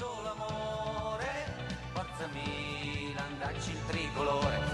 solo 0.00 0.32
amore, 0.32 1.26
forza 1.92 2.26
Milan, 2.32 3.38
dacci 3.38 3.72
il 3.72 3.86
tricolore. 3.86 4.69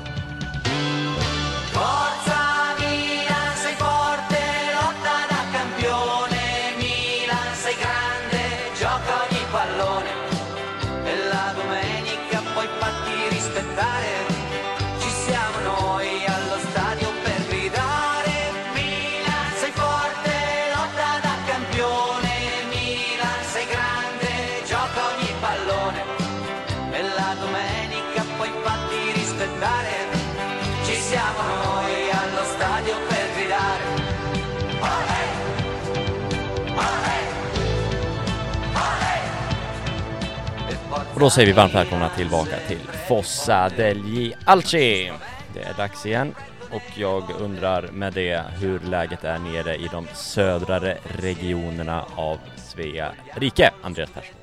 Och 41.17 41.21
då 41.21 41.31
säger 41.31 41.47
vi 41.47 41.53
varmt 41.53 41.75
välkomna 41.75 42.09
tillbaka 42.09 42.57
till 42.69 42.79
Fossa 43.09 43.69
degli 43.77 44.35
Alci. 44.45 45.13
Det 45.55 45.61
är 45.61 45.75
dags 45.75 46.07
igen 46.07 46.35
och 46.73 46.83
jag 46.99 47.23
undrar 47.41 47.89
med 47.93 48.13
det 48.13 48.43
hur 48.61 48.81
läget 48.81 49.25
är 49.25 49.39
nere 49.39 49.77
i 49.77 49.89
de 49.93 50.07
södrare 50.15 50.99
regionerna 51.05 52.05
av 52.17 52.39
Svea 52.57 53.13
rike. 53.35 53.71
Andreas 53.83 54.11
Persson. 54.11 54.37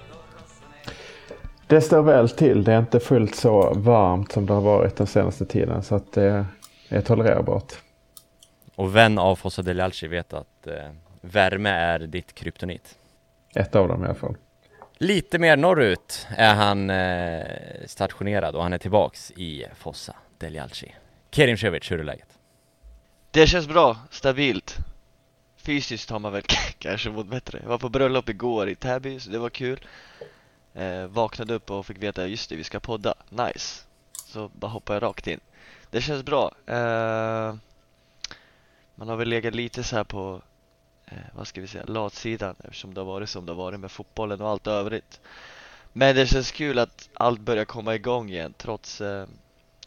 Det 1.67 1.81
står 1.81 2.01
väl 2.01 2.29
till. 2.29 2.63
Det 2.63 2.73
är 2.73 2.79
inte 2.79 2.99
fullt 2.99 3.35
så 3.35 3.73
varmt 3.73 4.31
som 4.31 4.45
det 4.45 4.53
har 4.53 4.61
varit 4.61 4.95
den 4.95 5.07
senaste 5.07 5.45
tiden 5.45 5.83
så 5.83 5.95
att 5.95 6.11
det 6.11 6.45
är 6.89 7.01
tolererbart. 7.01 7.73
Och 8.75 8.95
vän 8.95 9.17
av 9.17 9.35
Fossa 9.35 9.61
degli 9.61 9.81
Alci 9.81 10.07
vet 10.07 10.33
att 10.33 10.67
eh, 10.67 10.73
värme 11.21 11.69
är 11.69 11.99
ditt 11.99 12.35
kryptonit. 12.35 12.95
Ett 13.55 13.75
av 13.75 13.87
dem 13.87 14.03
i 14.03 14.05
alla 14.05 14.15
fall. 14.15 14.35
Lite 15.03 15.39
mer 15.39 15.57
norrut 15.57 16.27
är 16.37 16.55
han 16.55 16.89
eh, 16.89 17.85
stationerad 17.85 18.55
och 18.55 18.63
han 18.63 18.73
är 18.73 18.77
tillbaks 18.77 19.31
i 19.31 19.65
Fossa 19.75 20.15
degli 20.37 20.61
Kerim 21.31 21.57
Cevic, 21.57 21.91
hur 21.91 21.99
är 21.99 22.03
läget? 22.03 22.37
Det 23.31 23.47
känns 23.47 23.67
bra, 23.67 23.97
stabilt. 24.09 24.77
Fysiskt 25.57 26.09
har 26.09 26.19
man 26.19 26.31
väl 26.33 26.41
kanske 26.77 27.09
mått 27.09 27.27
bättre. 27.27 27.59
Jag 27.61 27.69
var 27.69 27.77
på 27.77 27.89
bröllop 27.89 28.29
igår 28.29 28.69
i 28.69 28.75
Täby, 28.75 29.19
så 29.19 29.29
det 29.29 29.39
var 29.39 29.49
kul. 29.49 29.85
Eh, 30.73 31.05
Vaknade 31.05 31.53
upp 31.53 31.71
och 31.71 31.85
fick 31.85 32.03
veta, 32.03 32.27
just 32.27 32.49
det, 32.49 32.55
vi 32.55 32.63
ska 32.63 32.79
podda, 32.79 33.13
nice. 33.29 33.83
Så 34.25 34.51
bara 34.53 34.71
hoppade 34.71 34.95
jag 34.95 35.03
rakt 35.09 35.27
in. 35.27 35.39
Det 35.91 36.01
känns 36.01 36.23
bra. 36.23 36.51
Eh, 36.67 37.55
Man 38.95 39.09
har 39.09 39.15
väl 39.15 39.29
legat 39.29 39.55
lite 39.55 39.83
så 39.83 39.95
här 39.95 40.03
på 40.03 40.41
eh, 41.13 41.35
Vad 41.35 41.47
ska 41.47 41.61
vi 41.61 41.67
säga, 41.67 41.85
latsidan 41.85 42.55
Eftersom 42.63 42.93
det 42.93 43.01
har 43.01 43.05
varit 43.05 43.29
som 43.29 43.45
det 43.45 43.51
har 43.51 43.57
varit 43.57 43.79
med 43.79 43.91
fotbollen 43.91 44.41
och 44.41 44.49
allt 44.49 44.67
övrigt 44.67 45.21
Men 45.93 46.15
det 46.15 46.27
känns 46.27 46.51
kul 46.51 46.79
att 46.79 47.09
allt 47.13 47.39
börjar 47.39 47.65
komma 47.65 47.95
igång 47.95 48.29
igen 48.29 48.53
trots 48.57 49.01
eh, 49.01 49.27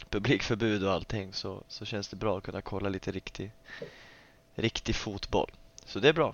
publikförbud 0.09 0.83
och 0.83 0.93
allting 0.93 1.33
så, 1.33 1.63
så 1.67 1.85
känns 1.85 2.07
det 2.07 2.15
bra 2.15 2.37
att 2.37 2.43
kunna 2.43 2.61
kolla 2.61 2.89
lite 2.89 3.11
riktig, 3.11 3.51
riktig 4.55 4.95
fotboll. 4.95 5.51
Så 5.85 5.99
det 5.99 6.09
är 6.09 6.13
bra. 6.13 6.33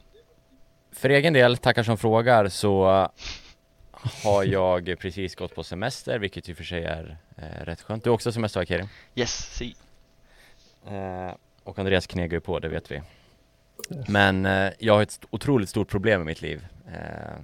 För 0.91 1.09
egen 1.09 1.33
del, 1.33 1.57
tackar 1.57 1.83
som 1.83 1.97
frågar, 1.97 2.49
så 2.49 3.09
har 4.23 4.43
jag 4.43 4.95
precis 4.99 5.35
gått 5.35 5.55
på 5.55 5.63
semester, 5.63 6.19
vilket 6.19 6.49
i 6.49 6.53
och 6.53 6.57
för 6.57 6.63
sig 6.63 6.83
är 6.83 7.17
eh, 7.37 7.65
rätt 7.65 7.81
skönt. 7.81 8.03
Du 8.03 8.09
har 8.09 8.15
också 8.15 8.31
semester 8.31 8.65
Kerim? 8.65 8.87
Yes, 9.15 9.55
si. 9.55 9.75
Eh, 10.87 11.35
och 11.63 11.79
Andreas 11.79 12.07
knegar 12.07 12.33
ju 12.33 12.41
på, 12.41 12.59
det 12.59 12.69
vet 12.69 12.91
vi. 12.91 13.01
Men 14.07 14.45
eh, 14.45 14.71
jag 14.79 14.93
har 14.93 15.01
ett 15.01 15.19
otroligt 15.29 15.69
stort 15.69 15.89
problem 15.89 16.21
i 16.21 16.25
mitt 16.25 16.41
liv. 16.41 16.67
Eh, 16.87 17.39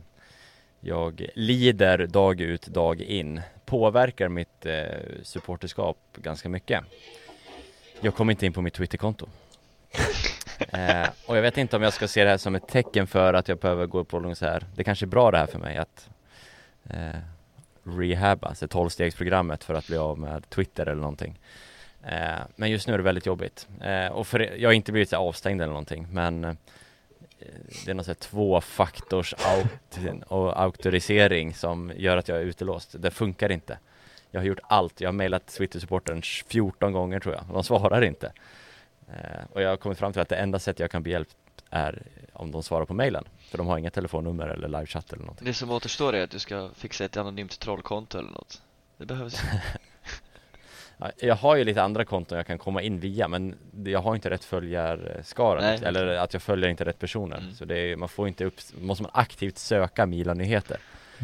jag 0.80 1.28
lider 1.36 2.08
dag 2.08 2.42
ut, 2.42 2.68
dag 2.68 3.02
in. 3.02 3.42
Påverkar 3.66 4.30
mitt 4.30 4.66
eh, 4.66 4.84
supporterskap 5.24 5.98
ganska 6.16 6.50
mycket. 6.50 6.84
Jag 8.02 8.16
kommer 8.16 8.32
inte 8.32 8.46
in 8.46 8.54
på 8.54 8.62
mitt 8.62 8.74
Twitterkonto. 8.74 9.28
Eh, 10.72 11.10
och 11.26 11.38
jag 11.38 11.42
vet 11.42 11.58
inte 11.58 11.76
om 11.76 11.84
jag 11.84 11.94
ska 11.94 12.08
se 12.08 12.24
det 12.24 12.30
här 12.30 12.38
som 12.38 12.56
ett 12.56 12.68
tecken 12.68 13.08
för 13.08 13.34
att 13.34 13.48
jag 13.48 13.58
behöver 13.58 13.86
gå 13.86 14.04
på 14.04 14.20
någon 14.20 14.36
så 14.36 14.46
här. 14.46 14.66
Det 14.76 14.84
kanske 14.84 15.06
är 15.06 15.08
bra 15.08 15.32
det 15.32 15.38
här 15.38 15.46
för 15.46 15.60
mig 15.60 15.78
att 15.78 16.10
eh, 16.90 17.20
rehabba, 17.84 18.48
alltså 18.48 18.68
tolvstegsprogrammet 18.68 19.64
för 19.64 19.74
att 19.74 19.88
bli 19.88 19.98
av 19.98 20.20
med 20.20 20.50
Twitter 20.50 20.86
eller 20.86 21.02
någonting. 21.02 21.40
Eh, 22.04 22.40
men 22.56 22.70
just 22.72 22.88
nu 22.88 22.94
är 22.94 22.98
det 22.98 23.04
väldigt 23.04 23.26
jobbigt. 23.26 23.68
Eh, 23.82 24.08
och 24.08 24.28
för, 24.28 24.40
jag 24.40 24.70
har 24.70 24.74
inte 24.74 24.92
blivit 24.92 25.14
avstängd 25.14 25.62
eller 25.62 25.74
någonting, 25.74 26.08
men 26.12 26.44
eh, 26.44 26.54
det 27.86 27.92
är 27.92 27.96
någon 27.96 28.06
sån 28.06 28.12
här 28.12 28.20
tvåfaktors 28.20 29.34
aut- 29.34 30.24
och 30.28 30.62
auktorisering 30.62 31.54
som 31.54 31.92
gör 31.96 32.18
att 32.18 32.28
jag 32.28 32.38
är 32.38 32.42
utelåst. 32.42 32.96
Det 33.00 33.12
funkar 33.12 33.52
inte. 33.52 33.78
Jag 34.32 34.40
har 34.40 34.46
gjort 34.46 34.60
allt. 34.64 35.02
Jag 35.02 35.08
har 35.08 35.14
mejlat 35.14 35.48
Twitter-supporten 35.48 36.22
14 36.22 36.92
gånger 36.94 37.20
tror 37.20 37.36
jag. 37.36 37.44
De 37.54 37.64
svarar 37.64 38.02
inte. 38.02 38.32
Och 39.54 39.62
jag 39.62 39.70
har 39.70 39.78
kommit 39.78 39.98
fram 39.98 40.14
till 40.14 40.22
att 40.22 40.30
det 40.30 40.36
enda 40.36 40.60
sättet 40.60 40.80
jag 40.80 40.92
kan 40.92 41.04
bli 41.04 41.12
hjälpt 41.12 41.36
är 41.70 42.04
om 42.34 42.52
de 42.52 42.64
svarar 42.64 42.86
på 42.86 42.94
mejlen. 42.94 43.26
För 43.40 43.58
de 43.58 43.68
har 43.68 43.78
inga 43.78 43.90
telefonnummer 43.90 44.48
eller 44.48 44.68
livechatt 44.68 45.14
eller 45.14 45.24
någonting. 45.24 45.46
Det 45.46 45.54
som 45.54 45.72
återstår 45.72 46.16
är 46.16 46.24
att 46.24 46.32
du 46.32 46.40
ska 46.40 46.70
fixa 46.76 47.06
ett 47.06 47.18
anonymt 47.18 47.60
trollkonto 47.60 48.18
eller 48.18 48.32
något. 48.32 48.62
Det 48.98 49.06
behövs. 49.06 49.42
Ja, 51.02 51.12
Jag 51.18 51.36
har 51.36 51.56
ju 51.56 51.64
lite 51.64 51.84
andra 51.84 52.06
konton 52.06 52.38
jag 52.38 52.48
kan 52.48 52.58
komma 52.58 52.82
in 52.82 53.00
via 53.00 53.28
men 53.28 53.56
jag 53.86 54.00
har 54.02 54.16
inte 54.16 54.30
rätt 54.30 54.44
följarskara 54.44 55.62
Nej. 55.62 55.80
eller 55.84 56.08
att 56.08 56.34
jag 56.34 56.42
följer 56.44 56.70
inte 56.70 56.86
rätt 56.86 57.00
personer 57.00 57.38
Mm. 57.38 57.54
så 57.54 57.66
det 57.66 57.78
är, 57.80 57.96
man 57.96 58.10
får 58.10 58.28
inte 58.28 58.46
upp, 58.46 58.54
måste 58.82 59.04
man 59.04 59.12
aktivt 59.14 59.58
söka 59.58 60.06
Milan-nyheter 60.06 60.78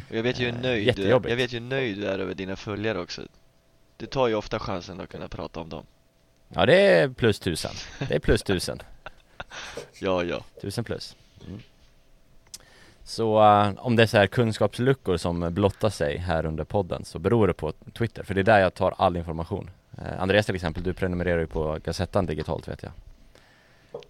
jag 0.10 0.24
vet 0.24 0.40
ju 0.40 0.46
hur 0.46 0.62
nöjd 0.62 0.96
du. 0.96 1.04
Jag 1.08 1.20
vet 1.36 1.54
ju 1.54 1.60
nöjd 1.60 1.98
du 1.98 2.08
är 2.08 2.20
över 2.20 2.34
dina 2.34 2.56
följare 2.56 3.00
också. 3.00 3.22
Du 3.98 4.06
tar 4.06 4.28
ju 4.28 4.36
ofta 4.36 4.60
chansen 4.60 5.00
att 5.00 5.10
kunna 5.10 5.28
prata 5.28 5.60
om 5.60 5.70
dem. 5.70 5.86
Ja 6.48 6.66
det 6.66 6.76
är 6.82 7.10
plus 7.10 7.40
tusen, 7.40 7.72
det 8.08 8.16
är 8.16 8.20
plus 8.20 8.44
tusen, 8.44 8.80
Ja, 10.02 10.24
ja. 10.24 10.44
tusen 10.62 10.84
plus 10.84 11.16
mm. 11.48 11.60
Så 13.08 13.44
eh, 13.44 13.72
om 13.78 13.96
det 13.96 14.04
är 14.04 14.08
så 14.08 14.18
här 14.18 14.28
kunskapsluckor 14.28 15.18
som 15.18 15.54
blottar 15.54 15.90
sig 15.90 16.18
här 16.18 16.46
under 16.46 16.64
podden 16.64 17.06
så 17.06 17.20
beror 17.20 17.48
det 17.48 17.54
på 17.54 17.72
Twitter 17.98 18.24
för 18.24 18.34
det 18.34 18.42
är 18.42 18.44
där 18.44 18.60
jag 18.60 18.74
tar 18.74 18.94
all 18.98 19.18
information 19.18 19.70
Eh, 19.98 20.22
Andreas 20.22 20.46
till 20.46 20.56
exempel, 20.56 20.84
du 20.84 20.94
prenumererar 20.94 21.40
ju 21.40 21.48
på 21.48 21.78
Gazettan 21.84 22.26
digitalt 22.26 22.68
vet 22.68 22.84
jag 22.84 22.92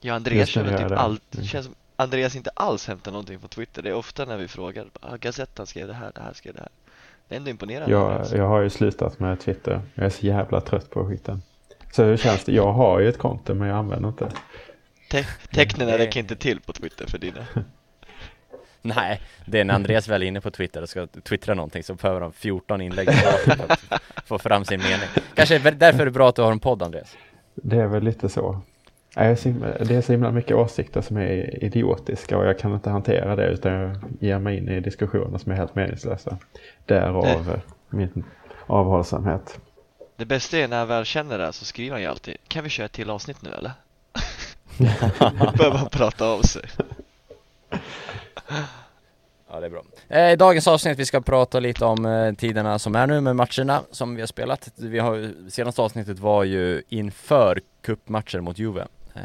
Ja, 0.01 0.13
Andreas 0.13 0.57
är 0.57 0.77
typ 0.77 0.97
allt. 0.97 1.21
Det 1.31 1.37
Mm. 1.37 1.47
känns 1.47 1.65
som 1.65 1.75
Andreas 1.95 2.35
inte 2.35 2.49
alls 2.53 2.87
hämtar 2.87 3.11
någonting 3.11 3.39
på 3.39 3.47
Twitter. 3.47 3.81
Det 3.81 3.89
är 3.89 3.93
ofta 3.93 4.25
när 4.25 4.37
vi 4.37 4.47
frågar. 4.47 4.85
Ah, 5.01 5.15
Gazettan 5.17 5.67
skrev 5.67 5.87
det 5.87 5.93
här, 5.93 6.11
det 6.15 6.21
här 6.21 6.33
skrev 6.33 6.53
det 6.53 6.59
här. 6.59 6.69
Det 7.27 7.35
är 7.35 7.37
ändå 7.37 7.49
imponerande. 7.49 7.91
Jag, 7.91 8.25
jag 8.31 8.47
har 8.47 8.61
ju 8.61 8.69
slutat 8.69 9.19
med 9.19 9.39
Twitter. 9.39 9.81
Jag 9.95 10.05
är 10.05 10.09
så 10.09 10.25
jävla 10.25 10.61
trött 10.61 10.89
på 10.89 11.07
skiten. 11.07 11.41
Så 11.91 12.03
hur 12.03 12.17
känns 12.17 12.43
det? 12.43 12.51
Jag 12.51 12.73
har 12.73 12.99
ju 12.99 13.09
ett 13.09 13.17
konto 13.17 13.53
men 13.53 13.67
jag 13.67 13.77
använder 13.77 14.09
inte. 14.09 14.31
Te- 15.11 15.25
tecknen 15.51 15.87
räcker 15.97 16.19
inte 16.19 16.35
till 16.35 16.61
på 16.61 16.73
Twitter 16.73 17.07
för 17.07 17.17
dina. 17.17 17.45
Nej, 18.95 19.21
det 19.45 19.59
är 19.59 19.63
när 19.65 19.73
Andreas 19.73 20.07
väl 20.07 20.23
är 20.23 20.27
inne 20.27 20.41
på 20.41 20.51
Twitter 20.51 20.81
och 20.81 20.89
ska 20.89 21.07
twittra 21.07 21.53
någonting 21.53 21.83
så 21.83 21.93
behöver 21.93 22.21
han 22.21 22.33
14 22.33 22.81
inlägg 22.81 23.13
för 23.45 23.51
att 23.51 24.01
få 24.25 24.39
fram 24.39 24.65
sin 24.65 24.79
mening. 24.79 25.07
Kanske 25.33 25.55
är 25.55 25.59
det 25.59 25.71
därför 25.71 25.99
är 25.99 26.05
det 26.05 26.11
bra 26.11 26.29
att 26.29 26.35
du 26.35 26.41
har 26.41 26.51
en 26.51 26.59
podd 26.59 26.83
Andreas. 26.83 27.17
Det 27.55 27.77
är 27.77 27.87
väl 27.87 28.03
lite 28.03 28.29
så. 28.29 28.61
Jag 29.15 29.37
det 29.79 29.95
är 29.95 30.01
så 30.01 30.11
himla 30.11 30.31
mycket 30.31 30.55
åsikter 30.55 31.01
som 31.01 31.17
är 31.17 31.63
idiotiska 31.63 32.37
och 32.37 32.45
jag 32.45 32.59
kan 32.59 32.73
inte 32.73 32.89
hantera 32.89 33.35
det 33.35 33.47
utan 33.47 33.71
jag 33.71 33.97
ger 34.19 34.39
mig 34.39 34.57
in 34.57 34.69
i 34.69 34.79
diskussioner 34.79 35.37
som 35.37 35.51
är 35.51 35.55
helt 35.55 35.75
meningslösa. 35.75 36.37
Därav 36.85 37.49
eh, 37.49 37.59
min 37.89 38.23
avhållsamhet. 38.67 39.59
Det 40.15 40.25
bästa 40.25 40.57
är 40.57 40.67
när 40.67 40.77
han 40.77 40.87
väl 40.87 41.05
känner 41.05 41.37
det 41.37 41.53
så 41.53 41.65
skriver 41.65 41.91
han 41.91 42.01
ju 42.01 42.07
alltid 42.07 42.37
Kan 42.47 42.63
vi 42.63 42.69
köra 42.69 42.85
ett 42.85 42.91
till 42.91 43.09
avsnitt 43.09 43.41
nu 43.41 43.49
eller? 43.49 43.71
Behöver 45.57 45.77
han 45.77 45.89
prata 45.89 46.25
av 46.25 46.41
sig 46.41 46.63
Ja, 49.49 49.59
det 49.59 49.65
är 49.65 49.69
bra. 49.69 49.83
Eh, 50.07 50.31
I 50.31 50.35
dagens 50.35 50.67
avsnitt 50.67 50.99
vi 50.99 51.05
ska 51.05 51.21
prata 51.21 51.59
lite 51.59 51.85
om 51.85 52.05
eh, 52.05 52.33
tiderna 52.33 52.79
som 52.79 52.95
är 52.95 53.07
nu 53.07 53.21
med 53.21 53.35
matcherna 53.35 53.81
som 53.91 54.15
vi 54.15 54.21
har 54.21 54.27
spelat. 54.27 54.71
Vi 54.75 54.99
har, 54.99 55.31
senaste 55.49 55.81
avsnittet 55.81 56.19
var 56.19 56.43
ju 56.43 56.81
inför 56.89 57.61
cupmatcher 57.81 58.39
mot 58.39 58.59
Juve. 58.59 58.87
Eh, 59.15 59.21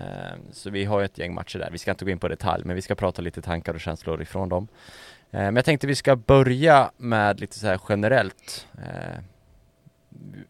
så 0.53 0.71
vi 0.71 0.85
har 0.85 0.99
ju 1.01 1.05
ett 1.05 1.19
gäng 1.19 1.35
matcher 1.35 1.59
där. 1.59 1.69
Vi 1.73 1.79
ska 1.79 1.91
inte 1.91 2.05
gå 2.05 2.11
in 2.11 2.19
på 2.19 2.29
detalj, 2.29 2.65
men 2.65 2.77
vi 2.77 2.83
ska 2.83 2.95
prata 2.95 3.23
lite 3.23 3.43
tankar 3.43 3.75
och 3.75 3.81
känslor 3.81 4.23
ifrån 4.23 4.49
dem. 4.49 4.69
Eh, 5.31 5.41
men 5.41 5.57
jag 5.57 5.65
tänkte 5.65 5.87
vi 5.87 5.95
ska 5.95 6.17
börja 6.17 6.91
med 6.97 7.41
lite 7.41 7.59
så 7.59 7.67
här 7.67 7.81
generellt. 7.89 8.67
Eh, 8.79 9.21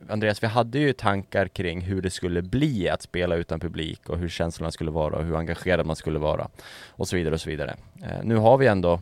Andreas, 0.08 0.42
vi 0.42 0.46
hade 0.46 0.78
ju 0.78 0.92
tankar 0.92 1.48
kring 1.48 1.80
hur 1.80 2.02
det 2.02 2.10
skulle 2.10 2.42
bli 2.42 2.88
att 2.88 3.02
spela 3.02 3.36
utan 3.36 3.60
publik 3.60 4.08
och 4.08 4.18
hur 4.18 4.28
känslorna 4.28 4.70
skulle 4.70 4.90
vara 4.90 5.16
och 5.16 5.24
hur 5.24 5.36
engagerad 5.36 5.86
man 5.86 5.96
skulle 5.96 6.18
vara 6.18 6.48
och 6.88 7.08
så 7.08 7.16
vidare 7.16 7.34
och 7.34 7.40
så 7.40 7.50
vidare. 7.50 7.76
Eh, 8.02 8.24
nu 8.24 8.36
har 8.36 8.58
vi 8.58 8.66
ändå 8.66 9.00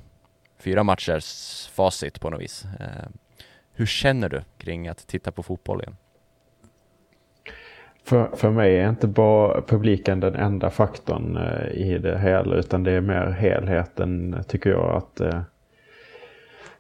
fyra 0.58 0.82
matchers 0.82 1.68
facit 1.72 2.20
på 2.20 2.30
något 2.30 2.40
vis. 2.40 2.66
Eh, 2.80 3.08
hur 3.72 3.86
känner 3.86 4.28
du 4.28 4.42
kring 4.58 4.88
att 4.88 5.06
titta 5.06 5.32
på 5.32 5.42
fotboll 5.42 5.80
igen? 5.80 5.96
För, 8.04 8.36
för 8.36 8.50
mig 8.50 8.78
är 8.78 8.88
inte 8.88 9.06
bara 9.06 9.62
publiken 9.62 10.20
den 10.20 10.34
enda 10.34 10.70
faktorn 10.70 11.36
eh, 11.36 11.68
i 11.68 11.98
det 11.98 12.18
hela 12.18 12.56
utan 12.56 12.82
det 12.82 12.92
är 12.92 13.00
mer 13.00 13.26
helheten 13.26 14.44
tycker 14.48 14.70
jag 14.70 14.96
att 14.96 15.20
eh, 15.20 15.40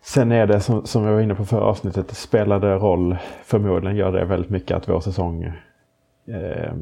Sen 0.00 0.32
är 0.32 0.46
det 0.46 0.60
som, 0.60 0.86
som 0.86 1.04
jag 1.04 1.12
var 1.12 1.20
inne 1.20 1.34
på 1.34 1.44
förra 1.44 1.64
avsnittet, 1.64 2.16
spelade 2.16 2.74
roll, 2.74 3.16
förmodligen 3.44 3.96
gör 3.96 4.12
det 4.12 4.24
väldigt 4.24 4.50
mycket 4.50 4.76
att 4.76 4.88
vår 4.88 5.00
säsong 5.00 5.52
eh, 6.26 6.72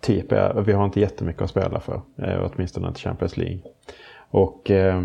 typ 0.00 0.32
är, 0.32 0.60
vi 0.60 0.72
har 0.72 0.84
inte 0.84 1.00
jättemycket 1.00 1.42
att 1.42 1.50
spela 1.50 1.80
för, 1.80 2.00
eh, 2.16 2.50
åtminstone 2.52 2.88
inte 2.88 3.00
Champions 3.00 3.36
League. 3.36 3.60
Och 4.30 4.70
eh, 4.70 5.02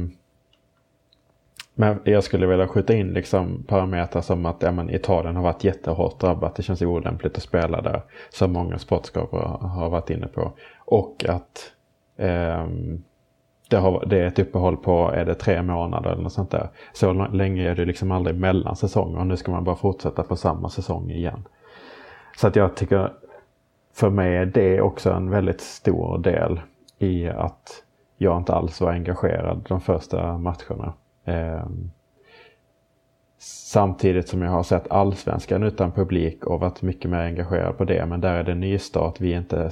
men 1.79 1.99
jag 2.03 2.23
skulle 2.23 2.47
vilja 2.47 2.67
skjuta 2.67 2.93
in 2.93 3.07
liksom 3.07 3.63
parametrar 3.67 4.21
som 4.21 4.45
att 4.45 4.61
ja, 4.61 4.71
men 4.71 4.89
Italien 4.89 5.35
har 5.35 5.43
varit 5.43 5.63
jättehårt 5.63 6.19
drabbat. 6.19 6.55
Det 6.55 6.63
känns 6.63 6.81
olämpligt 6.81 7.37
att 7.37 7.43
spela 7.43 7.81
där. 7.81 8.01
Som 8.29 8.53
många 8.53 8.79
sportskapare 8.79 9.67
har 9.67 9.89
varit 9.89 10.09
inne 10.09 10.27
på. 10.27 10.51
Och 10.77 11.25
att 11.29 11.71
eh, 12.17 12.67
det, 13.69 13.77
har, 13.77 14.05
det 14.05 14.19
är 14.19 14.27
ett 14.27 14.39
uppehåll 14.39 14.77
på, 14.77 15.11
är 15.11 15.25
det 15.25 15.35
tre 15.35 15.61
månader 15.61 16.09
eller 16.11 16.23
något 16.23 16.33
sånt 16.33 16.51
där. 16.51 16.69
Så 16.93 17.13
länge 17.13 17.69
är 17.71 17.75
det 17.75 17.85
liksom 17.85 18.11
aldrig 18.11 18.39
mellan 18.39 18.75
säsonger 18.75 19.19
och 19.19 19.27
nu 19.27 19.37
ska 19.37 19.51
man 19.51 19.63
bara 19.63 19.75
fortsätta 19.75 20.23
på 20.23 20.35
samma 20.35 20.69
säsong 20.69 21.11
igen. 21.11 21.43
Så 22.37 22.47
att 22.47 22.55
jag 22.55 22.75
tycker, 22.75 23.13
för 23.93 24.09
mig 24.09 24.35
är 24.35 24.45
det 24.45 24.81
också 24.81 25.11
en 25.11 25.29
väldigt 25.29 25.61
stor 25.61 26.17
del 26.17 26.61
i 26.97 27.29
att 27.29 27.83
jag 28.17 28.37
inte 28.37 28.53
alls 28.53 28.81
var 28.81 28.91
engagerad 28.91 29.65
de 29.67 29.81
första 29.81 30.37
matcherna. 30.37 30.93
Eh, 31.25 31.65
samtidigt 33.39 34.27
som 34.27 34.41
jag 34.41 34.51
har 34.51 34.63
sett 34.63 34.91
allsvenskan 34.91 35.63
utan 35.63 35.91
publik 35.91 36.45
och 36.45 36.59
varit 36.59 36.81
mycket 36.81 37.11
mer 37.11 37.19
engagerad 37.19 37.77
på 37.77 37.83
det. 37.83 38.05
Men 38.05 38.21
där 38.21 38.33
är 38.33 38.43
det 38.43 38.55
nystart, 38.55 39.21
vi 39.21 39.33
är 39.33 39.37
inte 39.37 39.71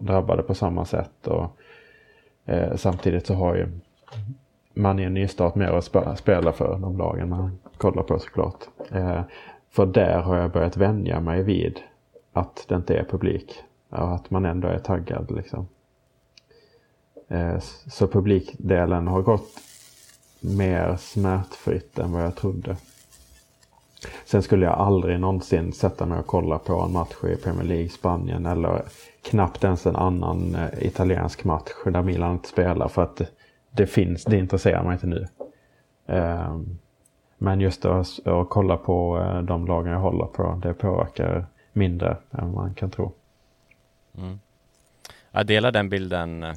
drabbade 0.00 0.42
på 0.42 0.54
samma 0.54 0.84
sätt. 0.84 1.26
Och, 1.26 1.57
eh, 2.48 2.76
samtidigt 2.76 3.26
så 3.26 3.34
har 3.34 3.54
ju 3.54 3.68
man 4.74 4.98
i 4.98 5.02
en 5.02 5.14
nystart 5.14 5.54
mer 5.54 5.68
att 5.68 6.18
spela 6.18 6.52
för 6.52 6.78
de 6.78 6.98
lagen 6.98 7.28
man 7.28 7.58
kollar 7.76 8.02
på 8.02 8.18
såklart. 8.18 8.64
Eh, 8.90 9.20
för 9.70 9.86
där 9.86 10.18
har 10.20 10.36
jag 10.36 10.52
börjat 10.52 10.76
vänja 10.76 11.20
mig 11.20 11.42
vid 11.42 11.80
att 12.32 12.64
det 12.68 12.74
inte 12.74 12.96
är 12.96 13.04
publik. 13.04 13.54
Och 13.88 14.14
att 14.14 14.30
man 14.30 14.44
ändå 14.44 14.68
är 14.68 14.78
taggad 14.78 15.30
liksom. 15.30 15.68
Eh, 17.28 17.58
så 17.90 18.06
publikdelen 18.06 19.06
har 19.06 19.22
gått 19.22 19.60
mer 20.40 20.96
smärtfritt 20.96 21.98
än 21.98 22.12
vad 22.12 22.22
jag 22.22 22.36
trodde. 22.36 22.76
Sen 24.24 24.42
skulle 24.42 24.66
jag 24.66 24.78
aldrig 24.78 25.20
någonsin 25.20 25.72
sätta 25.72 26.06
mig 26.06 26.18
och 26.18 26.26
kolla 26.26 26.58
på 26.58 26.80
en 26.80 26.92
match 26.92 27.14
i 27.24 27.36
Premier 27.36 27.64
League 27.64 27.88
Spanien 27.88 28.46
eller 28.46 28.82
knappt 29.22 29.64
ens 29.64 29.86
en 29.86 29.96
annan 29.96 30.54
eh, 30.54 30.86
italiensk 30.86 31.44
match 31.44 31.70
där 31.84 32.02
Milan 32.02 32.32
inte 32.32 32.48
spelar 32.48 32.88
för 32.88 33.02
att 33.02 33.22
det 33.70 33.86
finns, 33.86 34.24
det 34.24 34.38
intresserar 34.38 34.84
mig 34.84 34.92
inte 34.92 35.06
nu. 35.06 35.26
Ehm, 36.06 36.78
men 37.38 37.60
just 37.60 37.84
att, 37.84 38.26
att 38.26 38.48
kolla 38.48 38.76
på 38.76 39.18
eh, 39.18 39.42
de 39.42 39.66
lagen 39.66 39.92
jag 39.92 40.00
håller 40.00 40.26
på, 40.26 40.60
det 40.62 40.74
påverkar 40.74 41.46
mindre 41.72 42.16
än 42.30 42.54
man 42.54 42.74
kan 42.74 42.90
tro. 42.90 43.12
Mm. 44.18 44.40
Jag 45.30 45.46
delar 45.46 45.72
den 45.72 45.88
bilden 45.88 46.42
eh, 46.42 46.54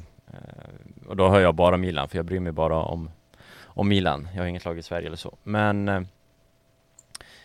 och 1.08 1.16
då 1.16 1.28
hör 1.28 1.40
jag 1.40 1.54
bara 1.54 1.76
Milan 1.76 2.08
för 2.08 2.16
jag 2.16 2.26
bryr 2.26 2.40
mig 2.40 2.52
bara 2.52 2.76
om 2.76 3.10
om 3.74 3.88
Milan. 3.88 4.28
Jag 4.34 4.42
har 4.42 4.46
inget 4.46 4.64
lag 4.64 4.78
i 4.78 4.82
Sverige 4.82 5.06
eller 5.06 5.16
så. 5.16 5.36
Men 5.42 5.88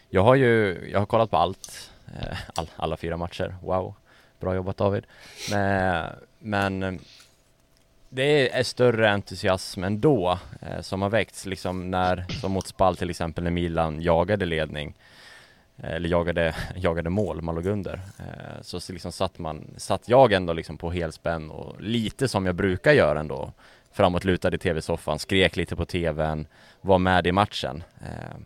jag 0.10 0.24
har 0.24 0.36
ju, 0.36 0.88
jag 0.92 1.00
har 1.00 1.06
kollat 1.06 1.32
på 1.32 1.38
allt, 1.38 1.92
eh, 2.20 2.38
all, 2.56 2.70
alla 2.76 2.98
fyra 2.98 3.18
matcher. 3.18 3.56
Wow, 3.62 3.96
bra 4.40 4.56
jobbat 4.56 4.78
David. 4.78 5.06
Men, 5.52 6.12
men 6.40 7.00
det 8.10 8.58
är 8.58 8.64
större 8.64 9.10
entusiasm 9.10 9.84
ändå 9.84 10.40
eh, 10.62 10.82
som 10.82 11.02
har 11.02 11.10
väckts 11.10 11.46
liksom 11.46 11.92
när, 11.92 12.26
som 12.42 12.52
mot 12.52 12.68
Spal 12.68 12.98
till 12.98 13.10
exempel, 13.10 13.44
när 13.44 13.52
Milan 13.52 14.02
jagade 14.02 14.46
ledning 14.46 14.96
eh, 15.78 15.92
eller 15.92 16.10
jagade, 16.10 16.56
jagade 16.76 17.10
mål, 17.10 17.42
man 17.42 17.56
låg 17.56 17.66
under. 17.66 17.94
Eh, 18.20 18.62
så 18.62 18.94
liksom 18.94 19.12
satt 19.12 19.40
man, 19.40 19.68
satt 19.78 20.10
jag 20.10 20.32
ändå 20.32 20.54
liksom 20.54 20.78
på 20.78 20.92
helspänn 20.92 21.52
och 21.52 21.82
lite 21.82 22.28
som 22.28 22.46
jag 22.46 22.56
brukar 22.56 22.92
göra 22.92 23.20
ändå 23.20 23.52
framåtlutad 23.92 24.56
i 24.56 24.58
tv-soffan, 24.58 25.20
skrek 25.20 25.56
lite 25.56 25.76
på 25.76 25.86
tvn, 25.86 26.48
var 26.82 27.00
med 27.00 27.28
i 27.28 27.32
matchen. 27.32 27.84
Eh, 28.02 28.38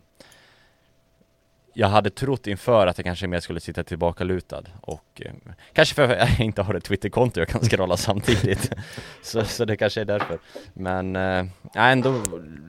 jag 1.74 1.88
hade 1.88 2.10
trott 2.10 2.46
inför 2.46 2.86
att 2.86 2.98
jag 2.98 3.04
kanske 3.04 3.26
mer 3.26 3.40
skulle 3.40 3.60
sitta 3.60 3.84
tillbaka 3.84 4.24
lutad 4.24 4.62
och 4.80 5.22
eh, 5.24 5.32
kanske 5.72 5.94
för 5.94 6.02
att 6.02 6.38
jag 6.38 6.40
inte 6.46 6.62
har 6.62 6.74
ett 6.74 6.84
Twitterkonto 6.84 7.40
jag 7.40 7.48
kan 7.48 7.60
scrolla 7.60 7.96
samtidigt. 7.96 8.72
så, 9.22 9.44
så 9.44 9.64
det 9.64 9.76
kanske 9.76 10.00
är 10.00 10.04
därför. 10.04 10.38
Men 10.74 11.16
eh, 11.16 11.46
ändå 11.74 12.22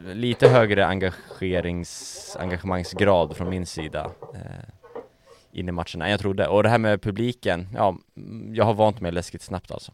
lite 0.05 0.49
högre 0.49 0.85
engagerings, 0.85 2.37
engagemangsgrad 2.39 3.37
från 3.37 3.49
min 3.49 3.65
sida 3.65 4.11
eh, 4.35 4.69
in 5.51 5.69
i 5.69 5.71
matcherna 5.71 6.05
än 6.05 6.11
jag 6.11 6.19
trodde. 6.19 6.47
Och 6.47 6.63
det 6.63 6.69
här 6.69 6.77
med 6.77 7.01
publiken, 7.01 7.67
ja, 7.75 7.97
mm, 8.17 8.55
jag 8.55 8.65
har 8.65 8.73
vant 8.73 9.01
mig 9.01 9.11
läskigt 9.11 9.41
snabbt 9.41 9.71
alltså. 9.71 9.91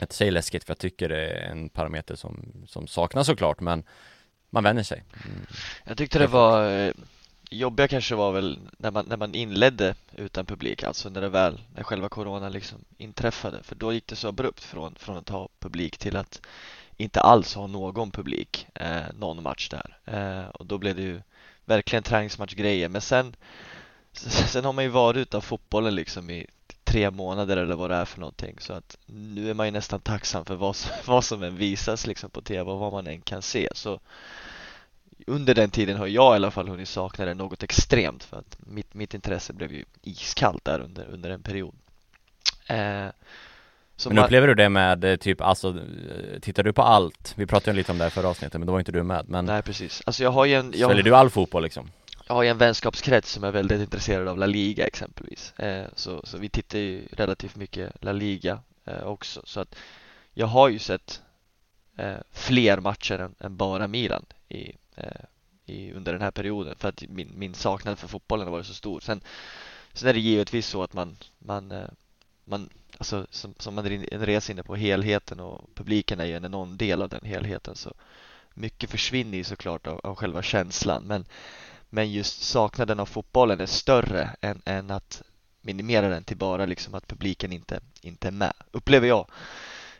Jag 0.00 0.12
säger 0.12 0.32
läskigt 0.32 0.64
för 0.64 0.70
jag 0.70 0.78
tycker 0.78 1.08
det 1.08 1.26
är 1.26 1.50
en 1.50 1.68
parameter 1.68 2.14
som, 2.14 2.64
som 2.66 2.86
saknas 2.86 3.26
såklart 3.26 3.60
men 3.60 3.82
man 4.50 4.64
vänjer 4.64 4.84
sig. 4.84 5.04
Mm. 5.24 5.46
Jag 5.84 5.96
tyckte 5.96 6.18
det 6.18 6.26
var 6.26 6.70
eh, 6.70 6.92
jobbiga 7.50 7.88
kanske 7.88 8.14
var 8.14 8.32
väl 8.32 8.58
när 8.78 8.90
man, 8.90 9.04
när 9.08 9.16
man 9.16 9.34
inledde 9.34 9.94
utan 10.16 10.46
publik, 10.46 10.82
alltså 10.82 11.08
när 11.08 11.20
det 11.20 11.28
väl, 11.28 11.60
när 11.74 11.82
själva 11.82 12.08
corona 12.08 12.48
liksom 12.48 12.78
inträffade. 12.98 13.62
För 13.62 13.74
då 13.74 13.92
gick 13.92 14.06
det 14.06 14.16
så 14.16 14.28
abrupt 14.28 14.64
från, 14.64 14.94
från 14.94 15.16
att 15.16 15.28
ha 15.28 15.48
publik 15.58 15.98
till 15.98 16.16
att 16.16 16.40
inte 16.96 17.20
alls 17.20 17.54
ha 17.54 17.66
någon 17.66 18.10
publik 18.10 18.66
eh, 18.74 19.02
någon 19.18 19.42
match 19.42 19.68
där. 19.68 19.98
Eh, 20.04 20.48
och 20.48 20.66
då 20.66 20.78
blev 20.78 20.96
det 20.96 21.02
ju 21.02 21.20
verkligen 21.64 22.02
träningsmatchgrejer. 22.02 22.88
Men 22.88 23.00
sen, 23.00 23.36
sen 24.12 24.64
har 24.64 24.72
man 24.72 24.84
ju 24.84 24.90
varit 24.90 25.16
utan 25.16 25.42
fotbollen 25.42 25.94
liksom 25.94 26.30
i 26.30 26.46
tre 26.84 27.10
månader 27.10 27.56
eller 27.56 27.74
vad 27.74 27.90
det 27.90 27.96
är 27.96 28.04
för 28.04 28.20
någonting 28.20 28.56
så 28.58 28.72
att 28.72 28.98
nu 29.06 29.50
är 29.50 29.54
man 29.54 29.66
ju 29.66 29.70
nästan 29.72 30.00
tacksam 30.00 30.44
för 30.44 30.54
vad 30.54 30.76
som, 30.76 30.90
vad 31.06 31.24
som 31.24 31.42
än 31.42 31.56
visas 31.56 32.06
liksom 32.06 32.30
på 32.30 32.40
tv 32.40 32.70
och 32.70 32.78
vad 32.78 32.92
man 32.92 33.06
än 33.06 33.20
kan 33.20 33.42
se 33.42 33.68
så 33.74 34.00
under 35.26 35.54
den 35.54 35.70
tiden 35.70 35.96
har 35.96 36.06
jag 36.06 36.34
i 36.34 36.36
alla 36.36 36.50
fall 36.50 36.68
hunnit 36.68 36.88
sakna 36.88 37.24
det 37.24 37.34
något 37.34 37.62
extremt 37.62 38.24
för 38.24 38.36
att 38.36 38.58
mitt, 38.58 38.94
mitt 38.94 39.14
intresse 39.14 39.52
blev 39.52 39.72
ju 39.72 39.84
iskallt 40.02 40.64
där 40.64 40.80
under, 40.80 41.06
under 41.10 41.30
en 41.30 41.42
period 41.42 41.74
eh, 42.66 43.06
men 44.06 44.18
upplever 44.18 44.46
du 44.46 44.54
det 44.54 44.68
med 44.68 45.04
eh, 45.04 45.16
typ, 45.16 45.40
alltså 45.40 45.68
eh, 45.68 46.40
tittar 46.40 46.62
du 46.62 46.72
på 46.72 46.82
allt? 46.82 47.34
Vi 47.36 47.46
pratade 47.46 47.70
ju 47.70 47.76
lite 47.76 47.92
om 47.92 47.98
det 47.98 48.04
här 48.04 48.10
förra 48.10 48.28
avsnittet 48.28 48.60
men 48.60 48.66
då 48.66 48.72
var 48.72 48.78
inte 48.78 48.92
du 48.92 49.02
med 49.02 49.28
men 49.28 49.44
Nej 49.44 49.62
precis, 49.62 50.02
alltså 50.06 50.22
jag 50.22 50.30
har 50.30 50.44
ju 50.44 50.54
en 50.54 50.72
jag... 50.76 50.90
Följer 50.90 51.04
du 51.04 51.16
all 51.16 51.30
fotboll 51.30 51.62
liksom? 51.62 51.90
jag 52.28 52.34
har 52.34 52.42
ju 52.42 52.48
en 52.48 52.58
vänskapskrets 52.58 53.32
som 53.32 53.44
är 53.44 53.50
väldigt 53.50 53.80
intresserad 53.80 54.28
av 54.28 54.38
La 54.38 54.46
Liga 54.46 54.86
exempelvis 54.86 55.52
eh, 55.58 55.86
så, 55.94 56.20
så 56.24 56.38
vi 56.38 56.48
tittar 56.48 56.78
ju 56.78 57.08
relativt 57.12 57.56
mycket 57.56 57.92
La 58.00 58.12
Liga 58.12 58.58
eh, 58.84 59.02
också 59.02 59.42
så 59.44 59.60
att 59.60 59.74
jag 60.34 60.46
har 60.46 60.68
ju 60.68 60.78
sett 60.78 61.22
eh, 61.96 62.16
fler 62.32 62.80
matcher 62.80 63.18
än, 63.18 63.34
än 63.40 63.56
bara 63.56 63.88
Milan 63.88 64.24
i, 64.48 64.74
Eh, 64.98 65.24
i, 65.66 65.92
under 65.92 66.12
den 66.12 66.22
här 66.22 66.30
perioden. 66.30 66.74
För 66.78 66.88
att 66.88 67.02
min, 67.08 67.32
min 67.34 67.54
saknad 67.54 67.98
för 67.98 68.08
fotbollen 68.08 68.46
har 68.46 68.52
varit 68.52 68.66
så 68.66 68.74
stor. 68.74 69.00
Sen, 69.00 69.20
sen 69.92 70.08
är 70.08 70.12
det 70.12 70.20
givetvis 70.20 70.66
så 70.66 70.82
att 70.82 70.92
man, 70.92 71.16
man, 71.38 71.72
eh, 71.72 71.88
man 72.44 72.68
alltså 72.98 73.26
som, 73.30 73.54
som 73.58 73.74
man 73.74 73.86
är 73.86 74.50
inne 74.50 74.62
på 74.62 74.76
helheten 74.76 75.40
och 75.40 75.74
publiken 75.74 76.20
är 76.20 76.24
ju 76.24 76.36
en 76.36 76.44
enorm 76.44 76.76
del 76.76 77.02
av 77.02 77.08
den 77.08 77.24
helheten. 77.24 77.74
Så 77.74 77.94
mycket 78.54 78.90
försvinner 78.90 79.38
ju 79.38 79.44
såklart 79.44 79.86
av, 79.86 80.00
av 80.04 80.14
själva 80.14 80.42
känslan. 80.42 81.04
Men 81.04 81.24
men 81.90 82.12
just 82.12 82.42
saknaden 82.42 83.00
av 83.00 83.06
fotbollen 83.06 83.60
är 83.60 83.66
större 83.66 84.30
än, 84.40 84.62
än 84.64 84.90
att 84.90 85.22
minimera 85.60 86.08
den 86.08 86.24
till 86.24 86.36
bara 86.36 86.66
liksom 86.66 86.94
att 86.94 87.06
publiken 87.06 87.52
inte, 87.52 87.80
inte 88.00 88.28
är 88.28 88.32
med, 88.32 88.52
upplever 88.70 89.08
jag. 89.08 89.30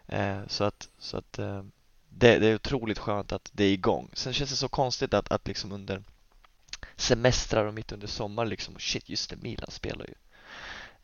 Eh, 0.06 0.40
så 0.46 0.64
att, 0.64 0.88
så 0.98 1.16
att 1.16 1.38
eh, 1.38 1.62
det, 2.18 2.38
det, 2.38 2.46
är 2.46 2.54
otroligt 2.54 2.98
skönt 2.98 3.32
att 3.32 3.50
det 3.52 3.64
är 3.64 3.72
igång. 3.72 4.10
Sen 4.12 4.32
känns 4.32 4.50
det 4.50 4.56
så 4.56 4.68
konstigt 4.68 5.14
att, 5.14 5.32
att 5.32 5.48
liksom 5.48 5.72
under 5.72 6.02
semestrar 6.96 7.64
och 7.64 7.74
mitt 7.74 7.92
under 7.92 8.06
sommaren 8.06 8.48
liksom, 8.48 8.74
shit 8.78 9.08
just 9.08 9.30
det, 9.30 9.36
Milan 9.36 9.70
spelar 9.70 10.06
ju. 10.06 10.14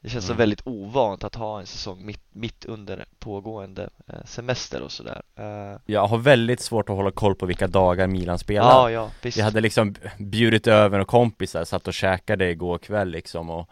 Det 0.01 0.11
känns 0.11 0.25
mm. 0.25 0.37
så 0.37 0.39
väldigt 0.39 0.67
ovant 0.67 1.25
att 1.25 1.35
ha 1.35 1.61
en 1.61 1.67
säsong 1.67 2.07
mitt, 2.07 2.21
mitt 2.33 2.65
under 2.65 3.05
pågående 3.19 3.91
eh, 4.07 4.25
semester 4.25 4.83
och 4.83 4.93
sådär 4.93 5.23
eh, 5.37 5.81
Jag 5.87 6.07
har 6.07 6.19
väldigt 6.19 6.61
svårt 6.61 6.89
att 6.89 6.97
hålla 6.97 7.11
koll 7.11 7.35
på 7.35 7.47
vilka 7.47 7.67
dagar 7.67 8.07
Milan 8.07 8.39
spelar 8.39 8.69
Ja, 8.69 8.91
ja, 8.91 9.11
visst. 9.23 9.37
Jag 9.39 9.45
hade 9.45 9.61
liksom 9.61 9.95
bjudit 10.19 10.67
över 10.67 10.99
och 10.99 11.09
kompisar, 11.09 11.65
satt 11.65 11.89
och 11.89 11.95
käkade 11.95 12.51
igår 12.51 12.79
kväll 12.79 13.09
liksom 13.09 13.51
och 13.51 13.69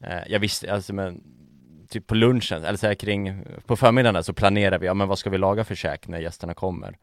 eh, 0.00 0.22
Jag 0.28 0.40
visste, 0.40 0.72
alltså 0.72 0.92
men 0.92 1.22
Typ 1.90 2.06
på 2.06 2.14
lunchen, 2.14 2.64
eller 2.64 2.78
så 2.78 2.86
här 2.86 2.94
kring, 2.94 3.44
på 3.66 3.76
förmiddagen 3.76 4.14
där 4.14 4.22
så 4.22 4.32
planerar 4.32 4.78
vi, 4.78 4.86
ja 4.86 4.94
men 4.94 5.08
vad 5.08 5.18
ska 5.18 5.30
vi 5.30 5.38
laga 5.38 5.64
för 5.64 5.74
käk 5.74 6.08
när 6.08 6.18
gästerna 6.18 6.54
kommer? 6.54 6.98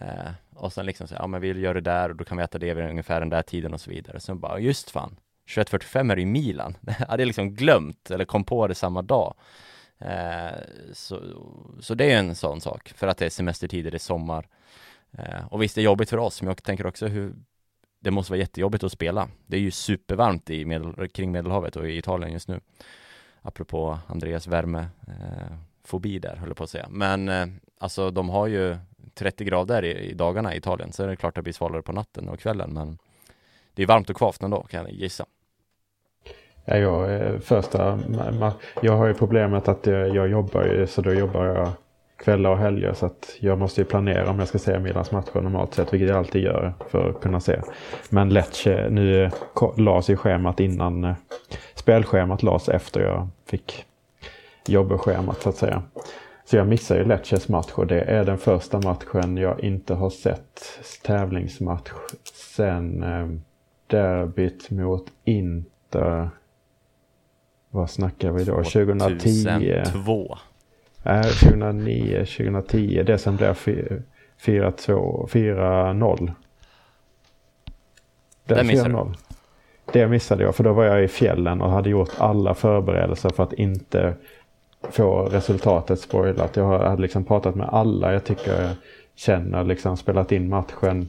Eh, 0.00 0.30
och 0.54 0.72
sen 0.72 0.86
liksom 0.86 1.06
så, 1.06 1.14
ja 1.14 1.26
men 1.26 1.40
vi 1.40 1.60
gör 1.60 1.74
det 1.74 1.80
där 1.80 2.08
och 2.08 2.16
då 2.16 2.24
kan 2.24 2.36
vi 2.36 2.44
äta 2.44 2.58
det 2.58 2.74
vid 2.74 2.84
ungefär 2.84 3.20
den 3.20 3.28
där 3.28 3.42
tiden 3.42 3.74
och 3.74 3.80
så 3.80 3.90
vidare. 3.90 4.20
Sen 4.20 4.40
bara, 4.40 4.58
just 4.58 4.90
fan, 4.90 5.16
21.45 5.48 6.12
är 6.12 6.16
det 6.16 6.22
i 6.22 6.26
Milan. 6.26 6.76
Jag 6.98 7.06
hade 7.06 7.24
liksom 7.24 7.54
glömt 7.54 8.10
eller 8.10 8.24
kom 8.24 8.44
på 8.44 8.66
det 8.66 8.74
samma 8.74 9.02
dag. 9.02 9.34
Eh, 9.98 10.58
så, 10.92 11.22
så 11.80 11.94
det 11.94 12.12
är 12.12 12.18
en 12.18 12.34
sån 12.34 12.60
sak, 12.60 12.92
för 12.96 13.06
att 13.06 13.18
det 13.18 13.26
är 13.26 13.30
semestertider, 13.30 13.90
det 13.90 13.96
är 13.96 13.98
sommar. 13.98 14.48
Eh, 15.18 15.46
och 15.50 15.62
visst, 15.62 15.74
det 15.74 15.80
är 15.80 15.84
jobbigt 15.84 16.10
för 16.10 16.18
oss, 16.18 16.42
men 16.42 16.48
jag 16.48 16.62
tänker 16.62 16.86
också 16.86 17.06
hur 17.06 17.34
det 18.00 18.10
måste 18.10 18.32
vara 18.32 18.40
jättejobbigt 18.40 18.84
att 18.84 18.92
spela. 18.92 19.28
Det 19.46 19.56
är 19.56 19.60
ju 19.60 19.70
supervarmt 19.70 20.50
i 20.50 20.64
medel, 20.64 21.08
kring 21.08 21.32
Medelhavet 21.32 21.76
och 21.76 21.90
i 21.90 21.98
Italien 21.98 22.32
just 22.32 22.48
nu. 22.48 22.60
Apropå 23.46 23.98
Andreas 24.06 24.46
värmefobi 24.46 26.16
eh, 26.16 26.20
där, 26.20 26.36
höll 26.36 26.48
jag 26.48 26.56
på 26.56 26.64
att 26.64 26.70
säga. 26.70 26.86
Men 26.90 27.28
eh, 27.28 27.46
alltså, 27.78 28.10
de 28.10 28.28
har 28.28 28.46
ju 28.46 28.76
30 29.14 29.44
grader 29.44 29.84
i, 29.84 30.10
i 30.10 30.14
dagarna 30.14 30.54
i 30.54 30.58
Italien, 30.58 30.92
så 30.92 31.02
är 31.02 31.08
det 31.08 31.16
klart 31.16 31.30
att 31.30 31.34
det 31.34 31.42
blir 31.42 31.52
svalare 31.52 31.82
på 31.82 31.92
natten 31.92 32.28
och 32.28 32.38
kvällen, 32.38 32.70
men 32.72 32.98
det 33.74 33.82
är 33.82 33.86
varmt 33.86 34.10
och 34.10 34.16
kvavt 34.16 34.42
ändå, 34.42 34.62
kan 34.62 34.82
jag 34.82 34.92
gissa. 34.92 35.26
Ja, 36.64 36.76
jag, 36.76 37.14
eh, 37.14 37.38
första, 37.38 37.98
jag 38.82 38.96
har 38.96 39.06
ju 39.06 39.14
problemet 39.14 39.68
att 39.68 39.86
jag, 39.86 40.16
jag 40.16 40.28
jobbar 40.28 40.64
ju, 40.64 40.86
så 40.86 41.02
då 41.02 41.14
jobbar 41.14 41.44
jag 41.44 41.72
kvällar 42.16 42.50
och 42.50 42.58
helger. 42.58 42.92
Så 42.92 43.06
att 43.06 43.36
jag 43.40 43.58
måste 43.58 43.80
ju 43.80 43.84
planera 43.84 44.30
om 44.30 44.38
jag 44.38 44.48
ska 44.48 44.58
se 44.58 44.78
Milans 44.78 45.12
matcher 45.12 45.40
normalt 45.40 45.74
sett, 45.74 45.92
vilket 45.92 46.08
jag 46.08 46.18
alltid 46.18 46.42
gör 46.42 46.74
för 46.90 47.10
att 47.10 47.20
kunna 47.20 47.40
se. 47.40 47.60
Men 48.10 48.28
Lecce, 48.28 48.88
nu 48.90 49.30
lades 49.76 50.10
ju 50.10 50.16
schemat 50.16 50.60
innan, 50.60 51.04
eh, 51.04 51.14
spelschemat 51.86 52.42
lades 52.42 52.68
efter 52.68 53.00
jag 53.00 53.28
fick 53.44 53.84
jobbschemat 54.66 55.42
så 55.42 55.48
att 55.48 55.56
säga. 55.56 55.82
Så 56.44 56.56
jag 56.56 56.68
missar 56.68 56.96
ju 56.96 57.04
Lecces 57.04 57.48
match 57.48 57.72
och 57.74 57.86
det 57.86 58.00
är 58.00 58.24
den 58.24 58.38
första 58.38 58.80
matchen 58.80 59.36
jag 59.36 59.60
inte 59.60 59.94
har 59.94 60.10
sett 60.10 60.80
tävlingsmatch 61.02 61.90
sen 62.56 63.02
eh, 63.02 63.28
derbyt 63.86 64.70
mot 64.70 65.06
Inter. 65.24 66.30
Vad 67.70 67.90
snackar 67.90 68.32
vi 68.32 68.44
då? 68.44 68.56
2010? 68.56 69.44
2002. 69.44 70.38
Nej, 71.02 71.22
2009, 71.22 72.18
2010. 72.18 73.02
Det 73.06 73.18
som 73.18 73.36
blev 73.36 73.54
4-0. 73.54 76.32
Det 78.44 78.64
missade 78.64 78.94
du? 78.94 79.12
Det 79.92 80.08
missade 80.08 80.42
jag 80.42 80.54
för 80.54 80.64
då 80.64 80.72
var 80.72 80.84
jag 80.84 81.04
i 81.04 81.08
fjällen 81.08 81.60
och 81.60 81.70
hade 81.70 81.90
gjort 81.90 82.10
alla 82.18 82.54
förberedelser 82.54 83.28
för 83.28 83.42
att 83.42 83.52
inte 83.52 84.14
få 84.90 85.22
resultatet 85.22 86.00
spoilat. 86.00 86.56
Jag 86.56 86.78
hade 86.78 87.02
liksom 87.02 87.24
pratat 87.24 87.54
med 87.54 87.68
alla 87.68 88.12
jag 88.12 88.24
tycker 88.24 88.62
jag 88.62 88.70
känner, 89.14 89.64
liksom 89.64 89.96
spelat 89.96 90.32
in 90.32 90.48
matchen 90.48 91.08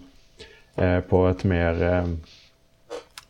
eh, 0.76 1.00
på 1.00 1.28
ett 1.28 1.44
mer 1.44 1.84
eh, 1.84 2.04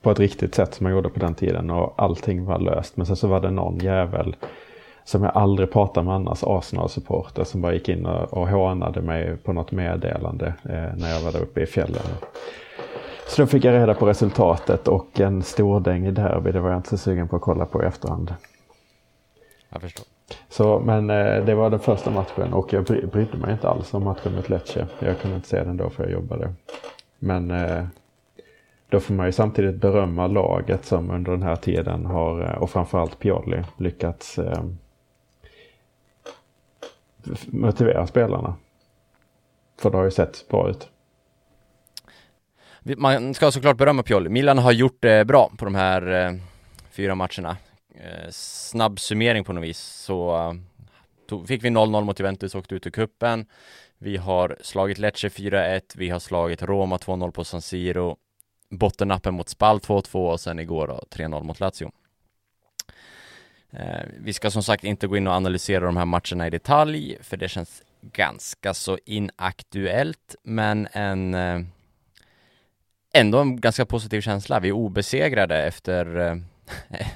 på 0.01 0.11
ett 0.11 0.19
riktigt 0.19 0.55
sätt 0.55 0.73
som 0.73 0.83
man 0.83 0.93
gjorde 0.93 1.09
på 1.09 1.19
den 1.19 1.35
tiden 1.35 1.69
och 1.69 1.93
allting 1.97 2.45
var 2.45 2.59
löst. 2.59 2.97
Men 2.97 3.05
sen 3.05 3.15
så 3.15 3.27
var 3.27 3.41
det 3.41 3.51
någon 3.51 3.77
jävel 3.77 4.35
som 5.03 5.23
jag 5.23 5.37
aldrig 5.37 5.71
pratar 5.71 6.03
med 6.03 6.13
annars, 6.13 6.43
Arsenal-supporter 6.43 7.43
som 7.43 7.61
bara 7.61 7.73
gick 7.73 7.89
in 7.89 8.05
och, 8.05 8.33
och 8.33 8.47
hånade 8.47 9.01
mig 9.01 9.37
på 9.37 9.53
något 9.53 9.71
meddelande 9.71 10.53
eh, 10.63 10.97
när 10.97 11.13
jag 11.13 11.21
var 11.21 11.31
där 11.31 11.41
uppe 11.41 11.61
i 11.61 11.65
fjällen. 11.65 12.01
Så 13.27 13.41
då 13.41 13.47
fick 13.47 13.63
jag 13.63 13.73
reda 13.73 13.93
på 13.93 14.05
resultatet 14.05 14.87
och 14.87 15.19
en 15.19 15.43
stordäng 15.43 16.05
i 16.05 16.11
derby, 16.11 16.51
det 16.51 16.59
var 16.59 16.69
jag 16.69 16.79
inte 16.79 16.89
så 16.89 16.97
sugen 16.97 17.27
på 17.27 17.35
att 17.35 17.41
kolla 17.41 17.65
på 17.65 17.83
i 17.83 17.85
efterhand. 17.85 18.35
Jag 19.69 19.81
förstår. 19.81 20.05
Så, 20.49 20.79
men 20.79 21.09
eh, 21.09 21.45
det 21.45 21.55
var 21.55 21.69
den 21.69 21.79
första 21.79 22.11
matchen 22.11 22.53
och 22.53 22.73
jag 22.73 22.83
bry, 22.83 23.05
brydde 23.05 23.37
mig 23.37 23.51
inte 23.51 23.69
alls 23.69 23.93
om 23.93 24.03
matchen 24.03 24.35
mot 24.35 24.49
Lecce. 24.49 24.87
Jag 24.99 25.19
kunde 25.19 25.35
inte 25.35 25.47
se 25.47 25.63
den 25.63 25.77
då 25.77 25.89
för 25.89 26.03
jag 26.03 26.11
jobbade. 26.11 26.53
Men 27.19 27.51
eh, 27.51 27.85
då 28.89 28.99
får 28.99 29.13
man 29.13 29.25
ju 29.25 29.31
samtidigt 29.31 29.75
berömma 29.75 30.27
laget 30.27 30.85
som 30.85 31.11
under 31.11 31.31
den 31.31 31.43
här 31.43 31.55
tiden 31.55 32.05
har, 32.05 32.41
eh, 32.41 32.61
och 32.61 32.69
framförallt 32.69 33.19
Pioli, 33.19 33.63
lyckats 33.77 34.39
eh, 34.39 34.63
motivera 37.47 38.07
spelarna. 38.07 38.55
För 39.79 39.89
det 39.89 39.97
har 39.97 40.03
ju 40.03 40.11
sett 40.11 40.45
bra 40.49 40.69
ut. 40.69 40.89
Man 42.95 43.33
ska 43.33 43.51
såklart 43.51 43.77
berömma 43.77 44.03
Pioli. 44.03 44.29
Milan 44.29 44.57
har 44.57 44.71
gjort 44.71 44.97
det 44.99 45.25
bra 45.25 45.51
på 45.57 45.65
de 45.65 45.75
här 45.75 46.25
eh, 46.25 46.33
fyra 46.91 47.15
matcherna. 47.15 47.57
Eh, 47.95 48.29
snabb 48.31 48.99
summering 48.99 49.43
på 49.43 49.53
något 49.53 49.63
vis 49.63 49.79
så 49.79 50.35
eh, 50.37 50.53
tog, 51.29 51.47
fick 51.47 51.63
vi 51.63 51.69
0-0 51.69 52.03
mot 52.03 52.19
Juventus 52.19 52.55
och 52.55 52.59
åkte 52.59 52.75
ut 52.75 52.87
ur 52.87 52.91
kuppen. 52.91 53.45
Vi 53.97 54.17
har 54.17 54.57
slagit 54.61 54.97
Lecce 54.97 55.27
4-1, 55.27 55.81
vi 55.95 56.09
har 56.09 56.19
slagit 56.19 56.61
Roma 56.61 56.97
2-0 56.97 57.31
på 57.31 57.43
San 57.43 57.61
Siro, 57.61 58.17
bottennappen 58.69 59.33
mot 59.33 59.49
Spal 59.49 59.79
2-2 59.79 60.31
och 60.31 60.39
sen 60.39 60.59
igår 60.59 61.03
3-0 61.11 61.43
mot 61.43 61.59
Lazio. 61.59 61.91
Vi 64.19 64.33
ska 64.33 64.51
som 64.51 64.63
sagt 64.63 64.83
inte 64.83 65.07
gå 65.07 65.17
in 65.17 65.27
och 65.27 65.33
analysera 65.33 65.85
de 65.85 65.97
här 65.97 66.05
matcherna 66.05 66.47
i 66.47 66.49
detalj, 66.49 67.17
för 67.21 67.37
det 67.37 67.47
känns 67.49 67.83
ganska 68.01 68.73
så 68.73 68.97
inaktuellt, 69.05 70.35
men 70.43 70.87
en 70.91 71.33
eh, 71.33 71.59
ändå 73.19 73.39
en 73.39 73.61
ganska 73.61 73.85
positiv 73.85 74.21
känsla. 74.21 74.59
Vi 74.59 74.67
är 74.67 74.73
obesegrade 74.73 75.63
efter 75.63 76.19
eh, 76.19 76.37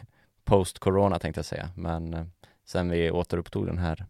post-corona 0.44 1.20
tänkte 1.20 1.40
jag 1.40 1.46
säga, 1.46 1.70
men 1.76 2.14
eh, 2.14 2.26
sen 2.66 2.90
vi 2.90 3.12
återupptog 3.12 3.66
den 3.66 3.78
här 3.78 4.06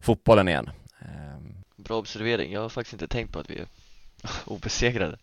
fotbollen 0.00 0.48
igen. 0.48 0.70
Ehm. 0.98 1.54
Bra 1.76 1.98
observering. 1.98 2.52
Jag 2.52 2.60
har 2.60 2.68
faktiskt 2.68 2.92
inte 2.92 3.08
tänkt 3.08 3.32
på 3.32 3.38
att 3.38 3.50
vi 3.50 3.58
är 3.58 3.66
obesegrade. 4.44 5.18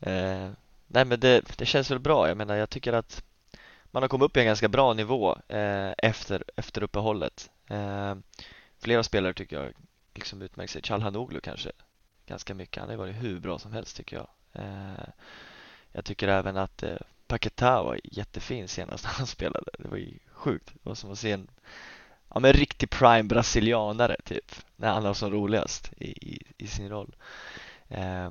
Ehm. 0.00 0.56
Nej 0.86 1.04
men 1.04 1.20
det, 1.20 1.58
det 1.58 1.66
känns 1.66 1.90
väl 1.90 1.98
bra. 1.98 2.28
Jag 2.28 2.36
menar, 2.36 2.54
jag 2.56 2.70
tycker 2.70 2.92
att 2.92 3.22
man 3.90 4.02
har 4.02 4.08
kommit 4.08 4.24
upp 4.24 4.36
i 4.36 4.40
en 4.40 4.46
ganska 4.46 4.68
bra 4.68 4.94
nivå 4.94 5.36
eh, 5.48 5.92
efter, 5.98 6.44
efter 6.56 6.82
uppehållet. 6.82 7.50
Ehm. 7.68 8.22
Flera 8.78 9.02
spelare 9.02 9.34
tycker 9.34 9.62
jag 9.62 9.72
liksom 10.14 10.42
utmärkt 10.42 10.72
sig. 10.72 10.82
Chalhanoglu 10.82 11.40
kanske 11.40 11.72
ganska 12.26 12.54
mycket. 12.54 12.80
Han 12.80 12.90
har 12.90 12.96
varit 12.96 13.22
hur 13.22 13.40
bra 13.40 13.58
som 13.58 13.72
helst 13.72 13.96
tycker 13.96 14.16
jag. 14.16 14.28
Eh, 14.52 15.08
jag 15.92 16.04
tycker 16.04 16.28
även 16.28 16.56
att 16.56 16.82
eh, 16.82 16.96
Paketa 17.26 17.82
var 17.82 18.00
jättefin 18.04 18.68
senast 18.68 19.04
han 19.04 19.26
spelade. 19.26 19.70
Det 19.78 19.88
var 19.88 19.96
ju 19.96 20.18
sjukt. 20.32 20.70
Det 20.72 20.88
var 20.88 20.94
som 20.94 21.12
att 21.12 21.18
se 21.18 21.32
en 21.32 21.50
ja, 22.34 22.40
men 22.40 22.52
riktig 22.52 22.90
prime 22.90 23.22
brasilianare 23.22 24.16
typ 24.24 24.54
när 24.76 24.92
han 24.92 25.02
var 25.02 25.14
som 25.14 25.30
roligast 25.30 25.92
i, 25.96 26.34
i, 26.34 26.42
i 26.58 26.66
sin 26.66 26.88
roll. 26.88 27.16
Eh, 27.88 28.30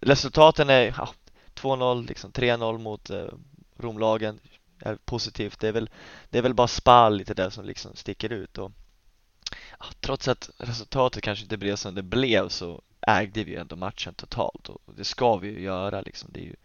resultaten 0.00 0.70
är 0.70 0.94
ja, 0.96 1.14
2-0, 1.54 2.08
liksom 2.08 2.32
3-0 2.32 2.78
mot 2.78 3.10
eh, 3.10 3.28
Romlagen 3.76 4.40
är 4.80 4.96
positivt. 4.96 5.60
Det 5.60 5.68
är 5.68 5.72
väl, 5.72 5.90
det 6.30 6.38
är 6.38 6.42
väl 6.42 6.54
bara 6.54 6.68
Spal 6.68 7.16
lite 7.16 7.34
där 7.34 7.50
som 7.50 7.64
liksom 7.64 7.96
sticker 7.96 8.32
ut 8.32 8.58
och 8.58 8.72
ja, 9.78 9.86
trots 10.00 10.28
att 10.28 10.50
resultatet 10.58 11.22
kanske 11.22 11.42
inte 11.42 11.56
blev 11.56 11.76
som 11.76 11.94
det 11.94 12.02
blev 12.02 12.48
så 12.48 12.82
ägde 13.08 13.44
vi 13.44 13.50
ju 13.50 13.58
ändå 13.58 13.76
matchen 13.76 14.14
totalt 14.14 14.68
och 14.68 14.80
det 14.96 15.04
ska 15.04 15.36
vi 15.36 15.48
ju 15.48 15.60
göra 15.60 16.00
liksom. 16.00 16.30
Det 16.32 16.40
är 16.40 16.44
ju 16.44 16.56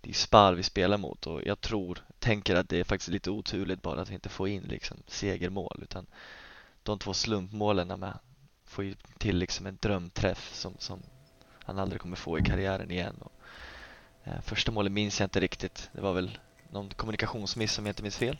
det 0.00 0.10
är 0.10 0.14
Spar 0.14 0.52
vi 0.52 0.62
spelar 0.62 0.98
mot 0.98 1.26
och 1.26 1.42
jag 1.46 1.60
tror, 1.60 1.98
tänker 2.18 2.56
att 2.56 2.68
det 2.68 2.80
är 2.80 2.84
faktiskt 2.84 3.10
lite 3.10 3.30
oturligt 3.30 3.82
bara 3.82 4.00
att 4.00 4.10
vi 4.10 4.14
inte 4.14 4.28
får 4.28 4.48
in 4.48 4.62
liksom 4.62 4.96
segermål 5.06 5.80
utan 5.82 6.06
de 6.82 6.98
två 6.98 7.14
slumpmålen 7.14 7.88
med 7.88 8.18
får 8.64 8.84
ju 8.84 8.94
till 9.18 9.36
liksom 9.36 9.66
en 9.66 9.78
drömträff 9.80 10.54
som, 10.54 10.74
som 10.78 11.02
han 11.64 11.78
aldrig 11.78 12.00
kommer 12.00 12.16
få 12.16 12.38
i 12.38 12.42
karriären 12.42 12.90
igen 12.90 13.16
och 13.20 13.32
Eh, 14.24 14.40
första 14.42 14.72
målet 14.72 14.92
minns 14.92 15.20
jag 15.20 15.26
inte 15.26 15.40
riktigt. 15.40 15.90
Det 15.92 16.00
var 16.00 16.12
väl 16.12 16.38
någon 16.70 16.90
kommunikationsmiss 16.90 17.78
om 17.78 17.86
jag 17.86 17.90
inte 17.90 18.02
minns 18.02 18.16
fel. 18.16 18.38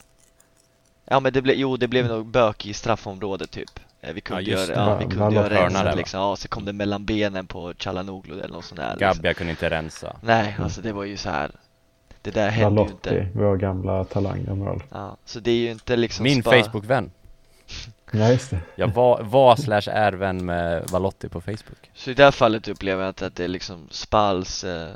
Ja 1.04 1.21
men 1.21 1.33
det 1.33 1.43
blev, 1.43 1.57
jo 1.57 1.76
det 1.76 1.88
blev 1.88 2.07
nog 2.07 2.26
bök 2.26 2.66
i 2.66 2.75
straffområdet 2.75 3.50
typ. 3.50 3.81
Eh, 4.06 4.12
vi 4.14 4.20
kunde 4.20 4.42
ja, 4.42 4.58
göra, 4.58 4.73
ja, 4.75 4.96
vi 4.96 5.04
kunde 5.04 5.34
göra 5.34 5.64
rensa 5.64 5.94
liksom. 5.94 6.20
Ja, 6.20 6.37
så 6.37 6.49
kom 6.49 6.64
det 6.64 6.73
mellan 6.73 7.04
benen 7.04 7.46
på 7.46 7.75
Chalanoglu 7.78 8.40
eller 8.40 8.54
något 8.54 8.64
sånt 8.64 8.80
där. 8.80 8.90
Liksom. 8.90 9.08
Gabbia 9.08 9.34
kunde 9.34 9.50
inte 9.50 9.70
rensa. 9.70 10.16
Nej, 10.20 10.56
alltså 10.58 10.80
det 10.80 10.92
var 10.92 11.04
ju 11.04 11.16
så 11.16 11.30
här. 11.30 11.50
Det 12.23 12.30
där 12.30 12.49
hände 12.50 12.82
ju 12.82 12.88
inte. 12.88 13.28
vår 13.34 13.56
gamla 13.56 14.04
talang. 14.04 14.46
Ja, 14.90 15.16
så 15.25 15.40
det 15.40 15.50
är 15.50 15.56
ju 15.56 15.70
inte 15.70 15.96
liksom 15.96 16.23
Min 16.23 16.42
spa... 16.42 16.50
Facebook-vän. 16.50 17.11
Ja, 18.16 18.28
just 18.28 18.50
det. 18.50 18.61
Jag 18.75 18.88
var, 18.88 19.23
var 19.23 19.56
slash 19.56 19.88
är 19.88 20.12
vän 20.12 20.44
med 20.44 20.90
Valotti 20.90 21.28
på 21.28 21.40
Facebook. 21.40 21.90
Så 21.94 22.11
i 22.11 22.14
det 22.14 22.25
här 22.25 22.30
fallet 22.30 22.68
upplever 22.68 23.02
jag 23.02 23.11
att 23.23 23.37
det 23.37 23.44
är 23.44 23.49
liksom 23.49 23.88
Spals 23.90 24.64
eh, 24.64 24.90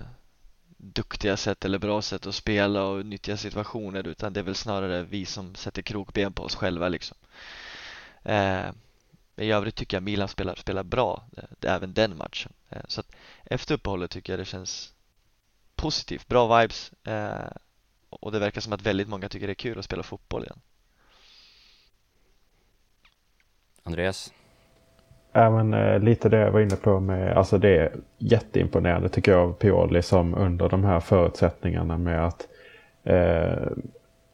duktiga 0.76 1.36
sätt 1.36 1.64
eller 1.64 1.78
bra 1.78 2.02
sätt 2.02 2.26
att 2.26 2.34
spela 2.34 2.84
och 2.84 3.06
nyttja 3.06 3.36
situationer 3.36 4.08
utan 4.08 4.32
det 4.32 4.40
är 4.40 4.44
väl 4.44 4.54
snarare 4.54 5.02
vi 5.02 5.26
som 5.26 5.54
sätter 5.54 5.82
krokben 5.82 6.32
på 6.32 6.42
oss 6.42 6.54
själva 6.54 6.88
liksom. 6.88 7.16
Eh, 8.22 8.66
I 9.38 9.50
övrigt 9.52 9.74
tycker 9.74 9.96
jag 9.96 10.02
Milan 10.04 10.28
spelar, 10.28 10.54
spelar 10.54 10.82
bra, 10.82 11.24
det, 11.58 11.68
även 11.68 11.94
den 11.94 12.16
matchen. 12.16 12.52
Eh, 12.70 12.82
så 12.88 13.00
att 13.00 13.16
efter 13.44 13.74
uppehållet 13.74 14.10
tycker 14.10 14.32
jag 14.32 14.40
det 14.40 14.44
känns 14.44 14.92
positivt, 15.76 16.28
bra 16.28 16.60
vibes 16.60 16.92
eh, 17.04 17.50
och 18.10 18.32
det 18.32 18.38
verkar 18.38 18.60
som 18.60 18.72
att 18.72 18.82
väldigt 18.82 19.08
många 19.08 19.28
tycker 19.28 19.46
det 19.46 19.52
är 19.52 19.54
kul 19.54 19.78
att 19.78 19.84
spela 19.84 20.02
fotboll 20.02 20.42
igen. 20.42 20.60
Andreas? 23.82 24.32
Ja, 25.32 25.50
men, 25.50 25.74
eh, 25.74 26.00
lite 26.00 26.28
det 26.28 26.36
jag 26.36 26.50
var 26.50 26.60
inne 26.60 26.76
på 26.76 27.00
med, 27.00 27.36
alltså 27.36 27.58
det 27.58 27.76
är 27.76 27.96
jätteimponerande 28.18 29.08
tycker 29.08 29.32
jag 29.32 29.40
av 29.40 29.52
Pioli 29.52 30.02
som 30.02 30.34
under 30.34 30.68
de 30.68 30.84
här 30.84 31.00
förutsättningarna 31.00 31.98
med 31.98 32.26
att 32.26 32.48
eh, 33.04 33.68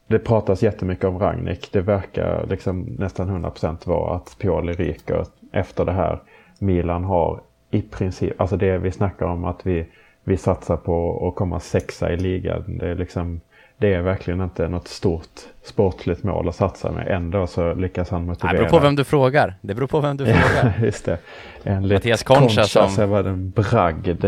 det 0.07 0.19
pratas 0.19 0.63
jättemycket 0.63 1.05
om 1.05 1.19
Ragnik. 1.19 1.69
Det 1.71 1.81
verkar 1.81 2.45
liksom 2.49 2.81
nästan 2.81 3.45
100% 3.45 3.87
vara 3.87 4.15
att 4.15 4.35
Pioli 4.39 4.73
ryker 4.73 5.25
efter 5.51 5.85
det 5.85 5.91
här. 5.91 6.19
Milan 6.59 7.03
har 7.03 7.41
i 7.71 7.81
princip, 7.81 8.41
alltså 8.41 8.57
det 8.57 8.77
vi 8.77 8.91
snackar 8.91 9.25
om 9.25 9.45
att 9.45 9.65
vi, 9.65 9.85
vi 10.23 10.37
satsar 10.37 10.77
på 10.77 11.27
att 11.27 11.35
komma 11.35 11.59
sexa 11.59 12.11
i 12.11 12.17
ligan. 12.17 12.63
Det 12.67 12.89
är 12.89 12.95
liksom 12.95 13.41
det 13.77 13.93
är 13.93 14.01
verkligen 14.01 14.41
inte 14.41 14.67
något 14.67 14.87
stort 14.87 15.39
sportligt 15.63 16.23
mål 16.23 16.49
att 16.49 16.55
satsa 16.55 16.91
med. 16.91 17.07
Ändå 17.07 17.47
så 17.47 17.73
lyckas 17.73 18.09
han 18.09 18.25
motivera. 18.25 18.51
Det 18.51 18.57
beror 18.57 18.69
på 18.69 18.79
vem 18.79 18.95
du 18.95 19.03
frågar. 19.03 19.55
Det 19.61 19.73
beror 19.73 19.87
på 19.87 19.99
vem 19.99 20.17
du 20.17 20.25
frågar. 20.33 20.73
Just 20.83 21.05
det. 21.05 21.17
Enligt 21.63 21.93
Mattias 21.93 22.23
Concha 22.23 22.63
som... 22.63 22.89
så 22.89 23.05
var 23.05 23.23
en 23.23 23.49
bragd 23.49 24.25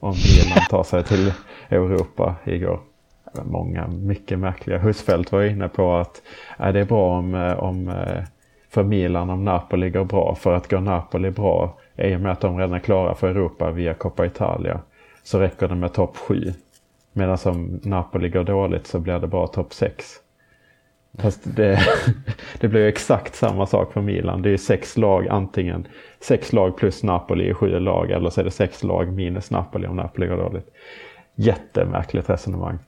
om 0.00 0.14
Milan 0.14 0.64
tar 0.70 0.84
sig 0.84 1.04
till 1.04 1.32
Europa 1.70 2.34
igår. 2.44 2.80
Många 3.44 3.86
mycket 3.86 4.38
märkliga. 4.38 4.78
Husfeldt 4.78 5.32
var 5.32 5.42
inne 5.42 5.68
på 5.68 5.96
att 5.96 6.22
äh, 6.58 6.72
det 6.72 6.80
är 6.80 6.84
bra 6.84 7.18
om, 7.18 7.34
äh, 7.34 7.58
om 7.58 7.88
äh, 7.88 8.24
för 8.70 8.84
Milan 8.84 9.30
om 9.30 9.44
Napoli 9.44 9.90
går 9.90 10.04
bra. 10.04 10.34
För 10.34 10.52
att 10.52 10.70
gå 10.70 10.80
Napoli 10.80 11.30
bra 11.30 11.78
i 11.96 12.16
och 12.16 12.20
med 12.20 12.32
att 12.32 12.40
de 12.40 12.58
redan 12.58 12.74
är 12.74 12.78
klara 12.78 13.14
för 13.14 13.28
Europa 13.28 13.70
via 13.70 13.94
Coppa 13.94 14.26
Italia 14.26 14.80
så 15.22 15.38
räcker 15.38 15.68
det 15.68 15.74
med 15.74 15.92
topp 15.92 16.16
7. 16.16 16.52
Medan 17.12 17.38
om 17.44 17.80
Napoli 17.82 18.28
går 18.28 18.44
dåligt 18.44 18.86
så 18.86 18.98
blir 18.98 19.18
det 19.18 19.26
bara 19.26 19.46
topp 19.46 19.74
6. 19.74 20.04
Fast 21.18 21.56
det, 21.56 21.80
det 22.60 22.68
blir 22.68 22.80
ju 22.80 22.88
exakt 22.88 23.34
samma 23.34 23.66
sak 23.66 23.92
för 23.92 24.00
Milan. 24.00 24.42
Det 24.42 24.50
är 24.50 24.56
sex 24.56 24.96
lag 24.96 25.28
antingen 25.28 25.86
sex 26.20 26.52
lag 26.52 26.76
plus 26.76 27.02
Napoli 27.02 27.50
i 27.50 27.54
sju 27.54 27.78
lag 27.78 28.10
eller 28.10 28.30
så 28.30 28.40
är 28.40 28.44
det 28.44 28.50
sex 28.50 28.82
lag 28.82 29.12
minus 29.12 29.50
Napoli 29.50 29.86
om 29.86 29.96
Napoli 29.96 30.26
går 30.26 30.36
dåligt. 30.36 30.68
Jättemärkligt 31.34 32.30
resonemang. 32.30 32.78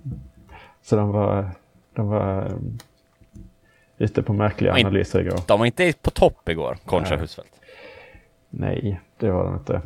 Så 0.82 0.96
de 0.96 1.12
var, 1.12 1.50
de 1.94 2.08
var 2.08 2.52
ute 3.98 4.22
på 4.22 4.32
märkliga 4.32 4.72
analyser 4.72 5.20
igår. 5.20 5.38
De 5.46 5.58
var 5.58 5.66
inte 5.66 5.92
på 6.02 6.10
topp 6.10 6.48
igår, 6.48 6.76
Concha 6.84 7.16
Husfeldt. 7.16 7.60
Nej, 8.50 9.00
det 9.18 9.30
var 9.30 9.44
de 9.44 9.54
inte. 9.54 9.82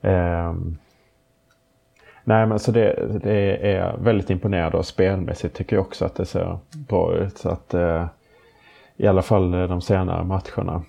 Um, 0.00 0.78
Nej, 2.28 2.46
men 2.46 2.58
så 2.58 2.72
det, 2.72 3.18
det 3.22 3.72
är 3.72 3.96
väldigt 3.96 4.30
imponerande 4.30 4.76
och 4.78 4.86
spelmässigt 4.86 5.56
tycker 5.56 5.76
jag 5.76 5.86
också 5.86 6.04
att 6.04 6.14
det 6.14 6.26
ser 6.26 6.58
bra 6.88 7.14
ut. 7.14 7.38
Så 7.38 7.48
att, 7.48 7.74
eh, 7.74 8.06
I 8.96 9.06
alla 9.06 9.22
fall 9.22 9.50
de 9.50 9.80
senare 9.80 10.24
matcherna. 10.24 10.82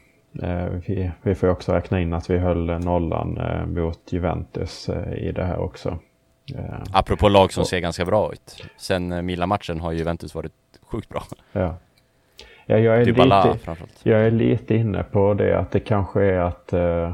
Eh, 0.43 0.65
vi, 0.87 1.11
vi 1.21 1.35
får 1.35 1.47
också 1.47 1.73
räkna 1.73 2.01
in 2.01 2.13
att 2.13 2.29
vi 2.29 2.37
höll 2.37 2.65
nollan 2.65 3.37
eh, 3.37 3.65
mot 3.65 3.99
Juventus 4.13 4.89
eh, 4.89 5.13
i 5.13 5.31
det 5.31 5.43
här 5.43 5.57
också. 5.57 5.97
Eh, 6.55 6.83
Apropå 6.91 7.29
lag 7.29 7.53
som 7.53 7.65
ser 7.65 7.79
ganska 7.79 8.05
bra 8.05 8.33
ut. 8.33 8.65
Sen 8.77 9.25
Milan-matchen 9.25 9.79
har 9.79 9.91
Juventus 9.91 10.35
varit 10.35 10.53
sjukt 10.81 11.09
bra. 11.09 11.23
Ja. 11.51 11.75
Ja, 12.65 12.77
jag, 12.77 13.01
är 13.01 13.05
lite, 13.05 13.57
jag 14.03 14.21
är 14.21 14.31
lite 14.31 14.75
inne 14.75 15.03
på 15.03 15.33
det 15.33 15.59
att 15.59 15.71
det 15.71 15.79
kanske 15.79 16.23
är 16.23 16.39
att 16.39 16.73
eh, 16.73 17.13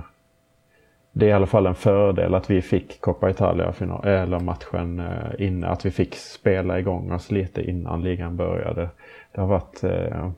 det 1.12 1.26
är 1.26 1.30
i 1.30 1.34
alla 1.34 1.48
fall 1.48 1.66
en 1.66 1.76
fördel 1.76 2.34
att 2.34 2.50
vi 2.50 2.62
fick 2.62 3.02
Coppa 3.02 3.30
Italia 3.30 3.72
final, 3.72 4.06
eller 4.06 4.40
matchen 4.40 5.00
eh, 5.00 5.48
inne. 5.48 5.68
Att 5.68 5.86
vi 5.86 5.92
fick 5.92 6.16
spela 6.16 6.80
igång 6.80 7.12
oss 7.12 7.32
lite 7.32 7.62
innan 7.70 8.04
ligan 8.04 8.38
började. 8.38 8.90
Det 9.32 9.42
har 9.42 9.48
varit, 9.48 9.84
eh, 9.84 10.32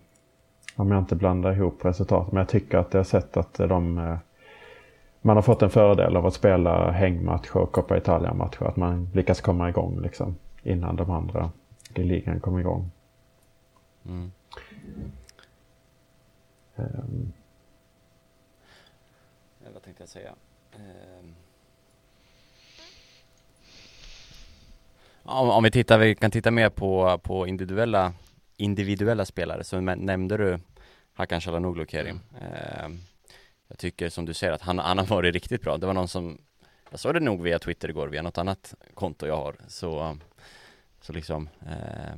om 0.76 0.92
jag 0.92 1.00
inte 1.00 1.16
blandar 1.16 1.52
ihop 1.52 1.86
resultaten, 1.86 2.30
men 2.32 2.38
jag 2.38 2.50
tycker 2.50 2.78
att 2.78 2.94
jag 2.94 3.00
har 3.00 3.06
sett 3.06 3.38
att 3.38 3.54
de 3.54 3.98
eh, 3.98 4.18
man 5.28 5.38
har 5.38 5.42
fått 5.42 5.62
en 5.62 5.70
fördel 5.70 6.16
av 6.16 6.26
att 6.26 6.34
spela 6.34 6.92
hängmatcher 6.92 7.58
och 7.58 7.72
Coppa 7.72 7.98
Italia-matcher. 7.98 8.66
Att 8.66 8.76
man 8.76 9.10
lyckas 9.14 9.42
komma 9.42 9.70
igång 9.70 10.02
liksom 10.02 10.36
innan 10.64 10.96
de 10.96 11.12
andra 11.12 11.52
i 11.96 12.04
ligan 12.04 12.40
kommer 12.40 12.60
igång. 12.60 12.92
Mm. 14.06 14.32
Um. 16.76 17.34
Vad 19.74 19.84
tänkte 19.84 20.04
jag 20.04 20.10
säga? 20.10 20.34
Ehm. 20.76 21.36
Om, 25.24 25.50
om 25.50 25.64
vi 25.64 25.72
tittar, 25.72 26.00
vi 26.00 26.16
kan 26.16 26.32
titta 26.32 26.52
mer 26.52 26.70
på, 26.70 27.20
på 27.24 27.48
individuella, 27.48 28.14
individuella 28.58 29.26
spelare, 29.26 29.64
så 29.64 29.80
nämnde 29.80 30.38
du 30.38 30.60
Hakan 31.14 31.42
Calhanoglu 31.42 31.86
Kerim. 31.86 32.20
Eh, 32.42 32.90
jag 33.68 33.78
tycker 33.78 34.10
som 34.10 34.26
du 34.26 34.34
säger 34.34 34.54
att 34.54 34.62
han, 34.62 34.80
han 34.80 34.98
har 34.98 35.06
varit 35.06 35.34
riktigt 35.34 35.62
bra. 35.62 35.78
Det 35.78 35.86
var 35.86 35.94
någon 35.94 36.08
som, 36.08 36.38
jag 36.90 37.00
såg 37.00 37.14
det 37.14 37.20
nog 37.20 37.44
via 37.44 37.60
Twitter 37.60 37.90
igår, 37.90 38.08
via 38.08 38.22
något 38.22 38.38
annat 38.38 38.74
konto 38.94 39.28
jag 39.28 39.38
har. 39.38 39.56
Så, 39.68 40.18
så 41.02 41.14
liksom, 41.14 41.50
eh, 41.68 42.18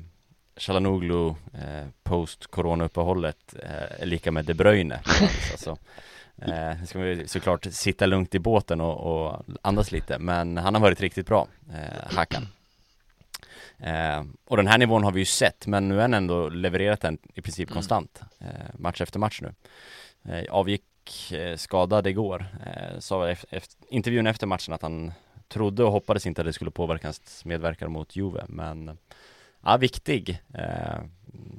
Calhanoglu 0.56 1.28
eh, 1.30 1.88
post 2.04 2.48
coronauppehållet 2.48 3.56
eh, 3.64 4.02
är 4.02 4.06
lika 4.06 4.32
med 4.32 4.46
De 4.46 4.54
Bruyne. 4.54 5.00
alltså, 5.52 5.78
Eh, 6.42 6.84
ska 6.84 7.00
vi 7.00 7.28
såklart 7.28 7.68
sitta 7.72 8.06
lugnt 8.06 8.36
i 8.36 8.40
båten 8.40 8.82
och, 8.82 9.28
och 9.28 9.46
andas 9.62 9.92
lite, 9.92 10.20
men 10.20 10.58
han 10.58 10.74
har 10.74 10.82
varit 10.82 11.02
riktigt 11.02 11.26
bra, 11.26 11.48
eh, 11.74 12.16
Hakan. 12.16 12.48
Eh, 13.78 14.24
och 14.46 14.58
den 14.58 14.68
här 14.68 14.78
nivån 14.78 15.04
har 15.04 15.12
vi 15.12 15.20
ju 15.20 15.26
sett, 15.26 15.68
men 15.68 15.88
nu 15.88 15.96
har 15.96 16.02
han 16.02 16.14
ändå 16.14 16.50
levererat 16.50 17.02
den 17.02 17.18
i 17.34 17.42
princip 17.42 17.70
mm. 17.70 17.74
konstant, 17.74 18.22
eh, 18.40 18.48
match 18.74 19.02
efter 19.02 19.20
match 19.20 19.42
nu. 19.42 19.54
Eh, 20.34 20.54
avgick 20.54 20.84
skadad 21.56 22.08
igår, 22.08 22.46
eh, 22.66 23.00
sa 23.00 23.30
efter, 23.30 23.60
intervjun 23.90 24.28
efter 24.28 24.48
matchen 24.48 24.74
att 24.74 24.82
han 24.82 25.12
trodde 25.48 25.84
och 25.84 25.92
hoppades 25.92 26.26
inte 26.26 26.42
att 26.42 26.46
det 26.46 26.54
skulle 26.54 26.72
påverka 26.72 27.08
hans 27.08 27.46
medverkan 27.46 27.92
mot 27.92 28.16
Juve, 28.16 28.46
men 28.48 28.98
ja, 29.64 29.78
viktig 29.78 30.42
eh, 30.54 31.02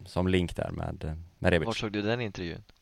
som 0.06 0.28
link 0.28 0.56
där 0.56 0.70
med, 0.70 1.22
med 1.38 1.50
Rebic. 1.50 1.66
Var 1.66 1.72
såg 1.72 1.92
du 1.92 2.02
den 2.02 2.20
intervjun? 2.20 2.64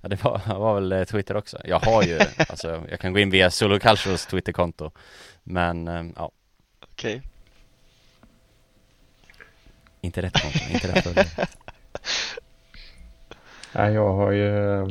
Ja 0.00 0.08
det 0.08 0.24
var, 0.24 0.58
var 0.58 0.74
väl 0.74 0.92
eh, 0.92 1.04
Twitter 1.04 1.36
också. 1.36 1.58
Jag 1.64 1.80
har 1.80 2.02
ju, 2.02 2.18
alltså 2.48 2.86
jag 2.90 3.00
kan 3.00 3.12
gå 3.12 3.18
in 3.18 3.30
via 3.30 3.50
Solo 3.50 3.78
Cultures 3.78 4.26
Twitterkonto. 4.26 4.90
Men 5.42 5.88
eh, 5.88 6.04
ja. 6.16 6.30
Okej. 6.80 7.16
Okay. 7.16 7.28
Inte 10.00 10.22
rätt 10.22 10.42
konto, 10.42 10.58
inte 10.70 10.88
rätt. 10.94 11.48
Nej, 13.78 13.94
jag 13.94 14.12
har 14.12 14.30
ju 14.30 14.80
eh, 14.80 14.88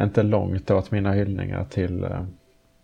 inte 0.00 0.22
långt 0.22 0.70
åt 0.70 0.90
mina 0.90 1.12
hyllningar 1.12 1.64
till 1.64 2.06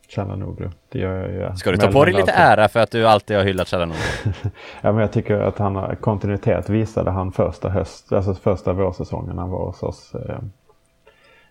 Chalanoglu. 0.09 0.71
Det 0.89 0.99
gör 0.99 1.29
jag 1.29 1.51
ju. 1.51 1.57
Ska 1.57 1.71
du 1.71 1.77
ta 1.77 1.93
på 1.93 2.05
dig 2.05 2.15
lite 2.15 2.33
ära 2.33 2.69
för 2.69 2.81
att 2.81 2.91
du 2.91 3.07
alltid 3.07 3.37
har 3.37 3.45
hyllat 3.45 3.69
Chalanoglu? 3.69 4.01
ja, 4.81 4.93
men 4.93 4.97
jag 4.97 5.13
tycker 5.13 5.39
att 5.39 5.59
han 5.59 5.77
har 5.77 5.95
kontinuitet 5.95 6.69
visade 6.69 7.11
han 7.11 7.33
första 7.33 7.69
höst, 7.69 8.13
alltså 8.13 8.35
första 8.35 8.73
vårsäsongen 8.73 9.39
han 9.39 9.51
var 9.51 9.67
hos 9.67 9.83
oss 9.83 10.15
eh, 10.15 10.39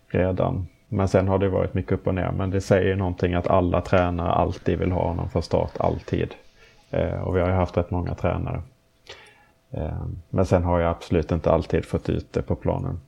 redan. 0.07 0.67
Men 0.87 1.07
sen 1.07 1.27
har 1.27 1.37
det 1.37 1.49
varit 1.49 1.73
mycket 1.73 1.91
upp 1.91 2.07
och 2.07 2.15
ner. 2.15 2.31
Men 2.31 2.49
det 2.49 2.61
säger 2.61 2.95
någonting 2.95 3.33
att 3.33 3.47
alla 3.47 3.81
tränare 3.81 4.31
alltid 4.31 4.79
vill 4.79 4.91
ha 4.91 5.07
honom 5.07 5.29
för 5.29 5.41
start, 5.41 5.71
alltid. 5.79 6.33
Eh, 6.89 7.21
och 7.21 7.35
vi 7.35 7.41
har 7.41 7.47
ju 7.47 7.53
haft 7.53 7.77
rätt 7.77 7.91
många 7.91 8.15
tränare. 8.15 8.61
Eh, 9.71 10.05
men 10.29 10.45
sen 10.45 10.63
har 10.63 10.79
jag 10.79 10.91
absolut 10.91 11.31
inte 11.31 11.51
alltid 11.51 11.85
fått 11.85 12.09
ut 12.09 12.33
det 12.33 12.41
på 12.41 12.55
planen. 12.55 12.99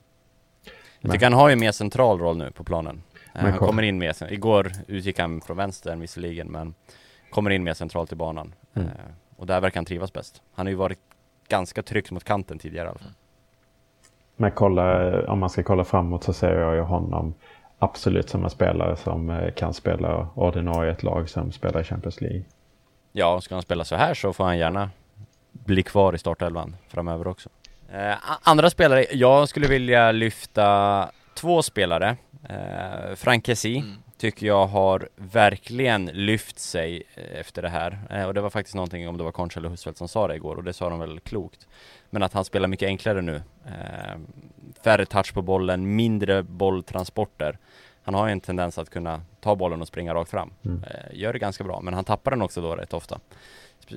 Jag 1.04 1.12
tycker 1.12 1.26
han 1.26 1.40
har 1.40 1.48
ju 1.48 1.56
mer 1.56 1.72
central 1.72 2.18
roll 2.18 2.36
nu 2.36 2.50
på 2.50 2.64
planen. 2.64 3.02
Men 3.32 3.44
han 3.44 3.58
kommer 3.58 3.82
in 3.82 3.98
mer, 3.98 4.32
igår 4.32 4.72
utgick 4.86 5.18
han 5.18 5.40
från 5.40 5.56
vänster 5.56 5.96
visserligen 5.96 6.48
men 6.48 6.74
kommer 7.30 7.50
in 7.50 7.64
mer 7.64 7.74
centralt 7.74 8.12
i 8.12 8.16
banan. 8.16 8.54
Mm. 8.74 8.88
Eh, 8.88 8.94
och 9.36 9.46
där 9.46 9.60
verkar 9.60 9.76
han 9.76 9.84
trivas 9.84 10.12
bäst. 10.12 10.42
Han 10.54 10.66
har 10.66 10.70
ju 10.70 10.76
varit 10.76 10.98
ganska 11.48 11.82
tryckt 11.82 12.10
mot 12.10 12.24
kanten 12.24 12.58
tidigare 12.58 12.86
i 12.86 12.90
alla 12.90 12.98
fall. 12.98 13.12
Men 14.36 14.50
kolla, 14.50 15.26
om 15.26 15.38
man 15.38 15.50
ska 15.50 15.62
kolla 15.62 15.84
framåt 15.84 16.24
så 16.24 16.32
ser 16.32 16.60
jag 16.60 16.74
ju 16.74 16.80
honom 16.80 17.34
absolut 17.78 18.28
som 18.30 18.44
en 18.44 18.50
spelare 18.50 18.96
som 18.96 19.30
eh, 19.30 19.52
kan 19.52 19.74
spela 19.74 20.28
ordinarie 20.34 20.92
ett 20.92 21.02
lag 21.02 21.28
som 21.28 21.52
spelar 21.52 21.80
i 21.80 21.84
Champions 21.84 22.20
League. 22.20 22.42
Ja, 23.12 23.40
ska 23.40 23.54
han 23.54 23.62
spela 23.62 23.84
så 23.84 23.96
här 23.96 24.14
så 24.14 24.32
får 24.32 24.44
han 24.44 24.58
gärna 24.58 24.90
bli 25.52 25.82
kvar 25.82 26.14
i 26.14 26.18
startelvan 26.18 26.76
framöver 26.88 27.26
också. 27.26 27.48
Eh, 27.94 28.16
andra 28.42 28.70
spelare, 28.70 29.06
jag 29.10 29.48
skulle 29.48 29.68
vilja 29.68 30.12
lyfta 30.12 31.10
två 31.34 31.62
spelare 31.62 32.16
Eh, 32.48 33.14
Frankesi 33.14 33.76
mm. 33.76 33.96
tycker 34.16 34.46
jag 34.46 34.66
har 34.66 35.08
verkligen 35.16 36.04
lyft 36.06 36.58
sig 36.58 37.02
eh, 37.14 37.40
efter 37.40 37.62
det 37.62 37.68
här. 37.68 37.98
Eh, 38.10 38.24
och 38.24 38.34
det 38.34 38.40
var 38.40 38.50
faktiskt 38.50 38.74
någonting, 38.74 39.08
om 39.08 39.16
det 39.16 39.24
var 39.24 39.32
Concha 39.32 39.60
eller 39.60 39.68
Husfeldt 39.68 39.98
som 39.98 40.08
sa 40.08 40.28
det 40.28 40.34
igår, 40.34 40.56
och 40.56 40.64
det 40.64 40.72
sa 40.72 40.90
de 40.90 40.98
väl 40.98 41.20
klokt. 41.20 41.66
Men 42.10 42.22
att 42.22 42.32
han 42.32 42.44
spelar 42.44 42.68
mycket 42.68 42.86
enklare 42.86 43.22
nu. 43.22 43.42
Eh, 43.66 44.18
färre 44.84 45.06
touch 45.06 45.34
på 45.34 45.42
bollen, 45.42 45.96
mindre 45.96 46.42
bolltransporter. 46.42 47.58
Han 48.02 48.14
har 48.14 48.26
ju 48.26 48.32
en 48.32 48.40
tendens 48.40 48.78
att 48.78 48.90
kunna 48.90 49.22
ta 49.40 49.56
bollen 49.56 49.82
och 49.82 49.88
springa 49.88 50.14
rakt 50.14 50.30
fram. 50.30 50.52
Mm. 50.64 50.84
Eh, 50.84 51.18
gör 51.18 51.32
det 51.32 51.38
ganska 51.38 51.64
bra, 51.64 51.80
men 51.80 51.94
han 51.94 52.04
tappar 52.04 52.30
den 52.30 52.42
också 52.42 52.60
då 52.60 52.76
rätt 52.76 52.94
ofta. 52.94 53.20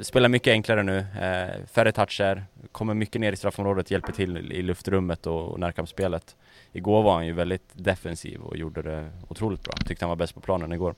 Spelar 0.02 0.30
mycket 0.30 0.52
enklare 0.52 0.84
nu, 0.84 0.98
eh, 0.98 1.66
färre 1.68 1.92
toucher, 1.92 2.46
kommer 2.72 2.94
mycket 2.94 3.22
ner 3.22 3.32
i 3.32 3.36
straffområdet, 3.36 3.92
hjälper 3.92 4.12
till 4.14 4.52
i 4.52 4.62
luftrummet 4.62 5.28
och 5.28 5.60
närkampsspelet. 5.60 6.36
Igår 6.72 7.04
var 7.04 7.14
han 7.14 7.26
ju 7.26 7.34
väldigt 7.34 7.70
defensiv 7.74 8.42
och 8.42 8.58
gjorde 8.58 8.82
det 8.82 9.12
otroligt 9.28 9.64
bra. 9.64 9.74
Tyckte 9.86 10.06
han 10.06 10.10
var 10.10 10.16
bäst 10.16 10.34
på 10.34 10.40
planen 10.42 10.72
igår. 10.74 10.96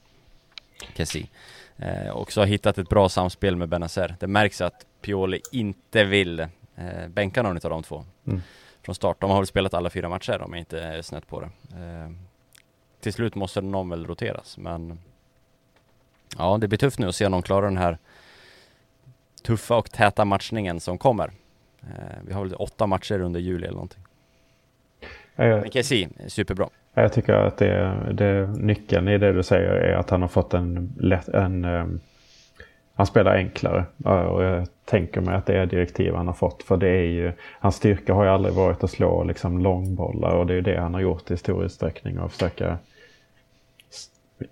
Kessie. 0.97 1.27
Eh, 1.77 2.17
också 2.17 2.41
har 2.41 2.45
hittat 2.45 2.77
ett 2.77 2.89
bra 2.89 3.09
samspel 3.09 3.55
med 3.55 3.69
Benazer. 3.69 4.15
Det 4.19 4.27
märks 4.27 4.61
att 4.61 4.85
Pioli 5.01 5.41
inte 5.51 6.03
vill 6.03 6.39
eh, 6.39 7.07
bänka 7.09 7.43
någon 7.43 7.55
av 7.55 7.69
de 7.69 7.83
två 7.83 8.05
Mm. 8.27 8.41
från 8.81 8.95
start. 8.95 9.21
De 9.21 9.29
har 9.29 9.37
väl 9.37 9.47
spelat 9.47 9.73
alla 9.73 9.89
fyra 9.89 10.09
matcher 10.09 10.41
om 10.41 10.53
jag 10.53 10.59
inte 10.59 10.81
är 10.81 11.01
snett 11.01 11.27
på 11.27 11.39
det. 11.41 11.49
Eh, 11.79 12.11
till 12.99 13.13
slut 13.13 13.35
måste 13.35 13.61
någon 13.61 13.89
väl 13.89 14.05
roteras, 14.07 14.57
men 14.57 14.99
ja, 16.37 16.57
det 16.57 16.67
blir 16.67 16.79
tufft 16.79 16.99
nu 16.99 17.07
att 17.07 17.15
se 17.15 17.25
om 17.25 17.31
de 17.31 17.41
klarar 17.41 17.65
den 17.67 17.77
här 17.77 17.97
tuffa 19.41 19.77
och 19.77 19.91
täta 19.91 20.25
matchningen 20.25 20.79
som 20.79 20.97
kommer. 20.97 21.31
Eh, 21.81 22.17
vi 22.27 22.33
har 22.33 22.43
väl 22.43 22.53
åtta 22.53 22.87
matcher 22.87 23.21
under 23.21 23.39
juli 23.39 23.65
eller 23.65 23.73
någonting. 23.73 24.03
Men 25.35 25.71
Kessie, 25.71 26.09
superbra. 26.27 26.69
jag 26.93 27.13
tycker 27.13 27.33
att 27.33 27.57
det, 27.57 27.93
det, 28.13 28.47
nyckeln 28.47 29.07
i 29.07 29.17
det 29.17 29.33
du 29.33 29.43
säger 29.43 29.69
är 29.69 29.97
att 29.97 30.09
han 30.09 30.21
har 30.21 30.29
fått 30.29 30.53
en 30.53 30.93
lätt, 30.99 31.27
en, 31.27 31.65
ehm, 31.65 31.99
han 32.93 33.05
spelar 33.05 33.35
enklare. 33.35 33.85
Och 34.03 34.43
jag 34.43 34.67
tänker 34.85 35.21
mig 35.21 35.35
att 35.35 35.45
det 35.45 35.57
är 35.57 35.65
direktiv 35.65 36.13
han 36.13 36.27
har 36.27 36.33
fått. 36.33 36.63
För 36.63 36.77
det 36.77 36.89
är 36.89 37.03
ju, 37.03 37.31
hans 37.59 37.75
styrka 37.75 38.13
har 38.13 38.23
ju 38.23 38.29
aldrig 38.29 38.53
varit 38.53 38.83
att 38.83 38.91
slå 38.91 39.23
liksom 39.23 39.59
långbollar 39.59 40.35
och 40.35 40.45
det 40.45 40.53
är 40.53 40.55
ju 40.55 40.61
det 40.61 40.79
han 40.79 40.93
har 40.93 41.01
gjort 41.01 41.31
i 41.31 41.37
stor 41.37 41.65
utsträckning 41.65 42.19
och 42.19 42.31
försöka 42.31 42.77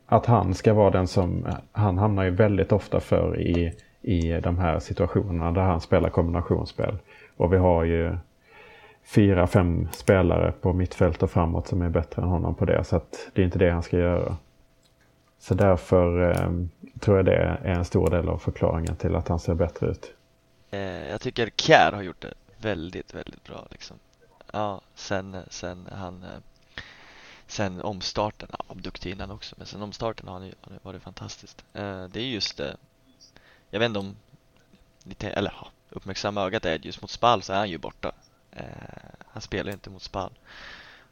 att 0.06 0.26
han 0.26 0.54
ska 0.54 0.74
vara 0.74 0.90
den 0.90 1.08
som, 1.08 1.48
han 1.72 1.98
hamnar 1.98 2.24
ju 2.24 2.30
väldigt 2.30 2.72
ofta 2.72 3.00
för 3.00 3.40
i, 3.40 3.74
i 4.08 4.40
de 4.42 4.58
här 4.58 4.80
situationerna 4.80 5.52
där 5.52 5.62
han 5.62 5.82
spelar 5.82 6.10
kombinationsspel. 6.10 6.98
Och 7.38 7.54
vi 7.54 7.58
har 7.58 7.84
ju 7.84 8.18
fyra, 9.04 9.48
fem 9.48 9.88
spelare 9.92 10.52
på 10.52 10.74
mittfält 10.74 11.24
och 11.24 11.32
framåt 11.32 11.68
som 11.68 11.82
är 11.82 11.90
bättre 11.90 12.22
än 12.22 12.28
honom 12.28 12.56
på 12.56 12.66
det. 12.66 12.84
Så 12.84 12.96
att 12.96 13.30
det 13.34 13.42
är 13.42 13.46
inte 13.46 13.60
det 13.60 13.70
han 13.70 13.84
ska 13.84 13.98
göra. 13.98 14.38
Så 15.40 15.54
därför 15.54 16.32
eh, 16.32 16.50
tror 17.00 17.18
jag 17.18 17.26
det 17.26 17.36
är 17.36 17.66
en 17.66 17.86
stor 17.86 18.10
del 18.10 18.30
av 18.30 18.38
förklaringen 18.38 18.96
till 18.96 19.16
att 19.16 19.28
han 19.28 19.40
ser 19.40 19.54
bättre 19.54 19.88
ut. 19.88 20.14
Eh, 20.72 21.10
jag 21.10 21.22
tycker 21.22 21.50
Kjär 21.50 21.92
har 21.92 22.02
gjort 22.02 22.22
det 22.22 22.34
väldigt, 22.58 23.14
väldigt 23.14 23.44
bra 23.44 23.68
liksom. 23.72 23.98
Ja, 24.54 24.82
sen, 24.96 25.36
sen 25.50 25.88
han 25.92 26.24
eh, 26.24 26.40
Sen 27.48 27.82
omstarten, 27.82 28.50
ja, 28.52 28.76
duktig 28.76 29.12
innan 29.12 29.32
också, 29.32 29.56
men 29.58 29.68
sen 29.68 29.82
omstarten 29.82 30.28
har 30.28 30.34
han 30.34 30.46
ju 30.46 30.54
varit 30.82 31.04
fantastiskt. 31.04 31.66
Eh, 31.74 32.04
det 32.04 32.20
är 32.20 32.26
just 32.26 32.58
det, 32.58 32.78
jag 33.70 33.80
vet 33.80 33.88
inte 33.88 34.00
om 34.00 34.16
ni 35.04 35.16
eller 35.22 35.54
uppmärksamma 35.90 36.42
ögat 36.42 36.66
är 36.66 36.86
just 36.86 37.02
mot 37.02 37.12
Spal 37.12 37.42
så 37.42 37.54
är 37.54 37.58
han 37.58 37.70
ju 37.70 37.78
borta. 37.78 38.12
Eh, 38.52 38.66
han 39.28 39.42
spelar 39.42 39.70
ju 39.70 39.74
inte 39.74 39.90
mot 39.90 40.04
Spal. 40.04 40.32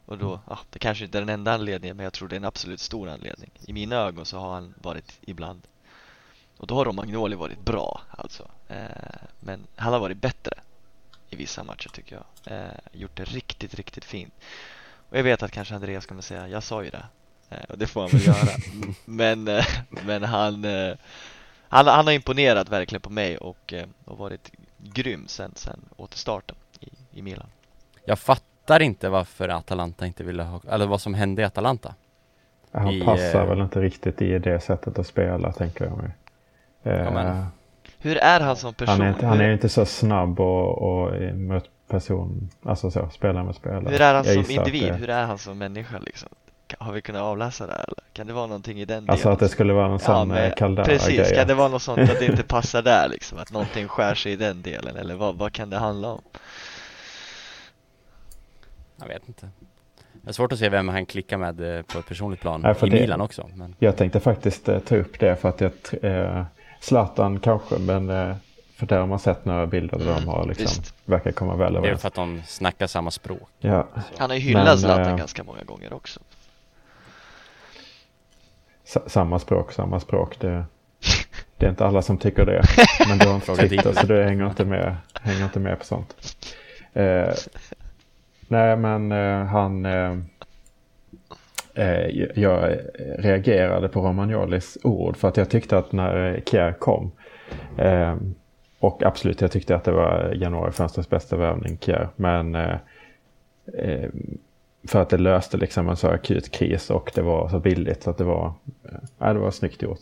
Och 0.06 0.18
då, 0.18 0.40
ja, 0.48 0.58
det 0.70 0.78
kanske 0.78 1.04
inte 1.04 1.18
är 1.18 1.22
den 1.22 1.28
enda 1.28 1.54
anledningen 1.54 1.96
men 1.96 2.04
jag 2.04 2.12
tror 2.12 2.28
det 2.28 2.34
är 2.34 2.40
en 2.40 2.44
absolut 2.44 2.80
stor 2.80 3.08
anledning. 3.08 3.50
I 3.66 3.72
mina 3.72 3.96
ögon 3.96 4.26
så 4.26 4.38
har 4.38 4.54
han 4.54 4.74
varit 4.82 5.18
ibland 5.20 5.62
och 6.56 6.66
då 6.66 6.74
har 6.74 6.84
Romagnoli 6.84 7.36
varit 7.36 7.64
bra 7.64 8.02
alltså. 8.10 8.50
Eh, 8.68 8.86
men 9.40 9.66
han 9.76 9.92
har 9.92 10.00
varit 10.00 10.16
bättre 10.16 10.52
i 11.30 11.36
vissa 11.36 11.64
matcher 11.64 11.88
tycker 11.88 12.16
jag. 12.16 12.56
Eh, 12.56 12.70
gjort 12.92 13.16
det 13.16 13.24
riktigt, 13.24 13.74
riktigt 13.74 14.04
fint. 14.04 14.34
Och 15.10 15.18
jag 15.18 15.22
vet 15.22 15.42
att 15.42 15.50
kanske 15.50 15.74
Andreas 15.74 16.06
kommer 16.06 16.22
säga, 16.22 16.48
jag 16.48 16.62
sa 16.62 16.84
ju 16.84 16.90
det. 16.90 17.06
Eh, 17.50 17.64
och 17.68 17.78
det 17.78 17.86
får 17.86 18.00
han 18.00 18.10
väl 18.10 18.26
göra. 18.26 18.58
men, 19.04 19.48
eh, 19.48 19.66
men 19.88 20.22
han, 20.22 20.64
eh, 20.64 20.96
han, 21.68 21.86
han 21.86 22.06
har 22.06 22.12
imponerat 22.12 22.68
verkligen 22.68 23.00
på 23.00 23.10
mig 23.10 23.36
och, 23.38 23.72
eh, 23.72 23.86
och 24.04 24.18
varit 24.18 24.50
grym 24.78 25.24
sen, 25.28 25.52
sen 25.54 25.80
återstarten 25.96 26.56
i, 26.80 26.88
i 27.18 27.22
Milan. 27.22 27.46
Jag 28.04 28.18
fattar 28.18 28.82
inte 28.82 29.08
varför 29.08 29.48
Atalanta 29.48 30.06
inte 30.06 30.24
ville 30.24 30.42
ha, 30.42 30.60
eller 30.70 30.86
vad 30.86 31.00
som 31.00 31.14
hände 31.14 31.42
i 31.42 31.44
Atalanta. 31.44 31.94
Han 32.72 32.90
I, 32.90 33.04
passar 33.04 33.40
eh, 33.42 33.46
väl 33.48 33.60
inte 33.60 33.80
riktigt 33.80 34.22
i 34.22 34.38
det 34.38 34.60
sättet 34.60 34.98
att 34.98 35.06
spela 35.06 35.52
tänker 35.52 35.84
jag 35.84 35.96
mig. 35.98 36.10
Eh, 36.82 37.44
Hur 37.98 38.16
är 38.16 38.40
han 38.40 38.56
som 38.56 38.74
person? 38.74 38.88
han, 38.92 39.00
är 39.06 39.08
inte, 39.08 39.26
han 39.26 39.40
är 39.40 39.52
inte 39.52 39.68
så 39.68 39.84
snabb 39.86 40.40
och, 40.40 40.78
och 40.82 41.34
mot 41.36 41.64
person, 41.88 42.50
alltså 42.62 42.90
så, 42.90 43.08
spela 43.10 43.44
med 43.44 43.54
spelare. 43.54 43.88
Hur 43.90 44.00
är 44.00 44.14
han 44.14 44.24
Jag 44.24 44.44
som 44.44 44.54
individ? 44.54 44.92
det- 44.92 44.96
Hur 44.98 45.10
är 45.10 45.24
han 45.24 45.38
som 45.38 45.58
människa 45.58 45.98
liksom? 45.98 46.28
Har 46.78 46.92
vi 46.92 47.02
kunnat 47.02 47.22
avläsa 47.22 47.66
det 47.66 47.72
här, 47.72 47.84
eller? 47.84 48.02
Kan 48.12 48.26
det 48.26 48.32
vara 48.32 48.46
någonting 48.46 48.80
i 48.80 48.84
den 48.84 49.10
Alltså 49.10 49.16
delen? 49.24 49.32
att 49.32 49.38
det 49.40 49.48
skulle 49.48 49.72
vara 49.72 49.88
någon 49.88 49.98
sån 50.00 50.28
men 50.28 50.44
ja, 50.44 50.50
Caldera 50.50 50.84
Precis, 50.86 51.16
grej. 51.16 51.34
kan 51.34 51.46
det 51.48 51.54
vara 51.54 51.68
något 51.68 51.82
sånt 51.82 52.10
att 52.10 52.18
det 52.18 52.26
inte 52.26 52.42
passar 52.48 52.82
där 52.82 53.08
liksom? 53.08 53.38
Att 53.38 53.52
någonting 53.52 53.88
skär 53.88 54.14
sig 54.14 54.32
i 54.32 54.36
den 54.36 54.62
delen 54.62 54.96
eller 54.96 55.14
vad, 55.14 55.36
vad 55.36 55.52
kan 55.52 55.70
det 55.70 55.76
handla 55.78 56.08
om? 56.08 56.22
Jag 58.96 59.06
vet 59.08 59.28
inte. 59.28 59.48
Det 60.12 60.28
är 60.30 60.32
svårt 60.32 60.52
att 60.52 60.58
se 60.58 60.68
vem 60.68 60.88
han 60.88 61.06
klickar 61.06 61.36
med 61.36 61.76
eh, 61.78 61.82
på 61.82 61.98
ett 61.98 62.06
personligt 62.06 62.40
plan. 62.40 62.74
För 62.74 62.86
I 62.86 62.90
det- 62.90 63.00
Milan 63.00 63.20
också. 63.20 63.48
Men 63.54 63.74
Jag 63.78 63.96
tänkte 63.96 64.20
faktiskt 64.20 64.68
eh, 64.68 64.78
ta 64.78 64.96
upp 64.96 65.18
det 65.20 65.36
för 65.36 65.48
att 65.48 65.60
jag, 65.60 65.72
eh, 66.02 66.44
Zlatan 66.80 67.40
kanske, 67.40 67.78
men 67.78 68.10
eh, 68.10 68.36
för 68.76 68.86
där 68.86 68.98
har 68.98 69.06
man 69.06 69.18
sett 69.18 69.44
några 69.44 69.66
bilder 69.66 69.98
där 69.98 70.14
de 70.14 70.28
har 70.28 70.46
liksom, 70.46 70.64
Visst. 70.64 70.94
verkar 71.04 71.32
komma 71.32 71.56
väl 71.56 71.72
det 71.72 71.76
är 71.78 71.80
överens. 71.80 72.00
för 72.00 72.08
att 72.08 72.14
de 72.14 72.42
snackar 72.46 72.86
samma 72.86 73.10
språk. 73.10 73.48
Ja, 73.58 73.86
Han 74.18 74.30
har 74.30 74.34
ju 74.36 74.42
hyllat 74.42 74.64
Men, 74.64 74.78
Zlatan 74.78 75.06
eh, 75.12 75.16
ganska 75.16 75.44
många 75.44 75.62
gånger 75.64 75.92
också 75.92 76.20
samma 79.06 79.38
språk, 79.38 79.72
samma 79.72 80.00
språk. 80.00 80.40
Det, 80.40 80.64
det 81.56 81.66
är 81.66 81.70
inte 81.70 81.86
alla 81.86 82.02
som 82.02 82.18
tycker 82.18 82.44
det. 82.44 82.62
Men 83.08 83.18
du 83.18 83.26
har 83.26 83.34
inte 83.34 83.68
Twitter 83.68 83.92
så 83.92 84.06
du 84.06 84.22
hänger 84.24 84.46
inte 84.46 84.64
med, 84.64 84.96
hänger 85.22 85.44
inte 85.44 85.60
med 85.60 85.78
på 85.78 85.84
sånt. 85.84 86.36
Eh, 86.92 87.32
nej 88.48 88.76
men 88.76 89.12
eh, 89.12 89.44
han... 89.44 89.86
Eh, 89.86 90.16
eh, 91.74 92.06
jag 92.34 92.76
reagerade 93.18 93.88
på 93.88 94.00
Romagnolis 94.00 94.78
ord 94.82 95.16
för 95.16 95.28
att 95.28 95.36
jag 95.36 95.50
tyckte 95.50 95.78
att 95.78 95.92
när 95.92 96.40
Kjär 96.46 96.72
kom 96.72 97.12
eh, 97.78 98.16
och 98.80 99.02
absolut, 99.02 99.40
jag 99.40 99.52
tyckte 99.52 99.76
att 99.76 99.84
det 99.84 99.92
var 99.92 100.32
januarifönstrets 100.36 101.10
bästa 101.10 101.36
värvning, 101.36 101.78
Kjär. 101.78 102.08
Men 102.16 102.54
eh, 102.54 102.76
eh, 103.78 104.10
för 104.88 105.02
att 105.02 105.08
det 105.08 105.18
löste 105.18 105.56
liksom 105.56 105.88
en 105.88 105.96
så 105.96 106.08
akut 106.08 106.50
kris 106.50 106.90
och 106.90 107.12
det 107.14 107.22
var 107.22 107.48
så 107.48 107.58
billigt 107.60 108.02
så 108.02 108.10
att 108.10 108.18
det 108.18 108.24
var, 108.24 108.46
eh, 108.84 108.98
ja, 109.18 109.32
det 109.32 109.38
var 109.38 109.50
snyggt 109.50 109.82
gjort. 109.82 109.98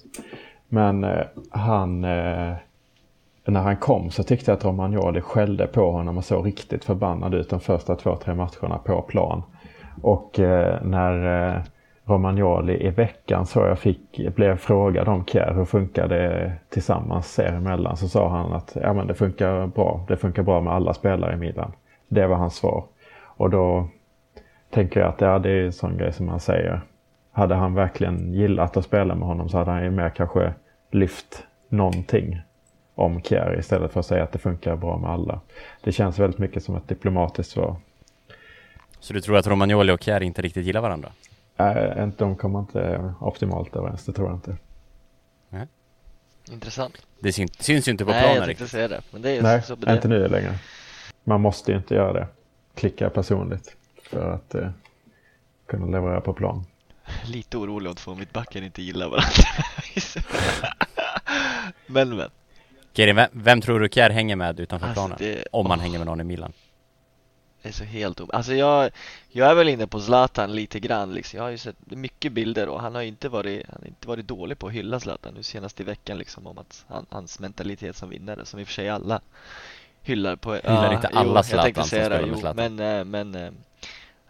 Men 0.69 1.05
eh, 1.05 1.25
han, 1.51 2.05
eh, 2.05 2.55
när 3.45 3.61
han 3.61 3.77
kom 3.77 4.11
så 4.11 4.23
tyckte 4.23 4.51
jag 4.51 4.59
att 4.59 4.65
Romagnoli 4.65 5.21
skällde 5.21 5.67
på 5.67 5.91
honom 5.91 6.19
och 6.19 6.25
såg 6.25 6.47
riktigt 6.47 6.85
förbannad 6.85 7.35
ut 7.35 7.51
de 7.51 7.61
första 7.61 7.97
två, 7.97 8.17
tre 8.17 8.35
matcherna 8.35 8.79
på 8.85 9.03
plan. 9.03 9.43
Och 10.03 10.41
eh, 10.41 10.83
när 10.83 11.49
eh, 11.55 11.63
Romagnoli 12.05 12.87
i 12.87 12.91
veckan 12.91 13.47
så 13.47 13.61
jag 13.61 13.79
fick, 13.79 14.35
blev 14.35 14.57
frågad 14.57 15.09
om 15.09 15.25
Kjär, 15.25 15.55
hur 15.55 15.65
funkar 15.65 16.09
det 16.09 16.53
tillsammans 16.69 17.39
er 17.39 17.53
emellan? 17.53 17.97
Så 17.97 18.09
sa 18.09 18.29
han 18.29 18.53
att 18.53 18.77
ja, 18.83 18.93
men 18.93 19.07
det 19.07 19.15
funkar 19.15 19.67
bra. 19.67 20.05
Det 20.09 20.17
funkar 20.17 20.43
bra 20.43 20.61
med 20.61 20.73
alla 20.73 20.95
spelare 20.95 21.35
i 21.35 21.37
Milan. 21.37 21.73
Det 22.09 22.27
var 22.27 22.37
hans 22.37 22.57
svar. 22.57 22.85
Och 23.37 23.51
då 23.51 23.89
tänker 24.75 25.01
jag 25.01 25.09
att 25.09 25.21
ja, 25.21 25.39
det 25.39 25.51
är 25.51 25.65
en 25.65 25.73
sån 25.73 25.99
grej 25.99 26.13
som 26.13 26.29
han 26.29 26.41
säger. 26.41 26.81
Hade 27.33 27.55
han 27.55 27.75
verkligen 27.75 28.33
gillat 28.35 28.77
att 28.77 28.85
spela 28.85 29.15
med 29.15 29.29
honom 29.29 29.49
så 29.49 29.59
hade 29.59 29.71
han 29.71 29.85
ju 29.85 29.91
mer 29.91 30.11
kanske 30.11 30.55
lyft 30.91 31.43
någonting 31.69 32.41
om 32.95 33.23
Kjär 33.23 33.59
istället 33.59 33.93
för 33.93 34.01
att 34.01 34.07
säga 34.07 34.23
att 34.23 34.33
det 34.33 34.39
funkar 34.39 34.77
bra 34.77 34.99
med 34.99 35.11
alla. 35.11 35.41
Det 35.83 35.93
känns 35.93 36.19
väldigt 36.19 36.39
mycket 36.39 36.65
som 36.65 36.77
ett 36.77 36.89
diplomatiskt 36.89 37.53
svar. 37.53 37.77
Så 39.01 39.13
du 39.13 39.21
tror 39.21 39.37
att 39.37 39.47
Romagnoli 39.47 39.93
och 39.93 40.03
Kjär 40.03 40.23
inte 40.23 40.43
riktigt 40.43 40.67
gillar 40.67 40.81
varandra? 40.81 41.09
Äh, 41.57 42.09
de 42.19 42.37
kommer 42.37 42.59
inte 42.59 43.15
optimalt 43.21 43.77
överens, 43.77 44.05
det 44.05 44.13
tror 44.13 44.29
jag 44.29 44.37
inte. 44.37 44.57
Intressant 46.53 47.07
Det 47.21 47.33
syns, 47.33 47.53
syns 47.63 47.89
ju 47.89 47.93
inte 47.93 48.05
på 48.05 48.11
Nej, 48.11 48.21
planen 48.21 48.37
jag 48.37 48.45
tänkte 48.45 48.65
riktigt. 48.65 48.71
säga 48.71 48.89
det, 48.89 49.01
men 49.11 49.23
det 49.23 49.31
är 49.31 49.43
Nej, 49.43 49.63
så 49.63 49.75
det 49.75 49.93
inte 49.93 50.09
nu 50.09 50.29
längre. 50.29 50.55
Man 51.25 51.41
måste 51.41 51.71
ju 51.73 51.77
inte 51.79 51.95
göra 51.95 52.13
det. 52.13 52.27
Klicka 52.75 53.11
personligt 53.11 53.77
för 54.09 54.31
att 54.33 54.55
eh, 54.55 54.69
kunna 55.67 55.87
leverera 55.87 56.21
på 56.21 56.33
plan. 56.33 56.65
Lite 57.27 57.57
orolig 57.57 57.91
om 57.91 57.97
två 57.97 58.15
mittbackar 58.15 58.63
inte 58.63 58.83
gillar 58.83 59.09
varandra 59.09 59.45
Men 61.87 62.17
men, 62.17 62.31
Kerin, 62.93 63.17
vem, 63.17 63.29
vem 63.33 63.61
tror 63.61 63.81
du 63.81 63.89
Kjär 63.89 64.11
hänger 64.11 64.37
med 64.37 64.61
utanför 64.61 64.87
Alltså, 64.87 65.01
planen? 65.01 65.17
det- 65.21 65.45
Om 65.53 65.69
man 65.69 65.79
åh. 65.79 65.83
hänger 65.83 65.99
med 65.99 66.07
någon 66.07 66.21
i 66.21 66.25
Milan. 66.25 66.53
det 67.63 67.69
är 67.69 67.73
så 67.73 67.85
helt 67.85 68.21
om... 68.21 68.31
Alltså 68.33 68.55
jag, 68.55 68.91
jag 69.29 69.51
är 69.51 69.55
väl 69.55 69.69
inne 69.69 69.87
på 69.87 70.01
Zlatan 70.01 70.53
lite 70.55 70.81
grann 70.81 71.13
liksom. 71.15 71.37
Jag 71.37 71.45
har 71.45 71.51
ju 71.51 71.59
sett 71.59 71.77
mycket 71.87 72.33
bilder 72.33 72.69
och 72.69 72.81
han 72.81 72.95
har 72.95 73.03
inte 73.03 73.29
varit, 73.29 73.67
han 73.69 73.79
har 73.81 73.89
inte 73.89 74.09
varit 74.09 74.27
dålig 74.29 74.59
på 74.59 74.67
att 74.67 74.73
hylla 74.73 75.01
Zlatan 75.01 75.35
nu 75.35 75.43
senast 75.43 75.81
i 75.81 75.85
veckan 75.85 76.19
liksom 76.19 76.47
om 76.47 76.59
att 76.59 76.85
han, 76.89 77.07
hans 77.11 77.39
mentalitet 77.41 77.97
som 77.97 78.09
vinnare, 78.09 78.45
som 78.47 78.61
i 78.61 78.63
och 78.63 78.67
för 78.67 78.75
sig 78.75 78.89
alla 78.89 79.21
hyllar 80.03 80.37
på 80.37 80.55
Hyllar 80.55 80.95
inte 80.95 81.09
alla 81.09 81.29
jo, 81.31 81.35
jag 81.35 81.45
Zlatan 81.45 81.75
som 81.75 81.85
spelar 81.85 82.21
med 82.21 82.29
jo, 82.31 82.37
Zlatan. 82.37 82.75
men, 82.77 82.99
eh, 82.99 83.05
men 83.05 83.35
eh, 83.35 83.53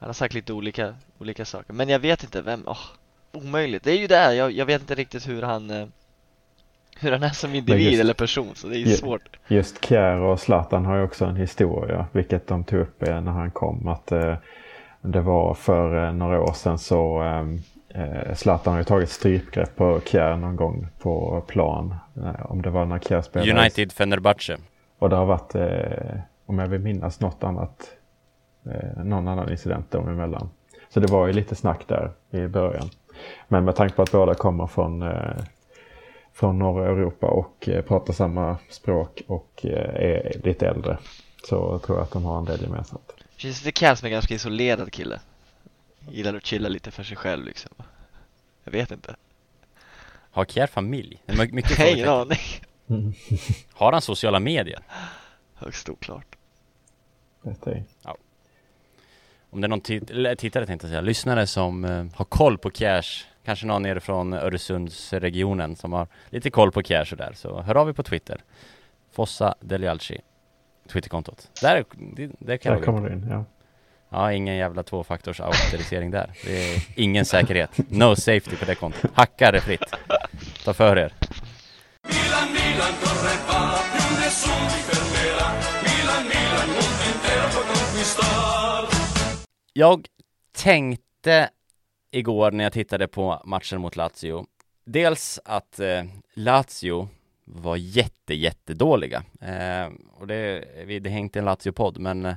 han 0.04 0.08
har 0.08 0.14
sagt 0.14 0.34
lite 0.34 0.52
olika, 0.52 0.94
olika 1.18 1.44
saker. 1.44 1.72
Men 1.72 1.88
jag 1.88 1.98
vet 1.98 2.22
inte 2.22 2.42
vem, 2.42 2.62
åh, 2.66 2.78
omöjligt. 3.32 3.84
Det 3.84 3.92
är 3.92 3.98
ju 3.98 4.06
det, 4.06 4.34
jag, 4.34 4.52
jag 4.52 4.66
vet 4.66 4.80
inte 4.80 4.94
riktigt 4.94 5.28
hur 5.28 5.42
han 5.42 5.70
eh, 5.70 5.86
hur 7.00 7.12
han 7.12 7.22
är 7.22 7.28
som 7.28 7.54
individ 7.54 7.90
just- 7.90 8.00
eller 8.00 8.14
person, 8.14 8.54
så 8.54 8.68
det 8.68 8.76
är 8.76 8.78
ju 8.78 8.86
svårt. 8.86 9.38
Just 9.48 9.84
Kjär 9.84 10.16
och 10.16 10.40
Zlatan 10.40 10.84
har 10.84 10.96
ju 10.96 11.02
också 11.02 11.24
en 11.24 11.36
historia, 11.36 12.06
vilket 12.12 12.46
de 12.46 12.64
tog 12.64 12.80
upp 12.80 13.02
eh, 13.02 13.20
när 13.20 13.32
han 13.32 13.50
kom. 13.50 13.88
Att 13.88 14.12
eh, 14.12 14.36
det 15.00 15.20
var 15.20 15.54
för 15.54 16.06
eh, 16.06 16.12
några 16.12 16.40
år 16.40 16.52
sedan 16.52 16.78
så 16.78 17.22
eh, 17.88 18.34
Zlatan 18.34 18.72
har 18.72 18.80
ju 18.80 18.84
tagit 18.84 19.10
strypgrepp 19.10 19.76
på 19.76 20.00
Kjär 20.04 20.36
någon 20.36 20.56
gång 20.56 20.86
på 20.98 21.44
plan. 21.46 21.94
Om 22.44 22.62
det 22.62 22.70
var 22.70 22.84
när 22.84 22.98
Kjär 22.98 23.22
spelade. 23.22 23.60
United 23.60 23.92
Fenerbahce. 23.92 24.56
Och 24.98 25.10
det 25.10 25.16
har 25.16 25.26
varit, 25.26 25.54
om 26.46 26.58
jag 26.58 26.66
vill 26.66 26.80
minnas 26.80 27.20
något 27.20 27.44
annat, 27.44 27.90
eh, 28.66 29.04
någon 29.04 29.28
annan 29.28 29.50
incident 29.50 29.90
dem 29.90 30.08
emellan. 30.08 30.50
Så 30.88 31.00
det 31.00 31.06
var 31.06 31.26
ju 31.26 31.32
lite 31.32 31.54
snack 31.54 31.88
där 31.88 32.12
i 32.30 32.46
början. 32.46 32.90
Men 33.48 33.64
med 33.64 33.76
tanke 33.76 33.94
på 33.94 34.02
att 34.02 34.12
båda 34.12 34.34
kommer 34.34 34.66
från, 34.66 35.02
eh, 35.02 35.36
från 36.32 36.58
norra 36.58 36.86
Europa 36.86 37.26
och 37.26 37.68
eh, 37.68 37.82
pratar 37.84 38.12
samma 38.12 38.56
språk 38.70 39.22
och 39.26 39.60
eh, 39.66 39.94
är 39.94 40.40
lite 40.44 40.68
äldre 40.68 40.98
så 41.48 41.78
tror 41.78 41.98
jag 41.98 42.02
att 42.04 42.10
de 42.12 42.24
har 42.24 42.38
en 42.38 42.44
del 42.44 42.62
gemensamt. 42.62 43.12
Känns 43.36 43.62
det 43.62 43.72
Cass 43.72 43.98
som 43.98 44.06
en 44.06 44.12
ganska 44.12 44.34
isolerad 44.34 44.92
kille? 44.92 45.20
Gillar 46.08 46.34
att 46.34 46.46
chilla 46.46 46.68
lite 46.68 46.90
för 46.90 47.02
sig 47.02 47.16
själv 47.16 47.44
liksom. 47.44 47.72
Jag 48.64 48.72
vet 48.72 48.90
inte. 48.90 49.16
Har 50.30 50.44
Kjär 50.44 50.66
familj? 50.66 51.22
My- 51.26 51.52
mycket 51.52 51.78
har 51.78 51.86
ingen 51.86 52.08
aning. 52.08 52.38
Har 53.72 53.92
han 53.92 54.02
sociala 54.02 54.40
medier? 54.40 54.80
Högst 55.54 55.88
oklart. 55.88 56.36
Vet 57.42 57.66
ej. 57.66 57.84
Om 59.54 59.60
det 59.60 59.66
är 59.66 59.68
någon 59.68 59.80
tit- 59.80 60.36
tittare 60.38 60.66
tänkte 60.66 60.86
jag 60.86 60.90
säga, 60.90 61.00
lyssnare 61.00 61.46
som 61.46 61.84
eh, 61.84 62.04
har 62.14 62.24
koll 62.24 62.58
på 62.58 62.70
Cash, 62.70 63.02
kanske 63.44 63.66
någon 63.66 63.82
nere 63.82 64.00
från 64.00 64.32
Öresundsregionen 64.32 65.76
som 65.76 65.92
har 65.92 66.06
lite 66.30 66.50
koll 66.50 66.72
på 66.72 66.82
Cash 66.82 67.06
och 67.12 67.16
där, 67.16 67.32
så 67.34 67.60
hör 67.60 67.74
av 67.74 67.88
er 67.88 67.92
på 67.92 68.02
Twitter. 68.02 68.40
Fossa 69.12 69.54
Delialci, 69.60 70.20
Twitterkontot. 70.88 71.48
Där, 71.62 71.84
det, 72.16 72.30
där 72.38 72.56
kan 72.56 72.72
Där 72.72 72.78
jag 72.78 72.84
kommer 72.84 73.08
du 73.08 73.14
in, 73.14 73.26
ja. 73.30 73.44
Ja, 74.08 74.32
ingen 74.32 74.56
jävla 74.56 74.82
tvåfaktors 74.82 75.40
auktorisering 75.40 76.10
där. 76.10 76.30
Det 76.44 76.74
är 76.74 76.82
ingen 76.96 77.24
säkerhet. 77.24 77.70
No 77.90 78.16
safety 78.16 78.56
på 78.56 78.64
det 78.64 78.74
kontot. 78.74 79.10
Hacka 79.14 79.52
det 79.52 79.60
fritt. 79.60 79.94
Ta 80.64 80.72
för 80.72 80.96
er. 80.98 81.12
Jag 89.76 90.06
tänkte 90.52 91.50
igår 92.10 92.50
när 92.50 92.64
jag 92.64 92.72
tittade 92.72 93.08
på 93.08 93.42
matchen 93.44 93.80
mot 93.80 93.96
Lazio 93.96 94.46
Dels 94.84 95.40
att 95.44 95.80
eh, 95.80 96.04
Lazio 96.34 97.08
var 97.44 97.76
jätte, 97.76 98.34
jättedåliga. 98.34 99.24
Eh, 99.40 99.92
Och 100.18 100.26
det, 100.26 100.64
vi- 100.86 100.98
det 101.00 101.10
är 101.10 101.18
inte 101.18 101.38
en 101.38 101.44
Lazio-podd 101.44 101.98
men 101.98 102.24
eh, 102.24 102.34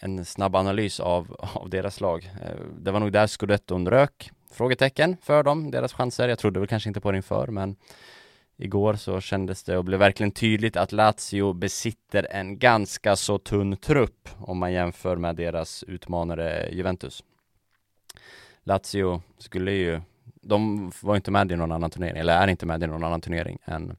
En 0.00 0.24
snabb 0.24 0.56
analys 0.56 1.00
av, 1.00 1.36
av 1.38 1.70
deras 1.70 2.00
lag. 2.00 2.30
Eh, 2.42 2.60
Det 2.80 2.90
var 2.90 3.00
nog 3.00 3.12
där 3.12 3.26
scudetton 3.26 3.90
rök? 3.90 4.30
Frågetecken 4.50 5.16
för 5.22 5.42
dem, 5.42 5.70
deras 5.70 5.92
chanser. 5.92 6.28
Jag 6.28 6.38
trodde 6.38 6.60
väl 6.60 6.68
kanske 6.68 6.88
inte 6.90 7.00
på 7.00 7.10
det 7.10 7.16
inför 7.16 7.46
men 7.46 7.76
Igår 8.60 8.94
så 8.94 9.20
kändes 9.20 9.62
det 9.62 9.78
och 9.78 9.84
blev 9.84 9.98
verkligen 9.98 10.30
tydligt 10.30 10.76
att 10.76 10.92
Lazio 10.92 11.52
besitter 11.52 12.26
en 12.30 12.58
ganska 12.58 13.16
så 13.16 13.38
tunn 13.38 13.76
trupp 13.76 14.28
om 14.38 14.58
man 14.58 14.72
jämför 14.72 15.16
med 15.16 15.36
deras 15.36 15.82
utmanare 15.82 16.68
Juventus. 16.72 17.24
Lazio 18.62 19.22
skulle 19.38 19.72
ju, 19.72 20.00
de 20.24 20.92
var 21.02 21.16
inte 21.16 21.30
med 21.30 21.52
i 21.52 21.56
någon 21.56 21.72
annan 21.72 21.90
turnering, 21.90 22.18
eller 22.18 22.36
är 22.36 22.48
inte 22.48 22.66
med 22.66 22.82
i 22.82 22.86
någon 22.86 23.04
annan 23.04 23.20
turnering 23.20 23.58
än, 23.64 23.96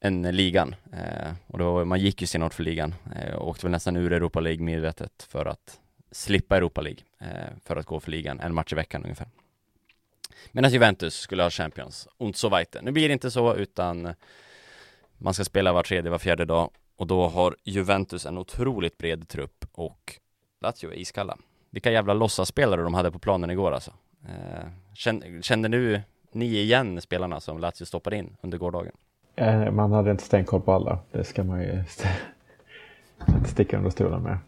än 0.00 0.22
ligan. 0.22 0.74
Eh, 0.92 1.32
och 1.46 1.58
då, 1.58 1.84
man 1.84 2.00
gick 2.00 2.20
ju 2.20 2.26
stenhårt 2.26 2.54
för 2.54 2.62
ligan 2.62 2.94
eh, 3.16 3.34
och 3.34 3.48
åkte 3.48 3.66
väl 3.66 3.72
nästan 3.72 3.96
ur 3.96 4.12
Europa 4.12 4.40
League 4.40 4.64
medvetet 4.64 5.26
för 5.28 5.46
att 5.46 5.80
slippa 6.10 6.56
Europa 6.56 6.80
League, 6.80 7.00
eh, 7.18 7.56
för 7.64 7.76
att 7.76 7.86
gå 7.86 8.00
för 8.00 8.10
ligan, 8.10 8.40
en 8.40 8.54
match 8.54 8.72
i 8.72 8.76
veckan 8.76 9.02
ungefär. 9.02 9.28
Medan 10.52 10.70
Juventus 10.70 11.14
skulle 11.14 11.42
ha 11.42 11.50
Champions, 11.50 12.08
und 12.16 12.36
so 12.36 12.48
weiter. 12.48 12.82
Nu 12.82 12.92
blir 12.92 13.08
det 13.08 13.12
inte 13.12 13.30
så, 13.30 13.54
utan 13.54 14.14
man 15.18 15.34
ska 15.34 15.44
spela 15.44 15.72
var 15.72 15.82
tredje, 15.82 16.10
var 16.10 16.18
fjärde 16.18 16.44
dag 16.44 16.70
och 16.96 17.06
då 17.06 17.28
har 17.28 17.56
Juventus 17.64 18.26
en 18.26 18.38
otroligt 18.38 18.98
bred 18.98 19.28
trupp 19.28 19.64
och 19.72 20.14
Lazio 20.60 20.90
är 20.92 20.94
iskalla. 20.94 21.38
Vilka 21.70 21.90
jävla 21.90 22.14
låtsasspelare 22.14 22.82
de 22.82 22.94
hade 22.94 23.10
på 23.10 23.18
planen 23.18 23.50
igår 23.50 23.72
alltså. 23.72 23.92
Eh, 24.28 24.68
kände, 25.42 25.68
nu 25.68 26.02
ni 26.32 26.46
igen 26.46 27.00
spelarna 27.00 27.40
som 27.40 27.58
Lazio 27.58 27.84
stoppade 27.84 28.16
in 28.16 28.36
under 28.40 28.58
gårdagen? 28.58 28.92
Eh, 29.36 29.70
Man 29.70 29.92
hade 29.92 30.10
inte 30.10 30.24
stenkoll 30.24 30.60
på 30.60 30.72
alla. 30.72 30.98
Det 31.12 31.24
ska 31.24 31.44
man 31.44 31.60
ju 31.62 31.72
inte 33.28 33.50
sticka 33.50 33.76
under 33.76 33.90
stolen 33.90 34.22
med. 34.22 34.38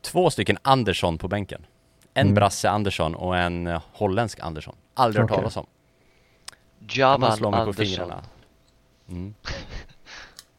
Två 0.00 0.30
stycken 0.30 0.58
Andersson 0.62 1.18
på 1.18 1.28
bänken. 1.28 1.66
En 2.14 2.26
Mm. 2.26 2.34
brasse 2.34 2.70
Andersson 2.70 3.14
och 3.14 3.36
en 3.36 3.66
eh, 3.66 3.82
holländsk 3.92 4.40
Andersson. 4.40 4.76
Aldrig 4.94 5.20
hört 5.22 5.30
Okej. 5.30 5.36
talas 5.42 5.56
om. 5.56 5.66
Man 6.78 6.88
Javan 6.90 7.54
Andersson. 7.54 8.12
Mm. 9.08 9.34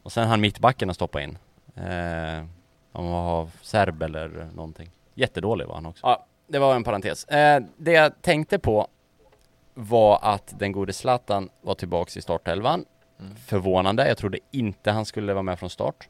Och 0.02 0.12
sen 0.12 0.28
han 0.28 0.40
mittbacken 0.40 0.90
att 0.90 0.96
stoppa 0.96 1.22
in. 1.22 1.38
Eh, 1.76 2.44
om 2.92 3.04
han 3.04 3.24
var 3.24 3.48
serb 3.62 4.02
eller 4.02 4.48
någonting. 4.54 4.90
Jättedålig 5.14 5.66
var 5.66 5.74
han 5.74 5.86
också. 5.86 6.06
Ja, 6.06 6.26
det 6.46 6.58
var 6.58 6.74
en 6.76 6.84
parentes. 6.84 7.24
Eh, 7.24 7.62
det 7.76 7.92
jag 7.92 8.22
tänkte 8.22 8.58
på 8.58 8.88
var 9.74 10.18
att 10.22 10.54
den 10.58 10.72
gode 10.72 10.92
Zlatan 10.92 11.48
var 11.60 11.74
tillbaks 11.74 12.16
i 12.16 12.22
startelvan. 12.22 12.84
Mm. 13.20 13.36
Förvånande. 13.36 14.08
Jag 14.08 14.18
trodde 14.18 14.38
inte 14.50 14.90
han 14.90 15.04
skulle 15.06 15.32
vara 15.32 15.42
med 15.42 15.58
från 15.58 15.70
start. 15.70 16.08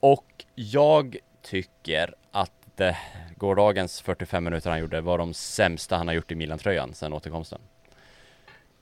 Och 0.00 0.44
jag 0.54 1.16
tycker 1.42 2.14
att 2.32 2.52
det, 2.74 2.96
gårdagens 3.40 4.00
45 4.00 4.44
minuter 4.44 4.70
han 4.70 4.80
gjorde 4.80 5.00
var 5.00 5.18
de 5.18 5.34
sämsta 5.34 5.96
han 5.96 6.08
har 6.08 6.14
gjort 6.14 6.32
i 6.32 6.34
Milan-tröjan 6.34 6.94
sedan 6.94 7.12
återkomsten. 7.12 7.58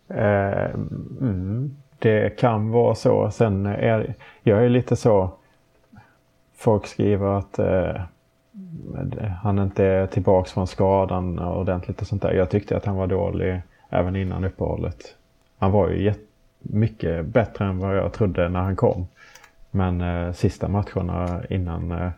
Eh, 0.08 0.70
mm, 1.20 1.76
det 1.98 2.38
kan 2.38 2.70
vara 2.70 2.94
så. 2.94 3.30
Sen 3.30 3.66
är 3.66 4.14
jag 4.42 4.64
är 4.64 4.68
lite 4.68 4.96
så. 4.96 5.30
Folk 6.56 6.86
skriver 6.86 7.38
att 7.38 7.58
eh, 7.58 8.02
han 9.42 9.58
inte 9.58 9.84
är 9.84 10.06
tillbaks 10.06 10.52
från 10.52 10.66
skadan 10.66 11.38
ordentligt 11.38 12.00
och 12.00 12.06
sånt 12.06 12.22
där. 12.22 12.32
Jag 12.32 12.50
tyckte 12.50 12.76
att 12.76 12.84
han 12.84 12.96
var 12.96 13.06
dålig 13.06 13.60
även 13.88 14.16
innan 14.16 14.44
uppehållet. 14.44 15.14
Han 15.58 15.72
var 15.72 15.88
ju 15.88 16.14
mycket 16.58 17.26
bättre 17.26 17.64
än 17.64 17.78
vad 17.78 17.96
jag 17.96 18.12
trodde 18.12 18.48
när 18.48 18.60
han 18.60 18.76
kom. 18.76 19.06
Men 19.70 20.00
eh, 20.00 20.32
sista 20.32 20.68
matcherna 20.68 21.42
innan 21.50 21.92
eh, 21.92 22.10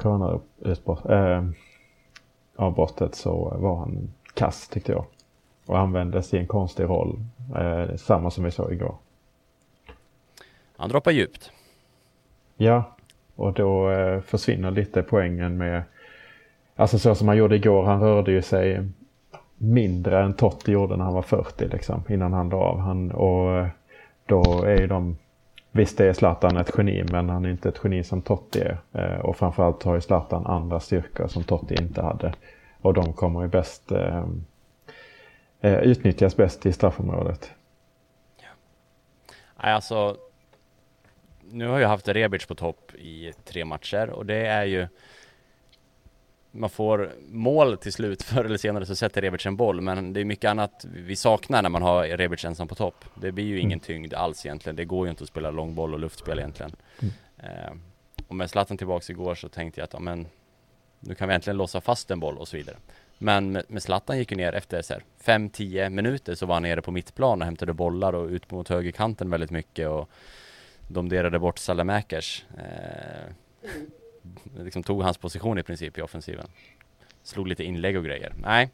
coronautbrott- 0.00 1.10
eh, 1.12 1.44
avbrottet 2.56 3.14
så 3.14 3.56
var 3.58 3.76
han 3.76 4.10
kass 4.34 4.68
tyckte 4.68 4.92
jag. 4.92 5.04
Och 5.66 5.78
användes 5.78 6.34
i 6.34 6.38
en 6.38 6.46
konstig 6.46 6.84
roll. 6.84 7.20
Eh, 7.56 7.96
samma 7.96 8.30
som 8.30 8.44
vi 8.44 8.50
såg 8.50 8.72
igår. 8.72 8.94
Han 10.76 10.88
droppar 10.88 11.10
djupt. 11.10 11.52
Ja, 12.56 12.84
och 13.36 13.52
då 13.52 13.90
eh, 13.90 14.20
försvinner 14.20 14.70
lite 14.70 15.02
poängen 15.02 15.56
med... 15.56 15.82
Alltså 16.76 16.98
så 16.98 17.14
som 17.14 17.28
han 17.28 17.36
gjorde 17.36 17.56
igår, 17.56 17.84
han 17.84 18.00
rörde 18.00 18.32
ju 18.32 18.42
sig 18.42 18.88
mindre 19.58 20.22
än 20.22 20.34
Totti 20.34 20.72
gjorde 20.72 20.96
när 20.96 21.04
han 21.04 21.14
var 21.14 21.22
40 21.22 21.68
liksom, 21.68 22.02
innan 22.08 22.32
han 22.32 22.48
la 22.48 22.56
av. 22.56 22.78
Han, 22.78 23.10
och 23.10 23.66
då 24.26 24.62
är 24.62 24.80
ju 24.80 24.86
de... 24.86 25.16
Visst 25.72 26.00
är 26.00 26.12
Zlatan 26.12 26.56
ett 26.56 26.70
geni, 26.78 27.04
men 27.12 27.28
han 27.28 27.44
är 27.44 27.50
inte 27.50 27.68
ett 27.68 27.80
geni 27.84 28.04
som 28.04 28.22
Totti 28.22 28.60
är. 28.60 28.78
Eh, 28.92 29.20
och 29.20 29.36
framförallt 29.36 29.82
har 29.82 29.94
ju 29.94 30.00
Zlatan 30.00 30.46
andra 30.46 30.80
styrkor 30.80 31.28
som 31.28 31.44
Totti 31.44 31.74
inte 31.74 32.02
hade. 32.02 32.34
Och 32.80 32.94
de 32.94 33.12
kommer 33.12 33.42
ju 33.42 33.48
bäst... 33.48 33.92
Eh, 33.92 34.24
eh 35.60 35.78
utnyttjas 35.78 36.36
bäst 36.36 36.66
i 36.66 36.72
straffområdet. 36.72 37.50
Nej, 39.62 39.72
alltså 39.72 40.16
Nu 41.52 41.66
har 41.68 41.78
jag 41.78 41.88
haft 41.88 42.08
Rebic 42.08 42.46
på 42.46 42.54
topp 42.54 42.94
i 42.94 43.32
tre 43.44 43.64
matcher 43.64 44.10
och 44.10 44.26
det 44.26 44.46
är 44.46 44.64
ju 44.64 44.88
man 46.52 46.70
får 46.70 47.10
mål 47.28 47.76
till 47.76 47.92
slut 47.92 48.22
förr 48.22 48.44
eller 48.44 48.56
senare 48.56 48.86
så 48.86 48.96
sätter 48.96 49.20
Rebic 49.22 49.46
en 49.46 49.56
boll 49.56 49.80
men 49.80 50.12
det 50.12 50.20
är 50.20 50.24
mycket 50.24 50.48
annat 50.50 50.84
vi 50.94 51.16
saknar 51.16 51.62
när 51.62 51.68
man 51.70 51.82
har 51.82 52.04
Rebic 52.04 52.44
ensam 52.44 52.68
på 52.68 52.74
topp 52.74 53.04
Det 53.14 53.32
blir 53.32 53.44
ju 53.44 53.58
ingen 53.58 53.70
Mm. 53.70 53.80
tyngd 53.80 54.14
alls 54.14 54.46
egentligen 54.46 54.76
Det 54.76 54.84
går 54.84 55.06
ju 55.06 55.10
inte 55.10 55.22
att 55.24 55.28
spela 55.28 55.50
långboll 55.50 55.94
och 55.94 56.00
luftspel 56.00 56.38
egentligen 56.38 56.72
Mm. 57.02 57.14
eh, 57.38 57.72
Och 58.28 58.34
med 58.36 58.50
Zlatan 58.50 58.76
tillbaks 58.78 59.10
igår 59.10 59.34
så 59.34 59.48
tänkte 59.48 59.80
jag 59.80 59.84
att 59.84 59.92
ja, 59.92 59.98
men 60.00 60.26
Nu 61.00 61.14
kan 61.14 61.28
vi 61.28 61.34
äntligen 61.34 61.56
låsa 61.56 61.80
fast 61.80 62.10
en 62.10 62.20
boll 62.20 62.38
och 62.38 62.48
så 62.48 62.56
vidare 62.56 62.76
Men 63.18 63.52
med, 63.52 63.64
med 63.68 63.82
Zlatan 63.82 64.18
gick 64.18 64.30
ju 64.30 64.36
ner 64.36 64.52
efter 64.52 64.82
så 64.82 64.92
här 64.94 65.02
5-10 65.24 65.90
minuter 65.90 66.34
så 66.34 66.46
var 66.46 66.54
han 66.54 66.62
nere 66.62 66.82
på 66.82 66.90
mittplan 66.90 67.40
och 67.40 67.44
hämtade 67.44 67.72
bollar 67.72 68.12
och 68.14 68.28
ut 68.28 68.50
mot 68.50 68.68
högerkanten 68.68 69.30
väldigt 69.30 69.50
mycket 69.50 69.88
och 69.88 70.10
domderade 70.88 71.38
bort 71.38 71.58
Salamäkers. 71.58 72.44
Eh, 72.58 73.70
liksom 74.58 74.82
tog 74.82 75.02
hans 75.02 75.18
position 75.18 75.58
i 75.58 75.62
princip 75.62 75.98
i 75.98 76.02
offensiven. 76.02 76.46
Slog 77.22 77.48
lite 77.48 77.64
inlägg 77.64 77.96
och 77.96 78.04
grejer. 78.04 78.32
Nej. 78.36 78.70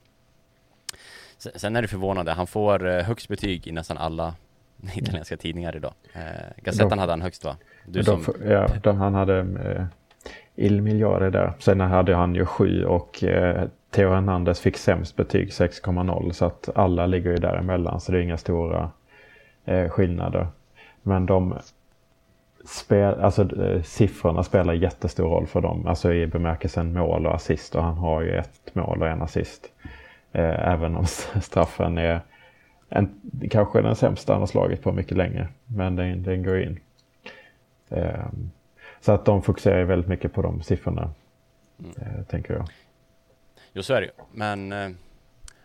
Sen 1.39 1.77
är 1.77 1.83
det 1.83 1.89
förvånande, 1.89 2.33
han 2.33 2.47
får 2.47 2.87
eh, 2.89 3.03
högst 3.03 3.29
betyg 3.29 3.67
i 3.67 3.73
nästan 3.73 3.99
alla 3.99 4.35
italienska 4.95 5.37
tidningar 5.37 5.77
idag. 5.77 5.95
Eh, 6.13 6.21
Gazettan 6.57 6.99
hade 6.99 7.13
han 7.13 7.23
högst 7.23 7.45
va? 7.45 7.57
Du 7.87 8.05
som... 8.05 8.25
ja, 8.49 8.69
de, 8.83 8.97
han 8.97 9.15
hade 9.15 9.39
eh, 9.39 9.85
Il 10.55 10.83
Migliore 10.83 11.31
där. 11.31 11.53
Sen 11.59 11.81
hade 11.81 12.15
han 12.15 12.35
ju 12.35 12.47
sju 12.47 12.85
och 12.85 13.25
eh, 13.25 13.69
Theo 13.91 14.11
Hernandez 14.11 14.61
fick 14.61 14.77
sämst 14.77 15.17
betyg 15.17 15.49
6,0 15.49 16.33
så 16.33 16.45
att 16.45 16.69
alla 16.75 17.07
ligger 17.07 17.31
ju 17.31 17.37
däremellan 17.37 18.01
så 18.01 18.13
det 18.13 18.19
är 18.19 18.23
inga 18.23 18.37
stora 18.37 18.91
eh, 19.65 19.89
skillnader. 19.89 20.49
Men 21.03 21.27
de 21.27 21.59
spel, 22.67 23.21
alltså, 23.21 23.63
eh, 23.63 23.83
siffrorna 23.83 24.43
spelar 24.43 24.75
jättestor 24.75 25.29
roll 25.29 25.47
för 25.47 25.61
dem, 25.61 25.87
alltså 25.87 26.13
i 26.13 26.27
bemärkelsen 26.27 26.93
mål 26.93 27.27
och 27.27 27.35
assist 27.35 27.75
och 27.75 27.83
han 27.83 27.97
har 27.97 28.23
ju 28.23 28.37
ett 28.37 28.75
mål 28.75 29.03
och 29.03 29.09
en 29.09 29.23
assist. 29.23 29.71
Eh, 30.33 30.69
även 30.73 30.97
om 30.97 31.07
straffen 31.43 31.99
är 31.99 32.21
en, 32.89 33.21
kanske 33.51 33.83
den 33.83 33.97
sämsta 33.97 34.33
han 34.33 34.43
har 34.43 34.47
slagit 34.47 34.83
på 34.83 34.93
mycket 34.93 35.17
länge, 35.17 35.49
men 35.65 35.97
den, 35.97 36.23
den 36.23 36.43
går 36.43 36.63
in. 36.63 36.81
Eh, 37.89 38.27
så 39.01 39.13
att 39.13 39.25
de 39.25 39.43
fokuserar 39.43 39.85
väldigt 39.85 40.09
mycket 40.09 40.33
på 40.33 40.43
de 40.43 40.63
siffrorna, 40.63 41.11
mm. 41.79 41.93
eh, 41.97 42.25
tänker 42.25 42.55
jag. 42.55 42.69
Jo, 43.73 43.83
så 43.83 43.95
är 43.95 44.01
det 44.01 44.07
ju. 44.07 44.13
Men 44.33 44.73
eh, 44.73 44.91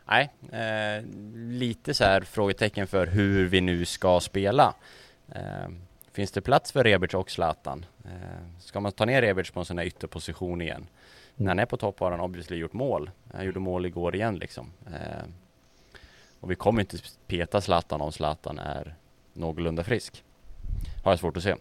nej, 0.06 0.30
eh, 0.52 1.06
lite 1.36 1.94
så 1.94 2.04
här 2.04 2.22
frågetecken 2.22 2.88
för 2.88 3.08
hur 3.08 3.48
vi 3.48 3.62
nu 3.62 3.86
ska 3.86 4.20
spela. 4.20 4.74
Ehm, 5.36 5.82
Finns 6.14 6.32
det 6.32 6.42
plats 6.42 6.72
för 6.72 6.84
Rebic 6.84 7.14
och 7.14 7.32
Zlatan? 7.32 7.86
Eh, 8.06 8.60
ska 8.60 8.80
man 8.80 8.92
ta 8.92 9.06
ner 9.06 9.22
Rebic 9.22 9.52
på 9.52 9.60
en 9.60 9.66
sån 9.66 9.78
här 9.78 9.86
ytterposition 9.86 10.62
igen? 10.62 10.76
Mm. 10.76 10.88
När 11.36 11.48
han 11.48 11.60
är 11.60 11.66
på 11.66 11.78
topp 11.78 12.00
har 12.00 12.12
han 12.12 12.20
obviously 12.20 12.58
gjort 12.58 12.74
mål. 12.74 13.10
Han 13.34 13.46
gjorde 13.46 13.60
mål 13.60 13.86
igår 13.86 14.16
igen 14.16 14.38
liksom. 14.38 14.72
Eh, 14.88 15.26
och 16.40 16.52
vi 16.52 16.56
kommer 16.56 16.82
inte 16.82 16.98
peta 17.28 17.62
Zlatan 17.62 18.02
om 18.02 18.12
Zlatan 18.12 18.60
är 18.60 18.96
någorlunda 19.34 19.84
frisk. 19.84 20.24
Har 21.04 21.12
jag 21.12 21.20
svårt 21.20 21.38
att 21.38 21.44
se. 21.44 21.56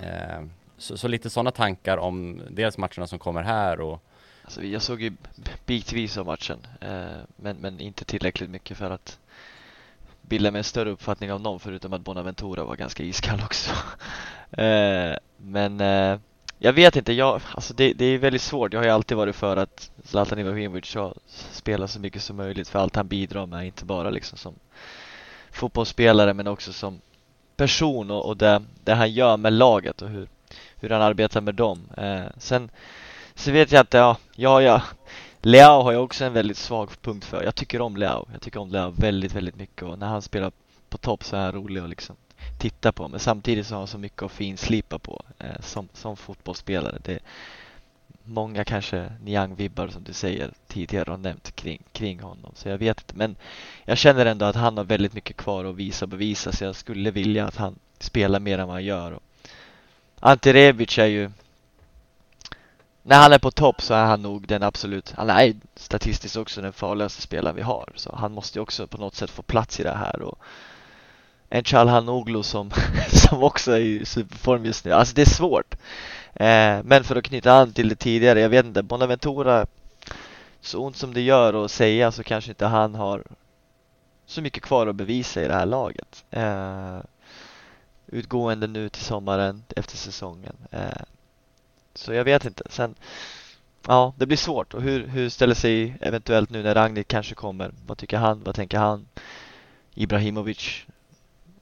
Eh, 0.00 0.44
så, 0.76 0.98
så, 0.98 1.08
lite 1.08 1.30
sådana 1.30 1.50
tankar 1.50 1.96
om 1.96 2.42
dels 2.50 2.78
matcherna 2.78 3.06
som 3.06 3.18
kommer 3.18 3.42
här 3.42 3.80
och 3.80 4.02
Alltså 4.44 4.62
jag 4.62 4.82
såg 4.82 5.02
ju 5.02 5.12
bitvis 5.66 6.18
av 6.18 6.26
matchen 6.26 6.66
eh, 6.80 7.20
men, 7.36 7.56
men 7.56 7.80
inte 7.80 8.04
tillräckligt 8.04 8.50
mycket 8.50 8.76
för 8.76 8.90
att 8.90 9.18
bilda 10.22 10.50
mig 10.50 10.58
en 10.58 10.64
större 10.64 10.90
uppfattning 10.90 11.32
av 11.32 11.40
någon 11.40 11.60
förutom 11.60 11.92
att 11.92 12.00
Bonaventura 12.00 12.64
var 12.64 12.76
ganska 12.76 13.02
iskall 13.02 13.40
också. 13.44 13.70
eh, 14.62 15.16
men 15.36 15.80
eh, 15.80 16.18
jag 16.58 16.72
vet 16.72 16.96
inte, 16.96 17.12
jag, 17.12 17.40
alltså 17.54 17.74
det, 17.74 17.92
det 17.92 18.04
är 18.04 18.18
väldigt 18.18 18.42
svårt. 18.42 18.72
Jag 18.72 18.80
har 18.80 18.84
ju 18.84 18.90
alltid 18.90 19.16
varit 19.16 19.36
för 19.36 19.56
att 19.56 19.90
Zlatan 20.04 20.38
Ibrahimovic 20.38 20.86
ska 20.86 21.14
spela 21.52 21.88
så 21.88 22.00
mycket 22.00 22.22
som 22.22 22.36
möjligt 22.36 22.68
för 22.68 22.78
allt 22.78 22.96
han 22.96 23.08
bidrar 23.08 23.46
med, 23.46 23.66
inte 23.66 23.84
bara 23.84 24.10
liksom 24.10 24.38
som 24.38 24.54
fotbollsspelare 25.52 26.34
men 26.34 26.46
också 26.46 26.72
som 26.72 27.00
person 27.56 28.10
och, 28.10 28.26
och 28.26 28.36
det, 28.36 28.62
det 28.84 28.94
han 28.94 29.12
gör 29.12 29.36
med 29.36 29.52
laget 29.52 30.02
och 30.02 30.08
hur, 30.08 30.28
hur 30.76 30.90
han 30.90 31.02
arbetar 31.02 31.40
med 31.40 31.54
dem. 31.54 31.88
Eh, 31.96 32.24
sen 32.36 32.70
så 33.34 33.50
vet 33.52 33.72
jag 33.72 33.82
inte, 33.82 33.96
ja, 33.96 34.16
ja, 34.36 34.62
ja. 34.62 34.82
Leao 35.44 35.82
har 35.82 35.92
jag 35.92 36.04
också 36.04 36.24
en 36.24 36.32
väldigt 36.32 36.56
svag 36.56 36.90
punkt 37.02 37.24
för. 37.24 37.42
Jag 37.42 37.54
tycker 37.54 37.80
om 37.80 37.96
Leao. 37.96 38.28
Jag 38.32 38.42
tycker 38.42 38.60
om 38.60 38.70
Leao 38.70 38.90
väldigt, 38.90 39.34
väldigt 39.34 39.56
mycket 39.56 39.82
och 39.82 39.98
när 39.98 40.06
han 40.06 40.22
spelar 40.22 40.52
på 40.88 40.98
topp 40.98 41.24
så 41.24 41.36
är 41.36 41.40
han 41.40 41.52
rolig 41.52 41.80
att 41.80 41.88
liksom 41.88 42.16
titta 42.58 42.92
på. 42.92 43.08
Men 43.08 43.20
samtidigt 43.20 43.66
så 43.66 43.74
har 43.74 43.78
han 43.78 43.86
så 43.86 43.98
mycket 43.98 44.22
att 44.22 44.32
finslipa 44.32 44.98
på 44.98 45.22
eh, 45.38 45.60
som, 45.60 45.88
som 45.92 46.16
fotbollsspelare. 46.16 46.98
Det, 47.04 47.18
många 48.24 48.64
kanske 48.64 49.12
Niang-vibbar 49.24 49.88
som 49.88 50.04
du 50.04 50.12
säger 50.12 50.50
tidigare 50.66 51.10
har 51.10 51.18
nämnt 51.18 51.56
kring, 51.56 51.82
kring 51.92 52.20
honom. 52.20 52.52
Så 52.54 52.68
jag 52.68 52.78
vet 52.78 53.00
inte. 53.00 53.16
Men 53.16 53.36
jag 53.84 53.98
känner 53.98 54.26
ändå 54.26 54.44
att 54.44 54.56
han 54.56 54.76
har 54.76 54.84
väldigt 54.84 55.14
mycket 55.14 55.36
kvar 55.36 55.64
att 55.64 55.76
visa 55.76 56.04
och 56.04 56.08
bevisa. 56.08 56.52
Så 56.52 56.64
jag 56.64 56.76
skulle 56.76 57.10
vilja 57.10 57.46
att 57.46 57.56
han 57.56 57.78
spelar 57.98 58.40
mer 58.40 58.58
än 58.58 58.66
vad 58.66 58.76
han 58.76 58.84
gör. 58.84 59.12
Och 59.12 59.22
Ante 60.20 60.52
Rebic 60.52 60.98
är 60.98 61.06
ju 61.06 61.30
när 63.02 63.22
han 63.22 63.32
är 63.32 63.38
på 63.38 63.50
topp 63.50 63.82
så 63.82 63.94
är 63.94 64.04
han 64.04 64.22
nog 64.22 64.48
den 64.48 64.62
absolut, 64.62 65.12
han 65.16 65.30
är 65.30 65.54
statistiskt 65.76 66.36
också 66.36 66.60
den 66.62 66.72
farligaste 66.72 67.22
spelaren 67.22 67.56
vi 67.56 67.62
har. 67.62 67.92
Så 67.94 68.16
han 68.16 68.32
måste 68.32 68.58
ju 68.58 68.62
också 68.62 68.86
på 68.86 68.98
något 68.98 69.14
sätt 69.14 69.30
få 69.30 69.42
plats 69.42 69.80
i 69.80 69.82
det 69.82 69.94
här. 69.94 70.22
Och 70.22 70.38
en 71.48 71.64
Chalhanoglu 71.64 72.42
som, 72.42 72.70
som 73.08 73.42
också 73.42 73.72
är 73.72 73.80
i 73.80 74.04
superform 74.04 74.64
just 74.64 74.84
nu. 74.84 74.92
Alltså 74.92 75.14
det 75.14 75.22
är 75.22 75.26
svårt. 75.26 75.74
Eh, 76.34 76.78
men 76.84 77.04
för 77.04 77.16
att 77.16 77.24
knyta 77.24 77.52
an 77.52 77.72
till 77.72 77.88
det 77.88 77.94
tidigare, 77.94 78.40
jag 78.40 78.48
vet 78.48 78.66
inte, 78.66 78.82
Bonaventura, 78.82 79.66
så 80.60 80.78
ont 80.78 80.96
som 80.96 81.14
det 81.14 81.20
gör 81.20 81.64
att 81.64 81.70
säga 81.70 82.12
så 82.12 82.22
kanske 82.22 82.50
inte 82.50 82.66
han 82.66 82.94
har 82.94 83.24
så 84.26 84.42
mycket 84.42 84.62
kvar 84.62 84.86
att 84.86 84.96
bevisa 84.96 85.42
i 85.42 85.48
det 85.48 85.54
här 85.54 85.66
laget. 85.66 86.24
Eh, 86.30 86.98
utgående 88.06 88.66
nu 88.66 88.88
till 88.88 89.02
sommaren 89.02 89.64
efter 89.76 89.96
säsongen. 89.96 90.56
Eh, 90.70 91.02
så 91.94 92.12
jag 92.12 92.24
vet 92.24 92.44
inte. 92.44 92.64
Sen, 92.70 92.94
ja, 93.86 94.14
det 94.16 94.26
blir 94.26 94.36
svårt. 94.36 94.74
Och 94.74 94.82
hur, 94.82 95.06
hur 95.06 95.28
ställer 95.28 95.54
sig 95.54 95.96
eventuellt 96.00 96.50
nu 96.50 96.62
när 96.62 96.74
Ragnhild 96.74 97.08
kanske 97.08 97.34
kommer? 97.34 97.72
Vad 97.86 97.98
tycker 97.98 98.18
han? 98.18 98.42
Vad 98.44 98.54
tänker 98.54 98.78
han? 98.78 99.08
Ibrahimovic, 99.94 100.84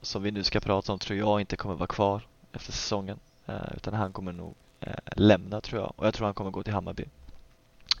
som 0.01 0.23
vi 0.23 0.31
nu 0.31 0.43
ska 0.43 0.59
prata 0.59 0.93
om, 0.93 0.99
tror 0.99 1.19
jag 1.19 1.41
inte 1.41 1.55
kommer 1.55 1.75
vara 1.75 1.87
kvar 1.87 2.21
efter 2.53 2.71
säsongen. 2.71 3.19
Eh, 3.45 3.75
utan 3.75 3.93
han 3.93 4.13
kommer 4.13 4.31
nog 4.31 4.55
eh, 4.79 4.93
lämna 5.15 5.61
tror 5.61 5.81
jag. 5.81 5.93
Och 5.95 6.05
jag 6.05 6.13
tror 6.13 6.25
han 6.25 6.33
kommer 6.33 6.51
gå 6.51 6.63
till 6.63 6.73
Hammarby. 6.73 7.05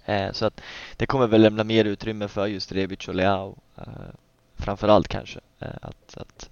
Eh, 0.05 0.31
så 0.31 0.45
att 0.45 0.61
det 0.97 1.05
kommer 1.05 1.27
väl 1.27 1.41
lämna 1.41 1.63
mer 1.63 1.85
utrymme 1.85 2.27
för 2.27 2.47
just 2.47 2.71
Rebic 2.71 3.07
och 3.07 3.15
Leao. 3.15 3.57
Eh, 3.77 3.83
framförallt 4.55 5.07
kanske 5.07 5.39
eh, 5.59 5.69
att, 5.81 6.17
att 6.17 6.49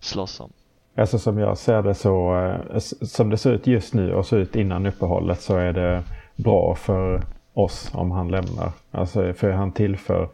slåss 0.00 0.40
om. 0.40 0.52
Alltså 0.96 1.18
som 1.18 1.38
jag 1.38 1.58
ser 1.58 1.82
det 1.82 1.94
så, 1.94 2.36
eh, 2.36 2.78
som 3.02 3.30
det 3.30 3.36
ser 3.36 3.52
ut 3.52 3.66
just 3.66 3.94
nu 3.94 4.14
och 4.14 4.26
ser 4.26 4.36
ut 4.36 4.56
innan 4.56 4.86
uppehållet 4.86 5.40
så 5.40 5.56
är 5.56 5.72
det 5.72 6.02
bra 6.36 6.74
för 6.74 7.22
oss 7.54 7.90
om 7.94 8.10
han 8.10 8.28
lämnar. 8.28 8.72
Alltså 8.90 9.32
för 9.32 9.50
han 9.50 9.72
tillför, 9.72 10.28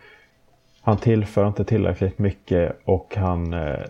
han 0.80 0.96
tillför 0.96 1.48
inte 1.48 1.64
tillräckligt 1.64 2.18
mycket 2.18 2.78
och 2.84 3.16
han 3.16 3.52
eh, 3.52 3.80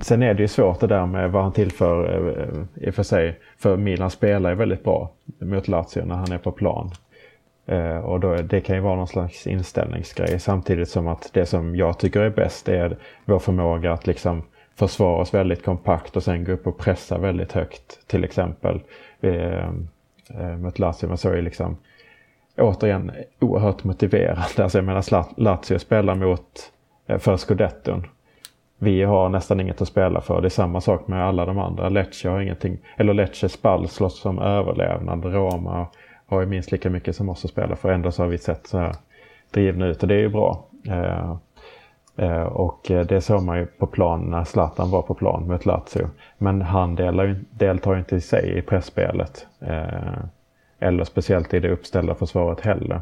Sen 0.00 0.22
är 0.22 0.34
det 0.34 0.42
ju 0.42 0.48
svårt 0.48 0.80
det 0.80 0.86
där 0.86 1.06
med 1.06 1.32
vad 1.32 1.42
han 1.42 1.52
tillför 1.52 2.28
eh, 2.38 2.86
i 2.86 2.90
och 2.90 2.94
för 2.94 3.02
sig. 3.02 3.38
För 3.58 3.76
Milan 3.76 4.10
spelar 4.10 4.50
ju 4.50 4.56
väldigt 4.56 4.84
bra 4.84 5.10
mot 5.38 5.68
Lazio 5.68 6.04
när 6.04 6.14
han 6.14 6.32
är 6.32 6.38
på 6.38 6.52
plan. 6.52 6.90
Eh, 7.66 7.96
och 7.96 8.20
då, 8.20 8.34
det 8.36 8.60
kan 8.60 8.76
ju 8.76 8.82
vara 8.82 8.96
någon 8.96 9.08
slags 9.08 9.46
inställningsgrej 9.46 10.40
samtidigt 10.40 10.88
som 10.88 11.08
att 11.08 11.30
det 11.32 11.46
som 11.46 11.76
jag 11.76 11.98
tycker 11.98 12.20
är 12.20 12.30
bäst 12.30 12.68
är 12.68 12.96
vår 13.24 13.38
förmåga 13.38 13.92
att 13.92 14.06
liksom 14.06 14.42
försvara 14.76 15.20
oss 15.20 15.34
väldigt 15.34 15.64
kompakt 15.64 16.16
och 16.16 16.22
sen 16.22 16.44
gå 16.44 16.52
upp 16.52 16.66
och 16.66 16.78
pressa 16.78 17.18
väldigt 17.18 17.52
högt. 17.52 18.08
Till 18.08 18.24
exempel 18.24 18.80
eh, 19.20 19.68
eh 20.40 20.56
mot 20.58 20.78
Lazio. 20.78 21.08
Man 21.08 21.18
såg 21.18 21.34
ju 21.34 21.42
liksom 21.42 21.76
återigen 22.56 23.12
oerhört 23.40 23.84
motiverande. 23.84 24.62
Alltså 24.62 24.78
jag 24.78 24.84
menar 24.84 25.40
Lazio 25.40 25.78
spelar 25.78 26.14
mot 26.14 26.72
eh, 27.06 27.18
för 27.18 27.36
scudetton. 27.36 28.06
Vi 28.78 29.02
har 29.02 29.28
nästan 29.28 29.60
inget 29.60 29.82
att 29.82 29.88
spela 29.88 30.20
för. 30.20 30.40
Det 30.40 30.48
är 30.48 30.50
samma 30.50 30.80
sak 30.80 31.08
med 31.08 31.24
alla 31.24 31.44
de 31.44 31.58
andra. 31.58 31.88
Lecce 31.88 32.28
har 32.28 32.40
ingenting. 32.40 32.78
Eller 32.96 33.14
Lecce 33.14 33.48
Spall 33.48 33.88
slåss 33.88 34.20
som 34.20 34.38
överlevnad. 34.38 35.24
Roma 35.24 35.86
har 36.26 36.40
ju 36.40 36.46
minst 36.46 36.72
lika 36.72 36.90
mycket 36.90 37.16
som 37.16 37.28
oss 37.28 37.44
att 37.44 37.50
spela 37.50 37.76
för. 37.76 37.92
Ändå 37.92 38.10
så 38.12 38.22
har 38.22 38.28
vi 38.28 38.38
sett 38.38 38.66
så 38.66 38.78
här 38.78 38.94
drivna 39.50 39.86
ut 39.86 40.02
och 40.02 40.08
det 40.08 40.14
är 40.14 40.18
ju 40.18 40.28
bra. 40.28 40.64
Eh, 40.88 41.36
och 42.44 42.90
eh, 42.90 43.06
det 43.06 43.20
såg 43.20 43.42
man 43.42 43.58
ju 43.58 43.66
på 43.66 43.86
plan 43.86 44.20
när 44.20 44.44
Zlatan 44.44 44.90
var 44.90 45.02
på 45.02 45.14
plan 45.14 45.48
mot 45.48 45.66
Lazio. 45.66 46.08
Men 46.38 46.62
han 46.62 46.94
delar, 46.94 47.36
deltar 47.50 47.98
inte 47.98 48.16
i 48.16 48.20
sig 48.20 48.58
i 48.58 48.62
pressspelet. 48.62 49.46
Eh, 49.60 50.24
eller 50.78 51.04
speciellt 51.04 51.54
i 51.54 51.60
det 51.60 51.70
uppställda 51.70 52.14
försvaret 52.14 52.60
heller. 52.60 53.00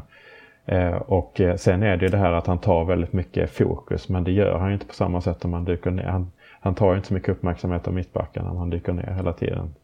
Och 1.05 1.41
sen 1.57 1.83
är 1.83 1.97
det 1.97 2.05
ju 2.05 2.11
det 2.11 2.17
här 2.17 2.31
att 2.31 2.47
han 2.47 2.57
tar 2.57 2.85
väldigt 2.85 3.13
mycket 3.13 3.51
fokus 3.51 4.09
men 4.09 4.23
det 4.23 4.31
gör 4.31 4.57
han 4.57 4.67
ju 4.67 4.73
inte 4.73 4.85
på 4.85 4.93
samma 4.93 5.21
sätt 5.21 5.45
om 5.45 5.53
han 5.53 5.65
dyker 5.65 5.91
ner. 5.91 6.03
Han, 6.03 6.31
han 6.59 6.75
tar 6.75 6.91
ju 6.91 6.95
inte 6.95 7.07
så 7.07 7.13
mycket 7.13 7.29
uppmärksamhet 7.29 7.87
av 7.87 7.93
mittbacken 7.93 8.47
om 8.47 8.57
han 8.57 8.69
dyker 8.69 8.93
ner 8.93 9.13
hela 9.17 9.33
tiden. 9.33 9.75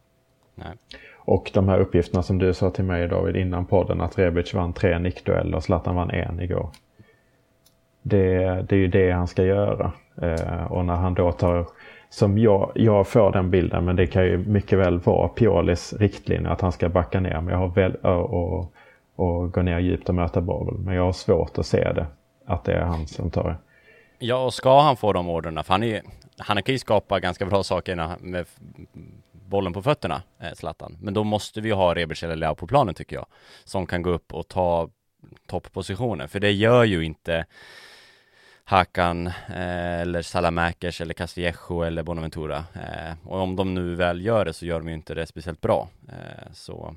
Nej. 0.54 0.72
Och 1.16 1.50
de 1.54 1.68
här 1.68 1.78
uppgifterna 1.78 2.22
som 2.22 2.38
du 2.38 2.54
sa 2.54 2.70
till 2.70 2.84
mig 2.84 3.08
David 3.08 3.36
innan 3.36 3.64
podden 3.64 4.00
att 4.00 4.18
Rebic 4.18 4.54
vann 4.54 4.72
tre 4.72 4.98
nickdueller 4.98 5.56
och 5.56 5.62
Zlatan 5.62 5.96
vann 5.96 6.10
en 6.10 6.40
igår 6.40 6.70
det, 8.02 8.38
det 8.68 8.76
är 8.76 8.80
ju 8.80 8.88
det 8.88 9.10
han 9.10 9.28
ska 9.28 9.44
göra. 9.44 9.92
Eh, 10.22 10.72
och 10.72 10.84
när 10.84 10.94
han 10.94 11.14
då 11.14 11.32
tar, 11.32 11.66
som 12.10 12.38
jag, 12.38 12.72
jag 12.74 13.08
får 13.08 13.32
den 13.32 13.50
bilden, 13.50 13.84
men 13.84 13.96
det 13.96 14.06
kan 14.06 14.24
ju 14.24 14.38
mycket 14.38 14.78
väl 14.78 14.98
vara 14.98 15.28
Piolis 15.28 15.92
riktlinje 15.92 16.50
att 16.50 16.60
han 16.60 16.72
ska 16.72 16.88
backa 16.88 17.20
ner 17.20 17.40
men 17.40 17.48
jag 17.48 17.58
har 17.58 17.68
väl, 17.68 17.94
och, 17.94 18.72
och 19.16 19.52
gå 19.52 19.62
ner 19.62 19.78
djupt 19.78 20.08
och 20.08 20.14
möta 20.14 20.40
Babel. 20.40 20.74
Men 20.78 20.94
jag 20.94 21.04
har 21.04 21.12
svårt 21.12 21.58
att 21.58 21.66
se 21.66 21.92
det, 21.92 22.06
att 22.46 22.64
det 22.64 22.72
är 22.72 22.84
han 22.84 23.06
som 23.06 23.30
tar 23.30 23.44
det. 23.44 23.56
Ja, 24.18 24.44
och 24.44 24.54
ska 24.54 24.80
han 24.80 24.96
få 24.96 25.12
de 25.12 25.28
orderna, 25.28 25.62
för 25.62 25.74
han, 25.74 25.82
är, 25.82 26.02
han 26.38 26.62
kan 26.62 26.72
ju 26.72 26.78
skapa 26.78 27.20
ganska 27.20 27.46
bra 27.46 27.62
saker 27.62 28.16
med 28.20 28.46
bollen 29.32 29.72
på 29.72 29.82
fötterna, 29.82 30.22
eh, 30.40 30.52
Zlatan. 30.54 30.96
Men 31.00 31.14
då 31.14 31.24
måste 31.24 31.60
vi 31.60 31.70
ha 31.70 31.94
Rebic 31.94 32.22
eller 32.22 32.36
Leao 32.36 32.54
på 32.54 32.66
planen 32.66 32.94
tycker 32.94 33.16
jag. 33.16 33.26
Som 33.64 33.86
kan 33.86 34.02
gå 34.02 34.10
upp 34.10 34.34
och 34.34 34.48
ta 34.48 34.88
topppositionen, 35.46 36.28
för 36.28 36.40
det 36.40 36.52
gör 36.52 36.84
ju 36.84 37.04
inte 37.04 37.46
Hakan 38.70 39.26
eh, 39.26 40.00
eller 40.00 40.22
Salamäkers 40.22 41.00
eller 41.00 41.14
Castillejo 41.14 41.82
eller 41.82 42.02
Bonaventura. 42.02 42.56
Eh, 42.56 43.28
och 43.28 43.40
om 43.40 43.56
de 43.56 43.74
nu 43.74 43.94
väl 43.94 44.24
gör 44.24 44.44
det 44.44 44.52
så 44.52 44.66
gör 44.66 44.78
de 44.78 44.88
ju 44.88 44.94
inte 44.94 45.14
det 45.14 45.26
speciellt 45.26 45.60
bra. 45.60 45.88
Eh, 46.08 46.52
så, 46.52 46.94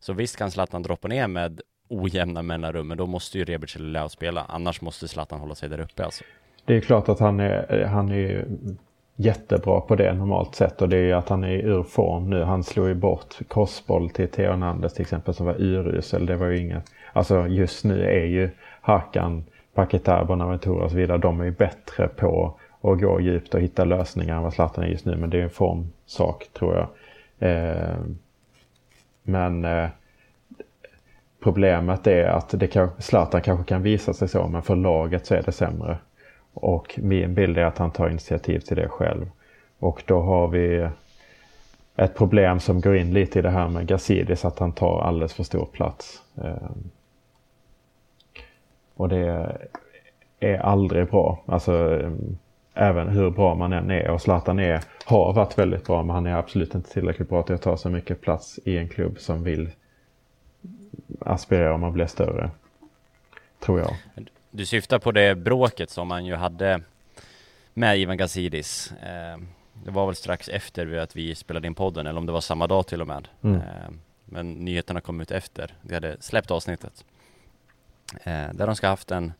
så 0.00 0.12
visst 0.12 0.36
kan 0.36 0.50
Zlatan 0.50 0.82
droppa 0.82 1.08
ner 1.08 1.28
med 1.28 1.60
ojämna 1.88 2.42
mellanrum, 2.42 2.88
men 2.88 2.98
då 2.98 3.06
måste 3.06 3.38
ju 3.38 3.44
Rebic 3.44 3.76
eller 3.76 3.88
Leao 3.88 4.08
spela. 4.08 4.44
Annars 4.48 4.80
måste 4.80 5.08
Zlatan 5.08 5.40
hålla 5.40 5.54
sig 5.54 5.68
där 5.68 5.80
uppe 5.80 6.04
alltså. 6.04 6.24
Det 6.64 6.76
är 6.76 6.80
klart 6.80 7.08
att 7.08 7.20
han 7.20 7.40
är, 7.40 7.84
han 7.84 8.12
är 8.12 8.46
jättebra 9.16 9.80
på 9.80 9.96
det 9.96 10.14
normalt 10.14 10.54
sett 10.54 10.82
och 10.82 10.88
det 10.88 10.96
är 10.96 11.04
ju 11.04 11.12
att 11.12 11.28
han 11.28 11.44
är 11.44 11.58
ur 11.58 11.82
form 11.82 12.30
nu. 12.30 12.42
Han 12.42 12.64
slog 12.64 12.88
ju 12.88 12.94
bort 12.94 13.38
crossboll 13.48 14.10
till 14.10 14.28
Theo 14.28 14.56
Nandes 14.56 14.94
till 14.94 15.02
exempel 15.02 15.34
som 15.34 15.46
var 15.46 15.60
urusel. 15.60 16.26
Det 16.26 16.36
var 16.36 16.46
ju 16.46 16.58
inget, 16.58 16.84
alltså 17.12 17.46
just 17.46 17.84
nu 17.84 18.04
är 18.04 18.24
ju 18.24 18.50
Hakan 18.80 19.44
Paketa, 19.74 20.24
Bonaventura 20.24 20.84
och 20.84 20.90
så 20.90 20.96
vidare, 20.96 21.18
de 21.18 21.40
är 21.40 21.44
ju 21.44 21.50
bättre 21.50 22.08
på 22.08 22.54
att 22.80 23.00
gå 23.00 23.20
djupt 23.20 23.54
och 23.54 23.60
hitta 23.60 23.84
lösningar 23.84 24.36
än 24.36 24.42
vad 24.42 24.52
Zlatan 24.52 24.84
är 24.84 24.88
just 24.88 25.04
nu. 25.04 25.16
Men 25.16 25.30
det 25.30 25.38
är 25.38 25.42
en 25.42 25.50
formsak 25.50 26.48
tror 26.52 26.74
jag. 26.74 26.88
Eh, 27.50 27.98
men 29.22 29.64
eh, 29.64 29.88
problemet 31.42 32.06
är 32.06 32.24
att 32.24 32.50
det 32.50 32.66
kan, 32.66 32.90
Zlatan 32.98 33.42
kanske 33.42 33.64
kan 33.64 33.82
visa 33.82 34.12
sig 34.12 34.28
så, 34.28 34.48
men 34.48 34.62
för 34.62 34.76
laget 34.76 35.26
så 35.26 35.34
är 35.34 35.42
det 35.42 35.52
sämre. 35.52 35.98
Och 36.54 36.98
min 37.02 37.34
bild 37.34 37.58
är 37.58 37.64
att 37.64 37.78
han 37.78 37.90
tar 37.90 38.08
initiativ 38.08 38.60
till 38.60 38.76
det 38.76 38.88
själv. 38.88 39.30
Och 39.78 40.02
då 40.06 40.20
har 40.20 40.48
vi 40.48 40.88
ett 41.96 42.14
problem 42.14 42.60
som 42.60 42.80
går 42.80 42.96
in 42.96 43.12
lite 43.12 43.38
i 43.38 43.42
det 43.42 43.50
här 43.50 43.68
med 43.68 43.86
Gazidis, 43.86 44.44
att 44.44 44.58
han 44.58 44.72
tar 44.72 45.00
alldeles 45.00 45.34
för 45.34 45.42
stor 45.42 45.64
plats. 45.64 46.22
Eh, 46.44 46.70
och 49.00 49.08
det 49.08 49.56
är 50.40 50.58
aldrig 50.58 51.10
bra. 51.10 51.42
Alltså 51.46 52.02
även 52.74 53.08
hur 53.08 53.30
bra 53.30 53.54
man 53.54 53.72
än 53.72 53.90
är. 53.90 54.10
Och 54.10 54.22
Zlatan 54.22 54.58
är, 54.58 54.80
har 55.04 55.32
varit 55.32 55.58
väldigt 55.58 55.86
bra 55.86 56.02
men 56.02 56.14
han 56.14 56.26
är 56.26 56.34
absolut 56.34 56.74
inte 56.74 56.90
tillräckligt 56.90 57.28
bra 57.28 57.42
till 57.42 57.54
att 57.54 57.62
ta 57.62 57.76
så 57.76 57.90
mycket 57.90 58.20
plats 58.20 58.60
i 58.64 58.76
en 58.76 58.88
klubb 58.88 59.18
som 59.18 59.42
vill 59.42 59.70
aspirera 61.20 61.74
om 61.74 61.80
man 61.80 61.92
blir 61.92 62.06
större. 62.06 62.50
Tror 63.60 63.78
jag. 63.78 63.96
Du 64.50 64.66
syftar 64.66 64.98
på 64.98 65.12
det 65.12 65.34
bråket 65.34 65.90
som 65.90 66.08
man 66.08 66.24
ju 66.26 66.34
hade 66.34 66.80
med 67.74 67.98
Ivan 67.98 68.16
Gazidis. 68.16 68.92
Eh, 68.92 69.40
det 69.84 69.90
var 69.90 70.06
väl 70.06 70.14
strax 70.14 70.48
efter 70.48 70.96
att 70.96 71.16
vi 71.16 71.34
spelade 71.34 71.66
in 71.66 71.74
podden, 71.74 72.06
eller 72.06 72.18
om 72.18 72.26
det 72.26 72.32
var 72.32 72.40
samma 72.40 72.66
dag 72.66 72.86
till 72.86 73.00
och 73.00 73.06
med. 73.06 73.28
Mm. 73.42 73.56
Eh, 73.56 73.90
men 74.24 74.52
nyheterna 74.52 75.00
kom 75.00 75.20
ut 75.20 75.30
efter. 75.30 75.74
Vi 75.82 75.94
hade 75.94 76.16
släppt 76.20 76.50
avsnittet. 76.50 77.04
Eh, 78.24 78.54
där 78.54 78.66
de 78.66 78.76
ska 78.76 78.88
haft 78.88 79.10
en, 79.10 79.32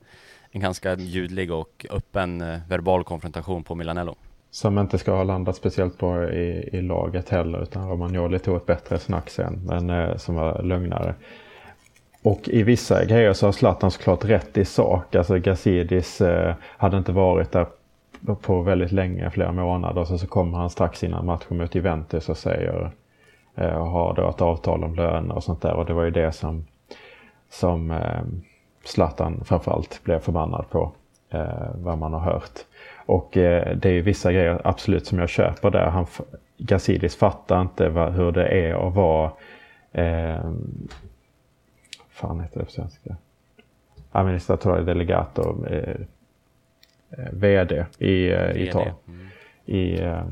en 0.51 0.61
ganska 0.61 0.95
ljudlig 0.95 1.53
och 1.53 1.87
öppen 1.91 2.41
eh, 2.41 2.59
verbal 2.69 3.05
konfrontation 3.05 3.65
på 3.65 3.75
Milanello. 3.75 4.15
Som 4.51 4.79
inte 4.79 4.99
ska 4.99 5.13
ha 5.13 5.23
landat 5.23 5.57
speciellt 5.57 5.99
bra 5.99 6.31
i, 6.31 6.69
i 6.73 6.83
laget 6.83 7.29
heller 7.29 7.63
utan 7.63 7.89
Romagnoli 7.89 8.39
tog 8.39 8.57
ett 8.57 8.67
bättre 8.67 8.99
snack 8.99 9.31
sen 9.31 9.61
men 9.67 9.91
eh, 9.91 10.17
som 10.17 10.35
var 10.35 10.63
lugnare. 10.63 11.15
Och 12.23 12.49
i 12.49 12.63
vissa 12.63 13.05
grejer 13.05 13.33
så 13.33 13.47
har 13.47 13.53
Zlatan 13.53 13.91
såklart 13.91 14.25
rätt 14.25 14.57
i 14.59 14.65
sak. 14.65 15.15
Alltså 15.15 15.39
Gazidis 15.39 16.21
eh, 16.21 16.55
hade 16.77 16.97
inte 16.97 17.13
varit 17.13 17.53
där 17.53 17.67
på 18.41 18.63
väldigt 18.63 18.93
länge, 18.93 19.31
flera 19.31 19.53
månader. 19.53 20.05
Så, 20.05 20.19
så 20.19 20.27
kommer 20.27 20.59
han 20.59 20.71
strax 20.71 21.05
innan 21.05 21.27
matchen 21.27 21.57
mot 21.57 21.75
Juventus 21.75 22.29
och 22.29 22.37
säger 22.37 22.91
eh, 23.55 23.75
och 23.75 23.87
har 23.87 24.15
då 24.15 24.29
ett 24.29 24.41
avtal 24.41 24.85
om 24.85 24.95
löner 24.95 25.35
och 25.35 25.45
sånt 25.45 25.63
där. 25.63 25.73
Och 25.73 25.87
det 25.87 25.93
var 25.93 26.05
ju 26.05 26.11
det 26.11 26.33
som, 26.33 26.67
som 27.51 27.91
eh, 27.91 28.23
Zlatan 28.85 29.45
framförallt 29.45 30.01
blev 30.05 30.19
förbannad 30.19 30.65
på. 30.71 30.93
Eh, 31.31 31.71
vad 31.75 31.99
man 31.99 32.13
har 32.13 32.21
hört. 32.21 32.59
Och 33.07 33.37
eh, 33.37 33.77
det 33.77 33.91
är 33.91 34.03
vissa 34.03 34.33
grejer 34.33 34.61
absolut 34.65 35.07
som 35.07 35.19
jag 35.19 35.29
köper 35.29 35.71
där. 35.71 35.87
Han, 35.87 36.07
Gazidis 36.59 37.17
fattar 37.17 37.61
inte 37.61 37.89
vad, 37.89 38.13
hur 38.13 38.33
det 38.33 38.49
är 38.49 38.89
att 38.89 38.95
vara 38.95 39.31
eh, 39.93 40.51
fan 42.11 42.41
heter 42.41 42.59
det 42.59 42.65
på 42.65 42.71
svenska? 42.71 43.17
Administratore 44.13 44.83
delegato, 44.83 45.67
eh, 45.67 45.97
eh 47.11 47.33
VD 47.33 47.87
i 47.99 48.33
eh, 48.33 48.63
Italien. 48.63 48.95
Mm. 49.09 49.27
I, 49.65 50.01
eh, 50.01 50.25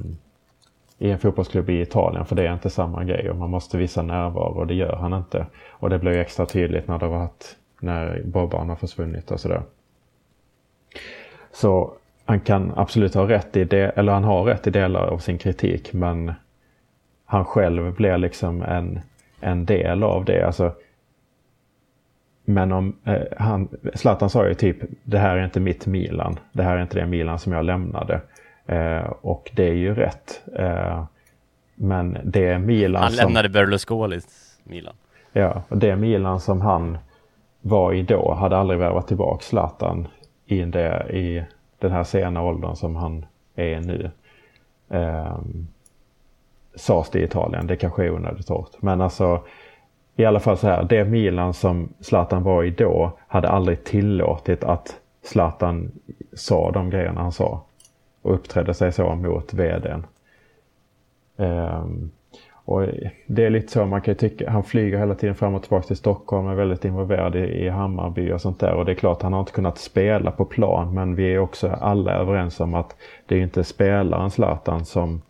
I 0.98 1.10
en 1.10 1.18
fotbollsklubb 1.18 1.70
i 1.70 1.80
Italien, 1.80 2.24
för 2.24 2.36
det 2.36 2.46
är 2.46 2.52
inte 2.52 2.70
samma 2.70 3.04
grej 3.04 3.30
och 3.30 3.36
man 3.36 3.50
måste 3.50 3.78
visa 3.78 4.02
närvaro 4.02 4.58
och 4.58 4.66
det 4.66 4.74
gör 4.74 4.96
han 4.96 5.12
inte. 5.12 5.46
Och 5.70 5.90
det 5.90 5.98
blir 5.98 6.12
ju 6.12 6.20
extra 6.20 6.46
tydligt 6.46 6.88
när 6.88 6.98
det 6.98 7.06
har 7.06 7.18
varit 7.18 7.56
när 7.80 8.22
Bobban 8.24 8.68
har 8.68 8.76
försvunnit 8.76 9.30
och 9.30 9.40
sådär. 9.40 9.62
Så 11.52 11.92
han 12.24 12.40
kan 12.40 12.72
absolut 12.76 13.14
ha 13.14 13.28
rätt 13.28 13.56
i 13.56 13.64
det, 13.64 13.88
eller 13.88 14.12
han 14.12 14.24
har 14.24 14.44
rätt 14.44 14.66
i 14.66 14.70
delar 14.70 15.06
av 15.06 15.18
sin 15.18 15.38
kritik 15.38 15.92
men 15.92 16.32
han 17.24 17.44
själv 17.44 17.94
blir 17.94 18.18
liksom 18.18 18.62
en, 18.62 19.00
en 19.40 19.66
del 19.66 20.02
av 20.02 20.24
det. 20.24 20.46
Alltså, 20.46 20.74
men 22.44 22.72
om 22.72 22.96
eh, 23.04 23.22
han, 23.38 23.68
Zlatan 23.94 24.30
sa 24.30 24.48
ju 24.48 24.54
typ 24.54 24.76
det 25.04 25.18
här 25.18 25.36
är 25.36 25.44
inte 25.44 25.60
mitt 25.60 25.86
Milan. 25.86 26.38
Det 26.52 26.62
här 26.62 26.76
är 26.76 26.82
inte 26.82 27.00
det 27.00 27.06
Milan 27.06 27.38
som 27.38 27.52
jag 27.52 27.64
lämnade. 27.64 28.20
Eh, 28.66 29.12
och 29.20 29.50
det 29.54 29.68
är 29.68 29.74
ju 29.74 29.94
rätt. 29.94 30.42
Eh, 30.56 31.04
men 31.74 32.18
det 32.24 32.46
är 32.46 32.58
Milan 32.58 33.02
Han 33.02 33.12
lämnade 33.12 33.48
Berlusconis 33.48 34.58
Milan. 34.64 34.94
Ja, 35.32 35.62
och 35.68 35.78
det 35.78 35.96
Milan 35.96 36.40
som 36.40 36.60
han 36.60 36.98
var 37.60 37.92
i 37.92 38.02
då 38.02 38.34
hade 38.34 38.56
aldrig 38.56 38.78
värvat 38.78 39.08
tillbaka 39.08 39.42
Zlatan 39.42 40.08
i, 40.46 40.62
det, 40.62 41.06
i 41.10 41.44
den 41.78 41.92
här 41.92 42.04
sena 42.04 42.42
åldern 42.42 42.76
som 42.76 42.96
han 42.96 43.26
är 43.54 43.80
nu. 43.80 44.10
Eh, 44.88 45.38
sades 46.74 47.10
det 47.10 47.18
i 47.18 47.24
Italien, 47.24 47.66
det 47.66 47.76
kanske 47.76 48.04
är 48.04 48.10
onödigt 48.10 48.48
hårt. 48.48 48.82
Men 48.82 49.00
alltså 49.00 49.42
i 50.16 50.24
alla 50.24 50.40
fall 50.40 50.58
så 50.58 50.66
här, 50.66 50.82
det 50.82 51.04
Milan 51.04 51.54
som 51.54 51.88
Zlatan 52.00 52.42
var 52.42 52.64
i 52.64 52.70
då 52.70 53.12
hade 53.28 53.48
aldrig 53.48 53.84
tillåtit 53.84 54.64
att 54.64 54.96
Zlatan 55.22 55.92
sa 56.32 56.70
de 56.70 56.90
grejerna 56.90 57.20
han 57.20 57.32
sa. 57.32 57.60
Och 58.22 58.34
uppträdde 58.34 58.74
sig 58.74 58.92
så 58.92 59.14
mot 59.14 59.54
vdn. 59.54 60.06
Um, 61.36 61.46
ehm, 61.46 62.10
och 62.68 62.86
det 63.26 63.46
är 63.46 63.50
lite 63.50 63.72
så 63.72 63.86
man 63.86 64.00
kan 64.00 64.14
tycka. 64.14 64.50
Han 64.50 64.64
flyger 64.64 64.98
hela 64.98 65.14
tiden 65.14 65.34
fram 65.34 65.54
och 65.54 65.62
tillbaka 65.62 65.86
till 65.86 65.96
Stockholm. 65.96 66.48
Är 66.48 66.54
väldigt 66.54 66.84
involverad 66.84 67.36
i, 67.36 67.38
i 67.38 67.68
Hammarby 67.68 68.32
och 68.32 68.40
sånt 68.40 68.60
där. 68.60 68.72
Och 68.72 68.84
det 68.84 68.92
är 68.92 68.94
klart 68.94 69.22
han 69.22 69.32
har 69.32 69.40
inte 69.40 69.52
kunnat 69.52 69.78
spela 69.78 70.30
på 70.30 70.44
plan. 70.44 70.94
Men 70.94 71.14
vi 71.14 71.34
är 71.34 71.38
också 71.38 71.68
alla 71.68 72.12
överens 72.12 72.60
om 72.60 72.74
att 72.74 72.96
det 73.26 73.34
är 73.36 73.40
inte 73.40 73.64
spelaren 73.64 74.30
Zlatan 74.30 74.84
som 74.84 75.22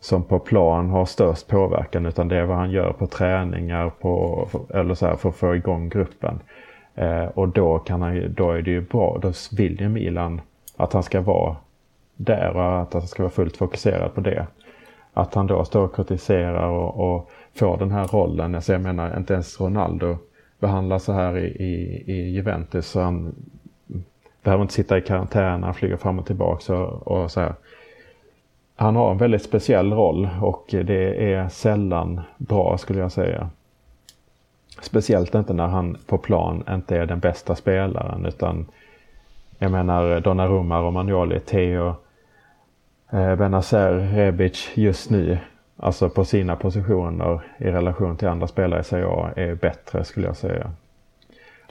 som 0.00 0.22
på 0.22 0.38
plan 0.38 0.90
har 0.90 1.04
störst 1.04 1.48
påverkan 1.48 2.06
utan 2.06 2.28
det 2.28 2.36
är 2.36 2.44
vad 2.44 2.56
han 2.56 2.70
gör 2.70 2.92
på 2.92 3.06
träningar 3.06 3.90
på, 4.00 4.48
eller 4.74 4.94
så 4.94 5.06
här, 5.06 5.16
för 5.16 5.28
att 5.28 5.36
få 5.36 5.56
igång 5.56 5.88
gruppen. 5.88 6.40
Eh, 6.94 7.24
och 7.24 7.48
då, 7.48 7.78
kan 7.78 8.02
han, 8.02 8.34
då 8.34 8.50
är 8.50 8.62
det 8.62 8.70
ju 8.70 8.80
bra, 8.80 9.18
då 9.22 9.32
vill 9.56 9.80
ju 9.80 9.88
Milan 9.88 10.40
att 10.76 10.92
han 10.92 11.02
ska 11.02 11.20
vara 11.20 11.56
där 12.16 12.56
och 12.56 12.80
att 12.80 12.92
han 12.92 13.02
ska 13.02 13.22
vara 13.22 13.30
fullt 13.30 13.56
fokuserad 13.56 14.14
på 14.14 14.20
det. 14.20 14.46
Att 15.16 15.34
han 15.34 15.46
då 15.46 15.64
står 15.64 15.84
och 15.84 15.94
kritiserar 15.94 16.68
och, 16.68 17.14
och 17.14 17.30
får 17.54 17.76
den 17.76 17.90
här 17.90 18.06
rollen, 18.06 18.54
alltså 18.54 18.72
jag 18.72 18.80
menar 18.80 19.16
inte 19.16 19.32
ens 19.32 19.60
Ronaldo 19.60 20.18
behandlas 20.58 21.04
så 21.04 21.12
här 21.12 21.38
i, 21.38 21.46
i, 21.46 22.04
i 22.12 22.30
Juventus 22.30 22.86
så 22.86 23.00
han 23.00 23.34
behöver 24.42 24.62
inte 24.62 24.74
sitta 24.74 24.98
i 24.98 25.00
karantän, 25.00 25.62
han 25.62 25.74
flyger 25.74 25.96
fram 25.96 26.18
och 26.18 26.26
tillbaka 26.26 26.74
och, 26.74 27.08
och 27.08 27.30
så 27.30 27.40
här 27.40 27.54
han 28.76 28.96
har 28.96 29.10
en 29.10 29.18
väldigt 29.18 29.42
speciell 29.42 29.92
roll 29.92 30.28
och 30.42 30.64
det 30.68 31.32
är 31.34 31.48
sällan 31.48 32.20
bra 32.36 32.78
skulle 32.78 33.00
jag 33.00 33.12
säga. 33.12 33.50
Speciellt 34.82 35.34
inte 35.34 35.52
när 35.52 35.66
han 35.66 35.96
på 36.06 36.18
plan 36.18 36.64
inte 36.70 36.96
är 36.96 37.06
den 37.06 37.20
bästa 37.20 37.54
spelaren 37.54 38.26
utan 38.26 38.66
jag 39.58 39.70
menar 39.70 40.20
Donnarumma, 40.20 40.80
Romagnoli, 40.80 41.40
Theo, 41.40 41.94
Eh, 43.10 43.36
Benazer, 43.36 43.92
Rebic 43.92 44.70
just 44.74 45.10
nu, 45.10 45.38
alltså 45.76 46.08
på 46.08 46.24
sina 46.24 46.56
positioner 46.56 47.40
i 47.58 47.64
relation 47.64 48.16
till 48.16 48.28
andra 48.28 48.46
spelare 48.46 48.80
i 48.80 48.84
Serie 48.84 49.06
A, 49.06 49.30
är 49.36 49.54
bättre 49.54 50.04
skulle 50.04 50.26
jag 50.26 50.36
säga. 50.36 50.72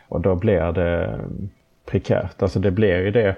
Och 0.07 0.21
då 0.21 0.35
blir 0.35 0.71
det 0.71 1.05
mm, 1.05 1.49
prekärt, 1.85 2.41
alltså 2.41 2.59
det 2.59 2.71
blir 2.71 3.01
ju 3.01 3.11
det, 3.11 3.35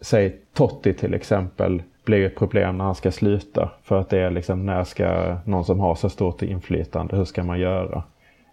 säg 0.00 0.36
Totti 0.52 0.94
till 0.94 1.14
exempel, 1.14 1.82
blir 2.04 2.26
ett 2.26 2.36
problem 2.36 2.78
när 2.78 2.84
han 2.84 2.94
ska 2.94 3.10
sluta. 3.10 3.70
För 3.82 4.00
att 4.00 4.08
det 4.08 4.18
är 4.18 4.30
liksom 4.30 4.66
när 4.66 4.84
ska 4.84 5.36
någon 5.44 5.64
som 5.64 5.80
har 5.80 5.94
så 5.94 6.08
stort 6.08 6.42
inflytande, 6.42 7.16
hur 7.16 7.24
ska 7.24 7.42
man 7.42 7.60
göra? 7.60 8.02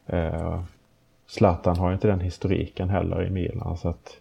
Eh, 0.05 0.61
Zlatan 1.27 1.77
har 1.77 1.93
inte 1.93 2.07
den 2.07 2.19
historiken 2.19 2.89
heller 2.89 3.25
i 3.25 3.29
Milan. 3.29 3.77
Så 3.77 3.89
att, 3.89 4.17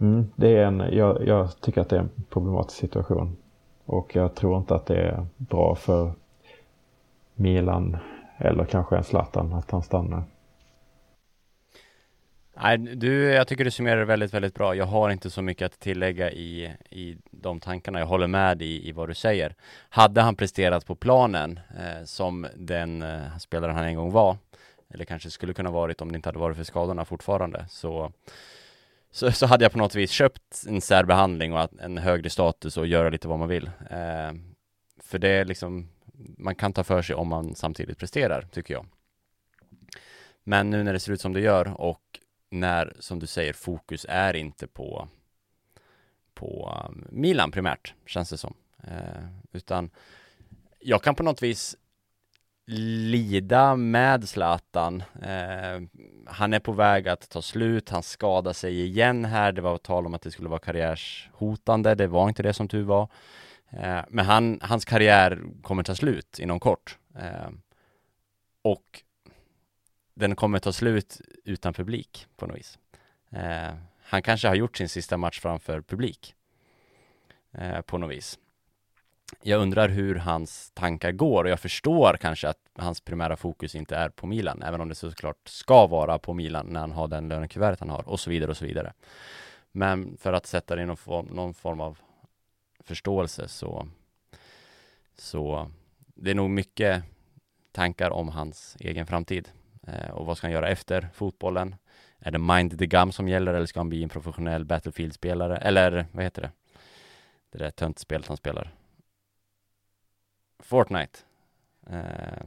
mm, 0.00 0.32
det 0.36 0.56
är 0.56 0.64
en, 0.64 0.78
jag, 0.92 1.26
jag, 1.26 1.60
tycker 1.60 1.80
att 1.80 1.88
det 1.88 1.96
är 1.96 2.00
en 2.00 2.10
problematisk 2.30 2.78
situation. 2.80 3.36
Och 3.84 4.16
jag 4.16 4.34
tror 4.34 4.58
inte 4.58 4.74
att 4.74 4.86
det 4.86 4.96
är 4.96 5.26
bra 5.36 5.74
för 5.74 6.12
Milan 7.34 7.96
eller 8.38 8.64
kanske 8.64 8.96
en 8.96 9.04
Zlatan 9.04 9.52
att 9.52 9.70
han 9.70 9.82
stannar. 9.82 10.22
Nej, 12.62 12.78
du, 12.78 13.24
jag 13.24 13.48
tycker 13.48 13.64
du 13.64 13.70
summerar 13.70 13.96
det 13.96 14.04
väldigt, 14.04 14.34
väldigt 14.34 14.54
bra. 14.54 14.74
Jag 14.74 14.84
har 14.84 15.10
inte 15.10 15.30
så 15.30 15.42
mycket 15.42 15.66
att 15.66 15.80
tillägga 15.80 16.30
i, 16.30 16.74
i 16.90 17.16
de 17.30 17.60
tankarna. 17.60 17.98
Jag 17.98 18.06
håller 18.06 18.26
med 18.26 18.62
i, 18.62 18.88
i 18.88 18.92
vad 18.92 19.08
du 19.08 19.14
säger. 19.14 19.54
Hade 19.88 20.20
han 20.20 20.36
presterat 20.36 20.86
på 20.86 20.94
planen 20.94 21.60
eh, 21.78 22.04
som 22.04 22.46
den 22.56 23.02
eh, 23.02 23.36
spelaren 23.38 23.76
han 23.76 23.84
en 23.84 23.96
gång 23.96 24.12
var, 24.12 24.36
eller 24.90 25.04
kanske 25.04 25.30
skulle 25.30 25.54
kunna 25.54 25.70
varit 25.70 26.00
om 26.00 26.12
det 26.12 26.16
inte 26.16 26.28
hade 26.28 26.38
varit 26.38 26.56
för 26.56 26.64
skadorna 26.64 27.04
fortfarande, 27.04 27.64
så, 27.68 28.12
så, 29.10 29.32
så 29.32 29.46
hade 29.46 29.64
jag 29.64 29.72
på 29.72 29.78
något 29.78 29.94
vis 29.94 30.10
köpt 30.10 30.64
en 30.68 30.80
särbehandling 30.80 31.52
och 31.52 31.68
en 31.80 31.98
högre 31.98 32.30
status 32.30 32.76
och 32.76 32.86
göra 32.86 33.10
lite 33.10 33.28
vad 33.28 33.38
man 33.38 33.48
vill. 33.48 33.70
Eh, 33.90 34.32
för 35.02 35.18
det 35.18 35.28
är 35.28 35.44
liksom, 35.44 35.88
man 36.38 36.54
kan 36.54 36.72
ta 36.72 36.84
för 36.84 37.02
sig 37.02 37.16
om 37.16 37.28
man 37.28 37.54
samtidigt 37.54 37.98
presterar, 37.98 38.42
tycker 38.42 38.74
jag. 38.74 38.86
Men 40.44 40.70
nu 40.70 40.82
när 40.82 40.92
det 40.92 41.00
ser 41.00 41.12
ut 41.12 41.20
som 41.20 41.32
det 41.32 41.40
gör 41.40 41.80
och 41.80 42.20
när, 42.50 42.96
som 42.98 43.18
du 43.18 43.26
säger, 43.26 43.52
fokus 43.52 44.06
är 44.08 44.36
inte 44.36 44.66
på 44.66 45.08
på 46.36 46.82
um, 46.88 47.06
Milan 47.10 47.50
primärt, 47.50 47.94
känns 48.06 48.30
det 48.30 48.38
som. 48.38 48.54
Eh, 48.82 49.24
utan 49.52 49.90
jag 50.78 51.02
kan 51.02 51.14
på 51.14 51.22
något 51.22 51.42
vis 51.42 51.76
lida 52.66 53.76
med 53.76 54.28
Zlatan. 54.28 55.02
Eh, 55.22 55.80
han 56.26 56.52
är 56.52 56.60
på 56.60 56.72
väg 56.72 57.08
att 57.08 57.28
ta 57.28 57.42
slut, 57.42 57.88
han 57.88 58.02
skadar 58.02 58.52
sig 58.52 58.80
igen 58.80 59.24
här. 59.24 59.52
Det 59.52 59.60
var 59.60 59.78
tal 59.78 60.06
om 60.06 60.14
att 60.14 60.22
det 60.22 60.30
skulle 60.30 60.48
vara 60.48 60.60
karriärshotande, 60.60 61.94
det 61.94 62.06
var 62.06 62.28
inte 62.28 62.42
det 62.42 62.52
som 62.52 62.68
tur 62.68 62.84
var. 62.84 63.08
Eh, 63.70 64.00
men 64.08 64.24
han, 64.24 64.58
hans 64.62 64.84
karriär 64.84 65.42
kommer 65.62 65.82
ta 65.82 65.94
slut 65.94 66.38
inom 66.38 66.60
kort. 66.60 66.98
Eh, 67.18 67.50
och 68.62 69.02
den 70.14 70.36
kommer 70.36 70.58
ta 70.58 70.72
slut 70.72 71.20
utan 71.44 71.74
publik 71.74 72.26
på 72.36 72.46
något 72.46 72.56
vis. 72.56 72.78
Eh, 73.30 73.74
han 74.02 74.22
kanske 74.22 74.48
har 74.48 74.54
gjort 74.54 74.76
sin 74.76 74.88
sista 74.88 75.16
match 75.16 75.40
framför 75.40 75.80
publik 75.80 76.34
eh, 77.52 77.80
på 77.80 77.98
något 77.98 78.10
vis. 78.10 78.38
Jag 79.42 79.60
undrar 79.60 79.88
hur 79.88 80.14
hans 80.14 80.70
tankar 80.70 81.12
går 81.12 81.44
och 81.44 81.50
jag 81.50 81.60
förstår 81.60 82.16
kanske 82.20 82.48
att 82.48 82.58
hans 82.78 83.00
primära 83.00 83.36
fokus 83.36 83.74
inte 83.74 83.96
är 83.96 84.08
på 84.08 84.26
Milan, 84.26 84.62
även 84.62 84.80
om 84.80 84.88
det 84.88 84.94
såklart 84.94 85.48
ska 85.48 85.86
vara 85.86 86.18
på 86.18 86.34
Milan 86.34 86.66
när 86.66 86.80
han 86.80 86.92
har 86.92 87.08
den 87.08 87.28
lönekuvertet 87.28 87.80
han 87.80 87.90
har 87.90 88.08
och 88.08 88.20
så 88.20 88.30
vidare 88.30 88.50
och 88.50 88.56
så 88.56 88.64
vidare. 88.64 88.92
Men 89.72 90.16
för 90.16 90.32
att 90.32 90.46
sätta 90.46 90.76
det 90.76 90.82
i 90.82 90.86
någon 90.86 90.96
form, 90.96 91.26
någon 91.26 91.54
form 91.54 91.80
av 91.80 91.98
förståelse 92.80 93.48
så, 93.48 93.88
så 95.18 95.70
det 96.14 96.30
är 96.30 96.34
nog 96.34 96.50
mycket 96.50 97.02
tankar 97.72 98.10
om 98.10 98.28
hans 98.28 98.76
egen 98.80 99.06
framtid 99.06 99.48
Eh, 99.86 100.10
och 100.10 100.26
vad 100.26 100.38
ska 100.38 100.46
han 100.46 100.54
göra 100.54 100.68
efter 100.68 101.08
fotbollen? 101.14 101.74
Är 102.18 102.30
det 102.30 102.38
Mind 102.38 102.78
the 102.78 102.86
Gum 102.86 103.12
som 103.12 103.28
gäller 103.28 103.54
eller 103.54 103.66
ska 103.66 103.80
han 103.80 103.88
bli 103.88 104.02
en 104.02 104.08
professionell 104.08 104.64
Battlefield-spelare? 104.64 105.56
Eller 105.56 106.06
vad 106.12 106.24
heter 106.24 106.42
det? 106.42 106.50
Det 107.50 107.58
där 107.58 107.70
töntspelet 107.70 108.28
han 108.28 108.36
spelar. 108.36 108.74
Fortnite. 110.58 111.18
Uh, 111.90 112.46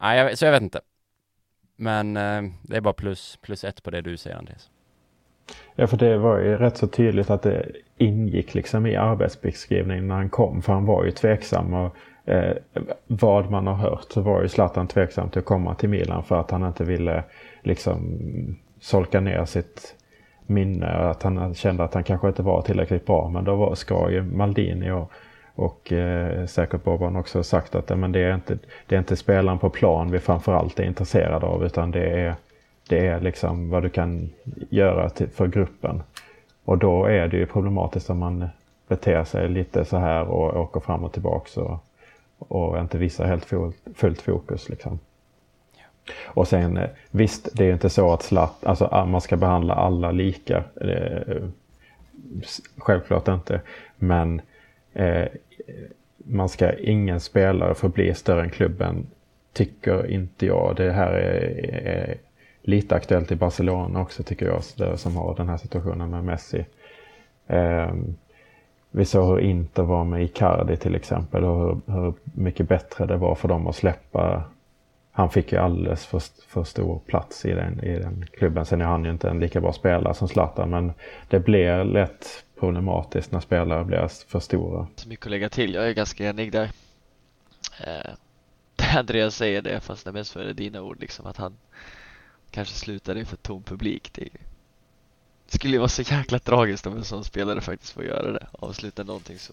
nej, 0.00 0.36
så 0.36 0.44
jag 0.44 0.52
vet 0.52 0.62
inte. 0.62 0.80
Men 1.76 2.16
uh, 2.16 2.52
det 2.62 2.76
är 2.76 2.80
bara 2.80 2.94
plus, 2.94 3.38
plus 3.42 3.64
ett 3.64 3.82
på 3.82 3.90
det 3.90 4.00
du 4.00 4.16
säger 4.16 4.36
Andreas. 4.36 4.70
Ja, 5.74 5.86
för 5.86 5.96
det 5.96 6.18
var 6.18 6.38
ju 6.38 6.56
rätt 6.56 6.76
så 6.76 6.86
tydligt 6.86 7.30
att 7.30 7.42
det 7.42 7.66
ingick 7.96 8.54
liksom 8.54 8.86
i 8.86 8.96
arbetsbeskrivningen 8.96 10.08
när 10.08 10.14
han 10.14 10.30
kom. 10.30 10.62
För 10.62 10.72
han 10.72 10.86
var 10.86 11.04
ju 11.04 11.10
tveksam 11.10 11.74
och 11.74 11.96
eh, 12.24 12.56
vad 13.06 13.50
man 13.50 13.66
har 13.66 13.74
hört 13.74 14.06
så 14.12 14.20
var 14.20 14.42
ju 14.42 14.48
Zlatan 14.48 14.88
tveksam 14.88 15.30
till 15.30 15.38
att 15.38 15.44
komma 15.44 15.74
till 15.74 15.88
Milan 15.88 16.24
för 16.24 16.40
att 16.40 16.50
han 16.50 16.66
inte 16.66 16.84
ville 16.84 17.24
liksom 17.62 18.18
solka 18.80 19.20
ner 19.20 19.44
sitt 19.44 19.96
minne. 20.46 20.86
Att 20.86 21.22
han 21.22 21.54
kände 21.54 21.84
att 21.84 21.94
han 21.94 22.04
kanske 22.04 22.28
inte 22.28 22.42
var 22.42 22.62
tillräckligt 22.62 23.06
bra. 23.06 23.28
Men 23.28 23.44
då 23.44 23.56
var, 23.56 23.74
ska 23.74 24.10
ju 24.10 24.22
Maldini 24.22 24.90
och, 24.90 25.12
och 25.54 25.92
eh, 25.92 26.46
säkert 26.46 26.84
Boban 26.84 27.16
också 27.16 27.42
sagt 27.42 27.74
att 27.74 27.98
men 27.98 28.12
det, 28.12 28.20
är 28.20 28.34
inte, 28.34 28.58
det 28.86 28.94
är 28.94 28.98
inte 28.98 29.16
spelaren 29.16 29.58
på 29.58 29.70
plan 29.70 30.10
vi 30.10 30.18
framförallt 30.18 30.78
är 30.80 30.84
intresserade 30.84 31.46
av 31.46 31.64
utan 31.64 31.90
det 31.90 32.20
är, 32.20 32.34
det 32.88 33.06
är 33.06 33.20
liksom 33.20 33.70
vad 33.70 33.82
du 33.82 33.88
kan 33.88 34.30
göra 34.70 35.08
till, 35.08 35.28
för 35.28 35.46
gruppen. 35.46 36.02
Och 36.64 36.78
då 36.78 37.04
är 37.04 37.28
det 37.28 37.36
ju 37.36 37.46
problematiskt 37.46 38.10
om 38.10 38.18
man 38.18 38.48
beter 38.88 39.24
sig 39.24 39.48
lite 39.48 39.84
så 39.84 39.96
här 39.96 40.24
och 40.24 40.60
åker 40.60 40.80
fram 40.80 41.04
och 41.04 41.12
tillbaka. 41.12 41.60
Och, 41.60 41.78
och 42.38 42.78
inte 42.78 42.98
visar 42.98 43.26
helt 43.26 43.52
fullt 43.94 44.22
fokus. 44.22 44.68
Liksom. 44.68 44.98
Och 46.24 46.48
sen 46.48 46.76
eh, 46.76 46.88
visst, 47.10 47.48
det 47.52 47.64
är 47.64 47.72
inte 47.72 47.90
så 47.90 48.12
att 48.12 48.22
slatt, 48.22 48.66
alltså, 48.66 48.88
ah, 48.92 49.04
man 49.04 49.20
ska 49.20 49.36
behandla 49.36 49.74
alla 49.74 50.10
lika. 50.10 50.64
Eh, 50.80 51.44
självklart 52.76 53.28
inte. 53.28 53.60
Men 53.96 54.40
eh, 54.94 55.28
man 56.16 56.48
ska, 56.48 56.78
ingen 56.78 57.20
spelare 57.20 57.74
få 57.74 57.88
bli 57.88 58.14
större 58.14 58.42
än 58.42 58.50
klubben, 58.50 59.06
tycker 59.52 60.10
inte 60.10 60.46
jag. 60.46 60.76
Det 60.76 60.92
här 60.92 61.12
är, 61.12 61.86
är 61.86 62.14
lite 62.62 62.94
aktuellt 62.94 63.32
i 63.32 63.36
Barcelona 63.36 64.00
också 64.00 64.22
tycker 64.22 64.46
jag, 64.46 64.98
som 64.98 65.16
har 65.16 65.34
den 65.36 65.48
här 65.48 65.56
situationen 65.56 66.10
med 66.10 66.24
Messi. 66.24 66.64
Eh, 67.46 67.92
vi 68.90 69.04
såg 69.04 69.28
hur 69.28 69.40
Inter 69.40 69.82
var 69.82 70.04
med 70.04 70.22
Icardi 70.22 70.76
till 70.76 70.94
exempel 70.94 71.44
och 71.44 71.58
hur, 71.58 71.92
hur, 71.92 72.14
mycket 72.24 72.68
bättre 72.68 73.06
det 73.06 73.16
var 73.16 73.34
för 73.34 73.48
dem 73.48 73.66
att 73.66 73.76
släppa. 73.76 74.42
Han 75.12 75.30
fick 75.30 75.52
ju 75.52 75.58
alldeles 75.58 76.06
för, 76.06 76.22
för 76.48 76.64
stor 76.64 77.00
plats 77.06 77.44
i 77.44 77.52
den, 77.52 77.84
i 77.84 77.98
den 77.98 78.26
klubben. 78.32 78.66
Sen 78.66 78.80
är 78.80 78.84
han 78.84 79.04
ju 79.04 79.10
inte 79.10 79.28
en 79.28 79.40
lika 79.40 79.60
bra 79.60 79.72
spelare 79.72 80.14
som 80.14 80.28
Zlatan 80.28 80.70
men 80.70 80.92
det 81.28 81.38
blir 81.38 81.84
lätt 81.84 82.26
problematiskt 82.62 83.32
när 83.32 83.40
spelare 83.40 83.84
blir 83.84 84.08
för 84.28 84.40
stora. 84.40 84.86
Så 84.96 85.08
mycket 85.08 85.26
att 85.26 85.30
lägga 85.30 85.48
till, 85.48 85.74
jag 85.74 85.88
är 85.88 85.92
ganska 85.92 86.28
enig 86.28 86.52
där. 86.52 86.70
Eh, 87.80 88.12
Andreas 88.98 89.36
säger 89.36 89.62
det 89.62 89.80
fast 89.80 90.04
det 90.04 90.10
är 90.10 90.12
mest 90.12 90.32
för 90.32 90.52
dina 90.52 90.82
ord 90.82 91.00
liksom 91.00 91.26
att 91.26 91.36
han 91.36 91.56
kanske 92.50 92.74
slutade 92.74 93.20
inför 93.20 93.36
tom 93.36 93.62
publik. 93.62 94.10
Det 94.12 94.28
det 95.46 95.54
skulle 95.58 95.72
ju 95.72 95.78
vara 95.78 95.88
så 95.88 96.02
jäkla 96.02 96.38
tragiskt 96.38 96.86
om 96.86 96.96
en 96.96 97.04
sån 97.04 97.24
spelare 97.24 97.60
faktiskt 97.60 97.92
får 97.92 98.04
göra 98.04 98.32
det, 98.32 98.46
avsluta 98.52 99.04
någonting 99.04 99.38
så. 99.38 99.52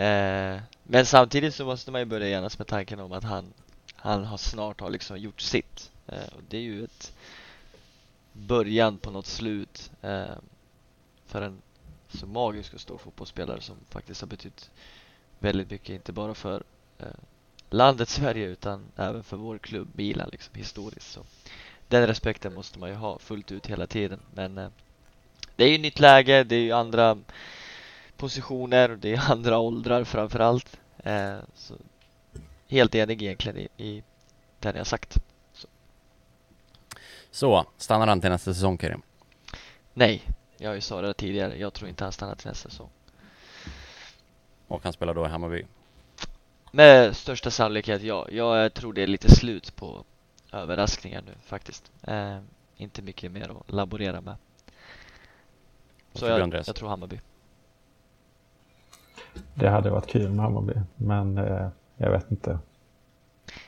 Eh, 0.00 0.60
men 0.82 1.06
samtidigt 1.06 1.54
så 1.54 1.64
måste 1.64 1.90
man 1.90 2.00
ju 2.00 2.04
börja 2.04 2.38
enas 2.38 2.58
med 2.58 2.66
tanken 2.66 3.00
om 3.00 3.12
att 3.12 3.24
han, 3.24 3.52
han 3.94 4.24
har 4.24 4.36
snart 4.36 4.80
har 4.80 4.90
liksom 4.90 5.18
gjort 5.18 5.40
sitt. 5.40 5.90
Eh, 6.06 6.34
och 6.36 6.42
det 6.48 6.56
är 6.56 6.62
ju 6.62 6.84
ett 6.84 7.12
början 8.32 8.98
på 8.98 9.10
något 9.10 9.26
slut 9.26 9.90
eh, 10.02 10.34
för 11.26 11.42
en 11.42 11.62
så 12.12 12.26
magisk 12.26 12.74
och 12.74 12.80
stor 12.80 12.98
fotbollsspelare 12.98 13.60
som 13.60 13.76
faktiskt 13.88 14.20
har 14.20 14.28
betytt 14.28 14.70
väldigt 15.38 15.70
mycket, 15.70 15.90
inte 15.90 16.12
bara 16.12 16.34
för 16.34 16.62
eh, 16.98 17.06
landet 17.70 18.08
Sverige 18.08 18.46
utan 18.46 18.86
även 18.96 19.22
för 19.22 19.36
vår 19.36 19.58
klubb 19.58 19.88
Milan 19.92 20.28
liksom 20.32 20.54
historiskt. 20.54 21.12
Så 21.12 21.24
den 21.88 22.06
respekten 22.06 22.54
måste 22.54 22.78
man 22.78 22.88
ju 22.88 22.94
ha 22.94 23.18
fullt 23.18 23.52
ut 23.52 23.66
hela 23.66 23.86
tiden. 23.86 24.20
Men 24.34 24.58
eh, 24.58 24.68
det 25.56 25.64
är 25.64 25.68
ju 25.68 25.78
nytt 25.78 26.00
läge, 26.00 26.44
det 26.44 26.56
är 26.56 26.60
ju 26.60 26.72
andra 26.72 27.18
positioner, 28.16 28.88
det 28.88 29.12
är 29.12 29.20
andra 29.30 29.58
åldrar 29.58 30.04
framförallt. 30.04 30.80
Eh, 30.98 31.38
så 31.54 31.74
helt 32.68 32.94
enig 32.94 33.22
egentligen 33.22 33.58
i, 33.58 33.68
i 33.76 34.02
det 34.58 34.76
jag 34.76 34.86
sagt. 34.86 35.22
Så. 35.52 35.68
så, 37.30 37.66
stannar 37.76 38.06
han 38.06 38.20
till 38.20 38.30
nästa 38.30 38.54
säsong 38.54 38.78
Karim? 38.78 39.02
Nej, 39.94 40.22
jag 40.60 40.70
har 40.70 40.74
ju 40.74 40.80
sagt 40.80 41.02
det 41.02 41.14
tidigare. 41.14 41.58
Jag 41.58 41.72
tror 41.72 41.88
inte 41.88 42.04
han 42.04 42.12
stannar 42.12 42.34
till 42.34 42.48
nästa 42.48 42.70
säsong. 42.70 42.88
Och 44.68 44.82
han 44.82 44.92
spelar 44.92 45.14
då 45.14 45.26
i 45.26 45.28
Hammarby? 45.28 45.66
Med 46.70 47.16
största 47.16 47.50
sannolikhet 47.50 48.02
ja. 48.02 48.26
Jag 48.30 48.74
tror 48.74 48.92
det 48.92 49.02
är 49.02 49.06
lite 49.06 49.30
slut 49.30 49.76
på 49.76 50.04
överraskningar 50.52 51.22
nu 51.26 51.32
faktiskt. 51.44 51.90
Eh, 52.02 52.38
inte 52.76 53.02
mycket 53.02 53.32
mer 53.32 53.50
att 53.50 53.72
laborera 53.72 54.20
med. 54.20 54.36
Så 56.12 56.26
jag, 56.26 56.54
jag, 56.54 56.76
tror 56.76 56.88
Hammarby. 56.88 57.20
Det 59.54 59.68
hade 59.68 59.90
varit 59.90 60.06
kul 60.06 60.30
med 60.30 60.44
Hammarby, 60.44 60.74
men 60.96 61.38
eh, 61.38 61.68
jag 61.96 62.10
vet 62.10 62.30
inte. 62.30 62.58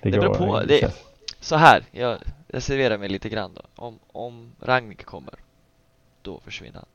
Det, 0.01 0.11
det 0.11 0.19
beror 0.19 0.35
på. 0.35 0.61
Det, 0.61 0.95
så 1.41 1.57
här, 1.57 1.85
jag 1.91 2.19
reserverar 2.49 2.99
mig 2.99 3.09
lite 3.09 3.29
grann 3.29 3.55
då. 3.55 3.63
Om, 3.77 3.99
om 4.07 4.53
Ragnik 4.61 5.05
kommer, 5.05 5.35
då 6.23 6.41
försvinner 6.41 6.75
han. 6.75 6.87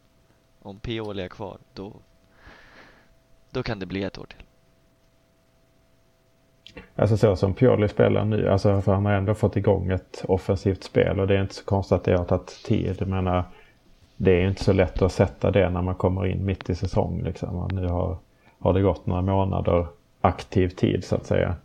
Om 0.61 0.79
Pioli 0.79 1.23
är 1.23 1.27
kvar, 1.27 1.57
då, 1.73 1.93
då 3.51 3.63
kan 3.63 3.79
det 3.79 3.85
bli 3.85 4.03
ett 4.03 4.17
år 4.17 4.25
till. 4.25 4.43
Alltså 6.95 7.17
så 7.17 7.35
som 7.35 7.53
Pioli 7.53 7.87
spelar 7.87 8.25
nu, 8.25 8.49
alltså 8.49 8.81
för 8.81 8.93
han 8.93 9.05
har 9.05 9.13
ändå 9.13 9.33
fått 9.33 9.55
igång 9.55 9.91
ett 9.91 10.25
offensivt 10.27 10.83
spel 10.83 11.19
och 11.19 11.27
det 11.27 11.37
är 11.37 11.41
inte 11.41 11.55
så 11.55 11.65
konstigt 11.65 11.95
att 11.95 12.03
det 12.03 12.17
har 12.17 12.25
tagit 12.25 12.63
tid. 12.65 12.95
Jag 12.99 13.07
menar, 13.07 13.43
det 14.15 14.31
är 14.31 14.47
inte 14.47 14.63
så 14.63 14.73
lätt 14.73 15.01
att 15.01 15.11
sätta 15.11 15.51
det 15.51 15.69
när 15.69 15.81
man 15.81 15.95
kommer 15.95 16.25
in 16.25 16.45
mitt 16.45 16.69
i 16.69 16.75
säsong. 16.75 17.21
Liksom. 17.23 17.55
Och 17.55 17.71
nu 17.71 17.87
har, 17.87 18.17
har 18.59 18.73
det 18.73 18.81
gått 18.81 19.05
några 19.05 19.21
månader 19.21 19.87
aktiv 20.21 20.69
tid 20.69 21.03
så 21.03 21.15
att 21.15 21.25
säga. 21.25 21.55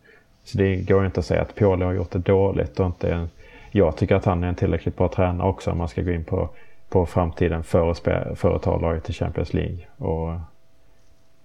Så 0.44 0.58
det 0.58 0.76
går 0.76 1.06
inte 1.06 1.20
att 1.20 1.26
säga 1.26 1.42
att 1.42 1.54
Pioli 1.54 1.84
har 1.84 1.92
gjort 1.92 2.10
det 2.10 2.18
dåligt 2.18 2.80
och 2.80 2.86
inte 2.86 3.28
jag 3.70 3.96
tycker 3.96 4.14
att 4.14 4.24
han 4.24 4.44
är 4.44 4.48
en 4.48 4.54
tillräckligt 4.54 4.96
bra 4.96 5.08
tränare 5.08 5.48
också 5.48 5.70
om 5.70 5.78
man 5.78 5.88
ska 5.88 6.02
gå 6.02 6.10
in 6.10 6.24
på, 6.24 6.48
på 6.92 7.06
framtiden 7.06 7.62
för 7.62 7.94
för 8.34 8.56
att 8.56 8.62
ta 8.62 8.78
laget 8.78 9.04
till 9.04 9.14
Champions 9.14 9.54
League 9.54 9.78
och 9.96 10.32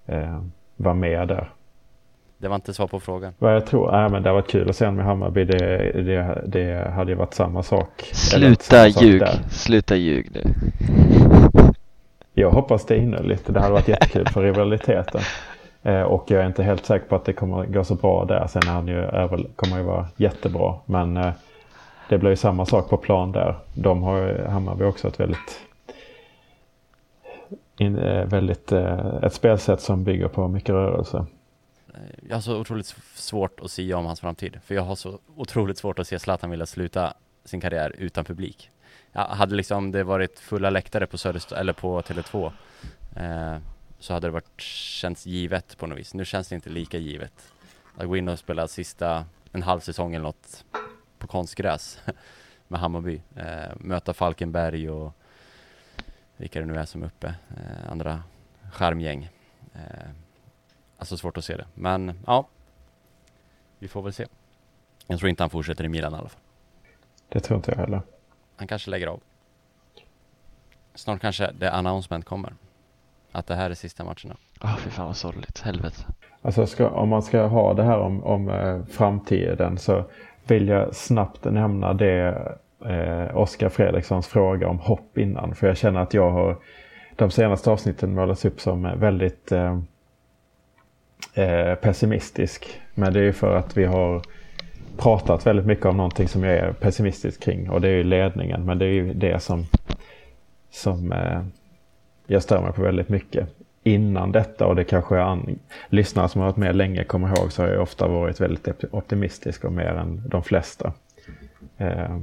eh, 0.06 0.42
vara 0.76 0.94
med 0.94 1.28
där. 1.28 1.50
Det 2.38 2.48
var 2.48 2.56
inte 2.56 2.74
svar 2.74 2.88
på 2.88 3.00
frågan. 3.00 3.34
Vad 3.38 3.56
jag 3.56 3.66
tror, 3.66 3.92
nej 3.92 4.10
men 4.10 4.24
det 4.24 4.30
har 4.30 4.34
varit 4.34 4.50
kul 4.50 4.70
att 4.70 4.76
se 4.76 4.92
med 4.92 5.06
Hammarby. 5.06 5.44
Det, 5.44 5.92
det, 6.02 6.42
det 6.46 6.92
hade 6.92 7.12
ju 7.12 7.18
varit 7.18 7.34
samma 7.34 7.64
sak. 7.64 8.10
Sluta 8.14 8.88
ljug, 8.88 9.24
sluta 9.50 9.96
ljug 9.96 10.30
nu. 10.34 10.42
Jag 12.34 12.52
hoppas 12.52 12.86
det 12.86 12.98
innerligt. 12.98 13.54
Det 13.54 13.60
hade 13.60 13.74
varit 13.74 13.88
jättekul 13.88 14.28
för 14.28 14.44
rivaliteten. 14.44 15.22
Eh, 15.84 16.02
och 16.02 16.32
jag 16.32 16.42
är 16.42 16.46
inte 16.48 16.64
helt 16.64 16.86
säker 16.86 17.06
på 17.08 17.16
att 17.16 17.26
det 17.26 17.34
kommer 17.34 17.66
gå 17.66 17.84
så 17.84 17.96
bra 17.96 18.26
där. 18.26 18.48
Sen 18.48 18.62
är 18.68 18.72
han 18.72 18.88
ju, 18.88 18.98
är 18.98 19.28
väl, 19.28 19.48
kommer 19.56 19.78
ju 19.78 19.84
vara 19.84 20.08
jättebra. 20.18 20.76
Men 20.86 21.18
eh, 21.18 21.32
det 22.10 22.18
blir 22.18 22.30
ju 22.30 22.36
samma 22.36 22.66
sak 22.66 22.90
på 22.90 22.98
plan 22.98 23.32
där. 23.32 23.60
De 23.74 24.04
har 24.04 24.18
ju, 24.18 24.46
Hammarby 24.46 24.84
också 24.84 25.08
ett 25.08 25.20
väldigt, 25.20 25.62
in, 27.78 27.98
eh, 27.98 28.26
väldigt 28.26 28.72
eh, 28.72 29.16
ett 29.24 29.34
spelsätt 29.34 29.82
som 29.82 30.04
bygger 30.04 30.28
på 30.28 30.48
mycket 30.48 30.70
rörelse. 30.70 31.26
Eh, 31.94 32.00
jag 32.30 32.36
har 32.36 32.42
så 32.42 32.60
otroligt 32.60 32.96
svårt 33.16 33.60
att 33.60 33.72
se 33.72 33.94
om 33.94 34.06
hans 34.06 34.20
framtid. 34.20 34.60
För 34.66 34.76
jag 34.76 34.82
har 34.82 34.96
så 34.96 35.20
otroligt 35.36 35.78
svårt 35.78 36.00
att 36.00 36.08
se 36.08 36.20
Zlatan 36.20 36.50
vilja 36.50 36.66
sluta 36.66 37.14
sin 37.46 37.62
karriär 37.62 37.96
utan 37.98 38.26
publik. 38.26 38.72
Jag 39.12 39.22
hade 39.22 39.56
liksom 39.56 39.92
det 39.92 40.04
varit 40.04 40.40
fulla 40.40 40.70
läktare 40.70 41.08
på 41.08 41.18
Söderst 41.18 41.52
eller 41.52 41.74
på 41.74 42.02
Tele2 42.02 42.52
eh, 43.16 43.58
så 44.00 44.14
hade 44.14 44.28
det 44.28 44.32
varit 44.32 44.62
känts 44.62 45.26
givet 45.26 45.78
på 45.78 45.88
något 45.88 45.98
vis. 45.98 46.14
Nu 46.14 46.26
känns 46.26 46.50
det 46.50 46.56
inte 46.56 46.70
lika 46.70 46.98
givet. 46.98 47.54
Att 47.98 48.08
gå 48.08 48.18
in 48.18 48.28
och 48.28 48.40
spela 48.40 48.68
sista 48.68 49.26
en 49.52 49.64
halv 49.64 49.80
säsong 49.80 50.16
eller 50.16 50.24
något 50.24 50.66
på 51.20 51.28
konstgräs 51.28 52.00
med 52.68 52.80
Hammarby. 52.80 53.22
Eh, 53.36 53.76
möta 53.76 54.14
Falkenberg 54.14 54.90
och 54.90 55.14
vilka 56.38 56.60
det 56.60 56.66
nu 56.66 56.76
är 56.76 56.86
som 56.86 57.04
är 57.04 57.08
uppe. 57.08 57.28
Eh, 57.28 57.92
andra 57.92 58.24
skärmgäng. 58.72 59.30
Eh, 59.74 60.10
alltså 60.98 61.18
svårt 61.18 61.38
att 61.38 61.46
se 61.46 61.58
det. 61.58 61.66
Men 61.74 62.20
ja, 62.26 62.48
vi 63.80 63.88
får 63.88 64.02
väl 64.02 64.14
se. 64.14 64.26
Jag 65.08 65.20
tror 65.20 65.30
inte 65.30 65.44
han 65.44 65.50
fortsätter 65.50 65.84
i 65.84 65.90
Milan 65.90 66.14
i 66.14 66.18
alla 66.18 66.30
fall. 66.30 66.42
Det 67.30 67.40
tror 67.40 67.58
inte 67.58 67.72
jag 67.72 67.78
heller. 67.78 68.02
Han 68.56 68.68
kanske 68.68 68.92
lägger 68.92 69.08
av. 69.08 69.22
Snart 70.96 71.22
kanske 71.22 71.52
det 71.52 71.72
announcement 71.72 72.26
kommer. 72.26 72.54
Att 73.32 73.48
det 73.48 73.56
här 73.56 73.70
är 73.70 73.74
sista 73.74 74.04
matcherna. 74.04 74.38
Ja, 74.62 74.74
oh, 74.74 74.78
fy 74.78 74.90
fan 74.90 75.06
vad 75.06 75.18
sorgligt. 75.18 75.60
Helvete. 75.60 76.06
Alltså 76.42 76.68
ska, 76.68 76.90
om 76.90 77.10
man 77.10 77.22
ska 77.22 77.46
ha 77.46 77.74
det 77.74 77.84
här 77.84 77.98
om, 78.00 78.24
om 78.24 78.50
eh, 78.50 78.86
framtiden 78.86 79.78
så 79.78 80.06
vill 80.48 80.68
jag 80.68 80.96
snabbt 80.96 81.46
nämna 81.46 81.94
det 81.94 82.48
eh, 82.86 83.38
Oskar 83.38 83.70
Fredrikssons 83.70 84.28
fråga 84.28 84.68
om 84.68 84.80
hopp 84.80 85.18
innan. 85.18 85.56
För 85.56 85.68
jag 85.68 85.78
känner 85.78 86.00
att 86.00 86.14
jag 86.14 86.32
har 86.32 86.58
de 87.16 87.32
senaste 87.32 87.72
avsnitten 87.72 88.14
målats 88.14 88.46
upp 88.46 88.62
som 88.62 89.00
väldigt 89.00 89.52
eh, 89.52 89.80
eh, 91.34 91.76
pessimistisk. 91.76 92.82
Men 92.94 93.14
det 93.14 93.20
är 93.20 93.24
ju 93.24 93.34
för 93.34 93.56
att 93.56 93.78
vi 93.78 93.86
har 93.86 94.22
pratat 94.98 95.48
väldigt 95.48 95.66
mycket 95.66 95.86
om 95.86 95.98
någonting 95.98 96.28
som 96.28 96.44
jag 96.44 96.56
är 96.56 96.74
pessimistisk 96.74 97.44
kring 97.44 97.70
och 97.70 97.82
det 97.82 97.88
är 97.88 97.94
ju 97.94 98.04
ledningen. 98.04 98.66
Men 98.66 98.78
det 98.78 98.86
är 98.86 98.94
ju 98.94 99.14
det 99.14 99.40
som, 99.40 99.66
som 100.70 101.12
eh, 101.12 101.42
jag 102.28 102.44
stör 102.44 102.62
mig 102.62 102.74
på 102.74 102.82
väldigt 102.82 103.10
mycket. 103.10 103.57
Innan 103.88 104.32
detta 104.32 104.68
och 104.68 104.76
det 104.76 104.84
kanske 104.84 105.22
an, 105.22 105.60
lyssnare 105.90 106.30
som 106.30 106.42
har 106.42 106.48
varit 106.48 106.58
med 106.58 106.76
länge 106.76 107.04
kommer 107.04 107.28
ihåg 107.28 107.52
så 107.52 107.62
har 107.62 107.70
jag 107.70 107.82
ofta 107.82 108.08
varit 108.08 108.42
väldigt 108.42 108.84
optimistisk 108.92 109.66
och 109.66 109.74
mer 109.74 109.86
än 109.86 110.24
de 110.30 110.44
flesta. 110.44 110.94
Eh, 111.78 112.18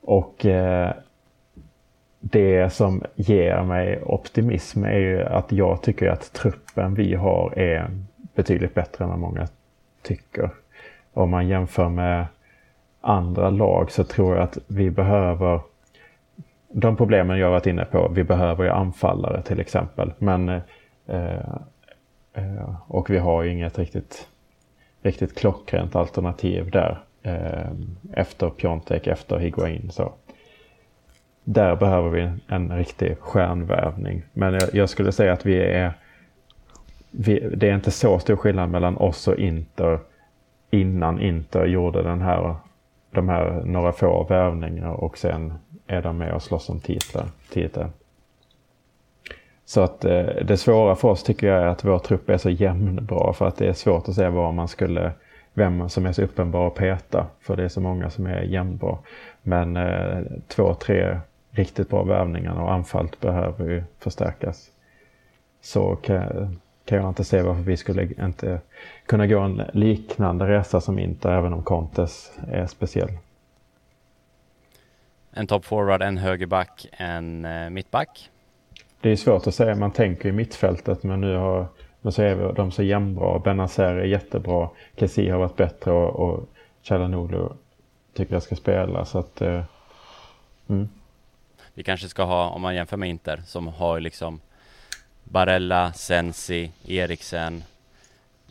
och 0.00 0.46
eh, 0.46 0.92
det 2.20 2.72
som 2.72 3.02
ger 3.14 3.62
mig 3.62 4.02
optimism 4.02 4.84
är 4.84 4.98
ju 4.98 5.22
att 5.22 5.52
jag 5.52 5.82
tycker 5.82 6.08
att 6.08 6.32
truppen 6.32 6.94
vi 6.94 7.14
har 7.14 7.58
är 7.58 7.90
betydligt 8.34 8.74
bättre 8.74 9.04
än 9.04 9.10
vad 9.10 9.18
många 9.18 9.48
tycker. 10.02 10.50
Om 11.12 11.30
man 11.30 11.48
jämför 11.48 11.88
med 11.88 12.26
andra 13.00 13.50
lag 13.50 13.90
så 13.90 14.04
tror 14.04 14.34
jag 14.34 14.42
att 14.42 14.58
vi 14.66 14.90
behöver 14.90 15.60
de 16.72 16.96
problemen 16.96 17.38
jag 17.38 17.50
varit 17.50 17.66
inne 17.66 17.84
på. 17.84 18.08
Vi 18.14 18.24
behöver 18.24 18.64
ju 18.64 18.70
anfallare 18.70 19.42
till 19.42 19.60
exempel. 19.60 20.12
Men, 20.18 20.48
eh, 21.06 21.54
eh, 22.32 22.74
och 22.86 23.10
vi 23.10 23.18
har 23.18 23.42
ju 23.42 23.50
inget 23.50 23.78
riktigt, 23.78 24.28
riktigt 25.02 25.38
klockrent 25.38 25.96
alternativ 25.96 26.70
där. 26.70 27.04
Eh, 27.22 27.70
efter 28.12 28.50
Piontek, 28.50 29.06
efter 29.06 29.38
Higuain. 29.38 29.90
Så 29.90 30.12
där 31.44 31.76
behöver 31.76 32.10
vi 32.10 32.30
en 32.48 32.76
riktig 32.76 33.18
stjärnvärvning. 33.18 34.22
Men 34.32 34.54
jag, 34.54 34.74
jag 34.74 34.88
skulle 34.88 35.12
säga 35.12 35.32
att 35.32 35.46
vi 35.46 35.62
är 35.62 35.92
vi, 37.10 37.50
det 37.56 37.68
är 37.68 37.74
inte 37.74 37.90
så 37.90 38.18
stor 38.18 38.36
skillnad 38.36 38.70
mellan 38.70 38.96
oss 38.96 39.28
och 39.28 39.36
Inter 39.36 39.98
innan 40.70 41.20
Inter 41.20 41.66
gjorde 41.66 42.02
den 42.02 42.20
här, 42.20 42.56
de 43.10 43.28
här 43.28 43.62
några 43.64 43.92
få 43.92 44.24
värvningar 44.24 44.90
och 44.90 45.18
sen 45.18 45.52
är 45.86 46.02
de 46.02 46.18
med 46.18 46.32
och 46.32 46.42
slåss 46.42 46.68
om 46.68 46.80
titlar. 46.80 47.26
titlar. 47.52 47.90
Så 49.64 49.80
att 49.80 50.04
eh, 50.04 50.26
det 50.44 50.56
svåra 50.56 50.96
för 50.96 51.08
oss 51.08 51.22
tycker 51.22 51.46
jag 51.46 51.62
är 51.62 51.66
att 51.66 51.84
vår 51.84 51.98
trupp 51.98 52.30
är 52.30 52.38
så 52.38 52.50
jämnbra 52.50 53.32
för 53.32 53.48
att 53.48 53.56
det 53.56 53.66
är 53.66 53.72
svårt 53.72 54.08
att 54.08 54.14
se 54.14 54.28
var 54.28 54.52
man 54.52 54.68
skulle, 54.68 55.12
vem 55.54 55.88
som 55.88 56.06
är 56.06 56.12
så 56.12 56.22
uppenbar 56.22 56.66
att 56.66 56.74
peta. 56.74 57.26
För 57.40 57.56
det 57.56 57.64
är 57.64 57.68
så 57.68 57.80
många 57.80 58.10
som 58.10 58.26
är 58.26 58.42
jämnbra. 58.42 58.98
Men 59.42 59.76
eh, 59.76 60.18
två, 60.48 60.74
tre 60.74 61.20
riktigt 61.50 61.88
bra 61.88 62.02
värvningar 62.02 62.62
och 62.62 62.72
anfallet 62.72 63.20
behöver 63.20 63.70
ju 63.70 63.82
förstärkas. 63.98 64.70
Så 65.60 65.96
kan, 65.96 66.60
kan 66.90 66.98
jag 66.98 67.08
inte 67.08 67.24
se 67.24 67.42
varför 67.42 67.62
vi 67.62 67.76
skulle 67.76 68.02
inte 68.02 68.60
kunna 69.06 69.26
gå 69.26 69.40
en 69.40 69.62
liknande 69.72 70.48
resa 70.48 70.80
som 70.80 70.98
inte 70.98 71.30
även 71.30 71.52
om 71.52 71.62
Contes 71.62 72.32
är 72.48 72.66
speciell. 72.66 73.10
En 75.30 75.46
top 75.46 75.64
forward, 75.64 76.02
en 76.02 76.16
högerback, 76.16 76.86
en 76.92 77.44
eh, 77.44 77.70
mittback. 77.70 78.30
Det 79.00 79.10
är 79.10 79.16
svårt 79.16 79.46
att 79.46 79.54
säga, 79.54 79.74
man 79.74 79.90
tänker 79.90 80.28
i 80.28 80.32
mittfältet 80.32 81.02
men 81.02 81.20
nu 81.20 81.36
har 81.36 81.66
men 82.00 82.12
så 82.12 82.22
är 82.22 82.52
de 82.52 82.70
så 82.70 82.82
jämnbra. 82.82 83.38
Benazer 83.38 83.94
är 83.94 84.04
jättebra, 84.04 84.70
Kessi 84.96 85.28
har 85.28 85.38
varit 85.38 85.56
bättre 85.56 85.92
och, 85.92 86.28
och 86.28 86.48
Chalanoglu 86.82 87.48
tycker 88.14 88.34
jag 88.34 88.42
ska 88.42 88.56
spela 88.56 89.04
så 89.04 89.18
att 89.18 89.40
eh, 89.40 89.62
mm. 90.68 90.88
Vi 91.74 91.82
kanske 91.82 92.08
ska 92.08 92.22
ha, 92.22 92.48
om 92.48 92.62
man 92.62 92.74
jämför 92.74 92.96
med 92.96 93.08
Inter, 93.08 93.42
som 93.46 93.66
har 93.68 94.00
liksom 94.00 94.40
Barella, 95.30 95.92
Sensi, 95.92 96.72
Eriksen, 96.86 97.64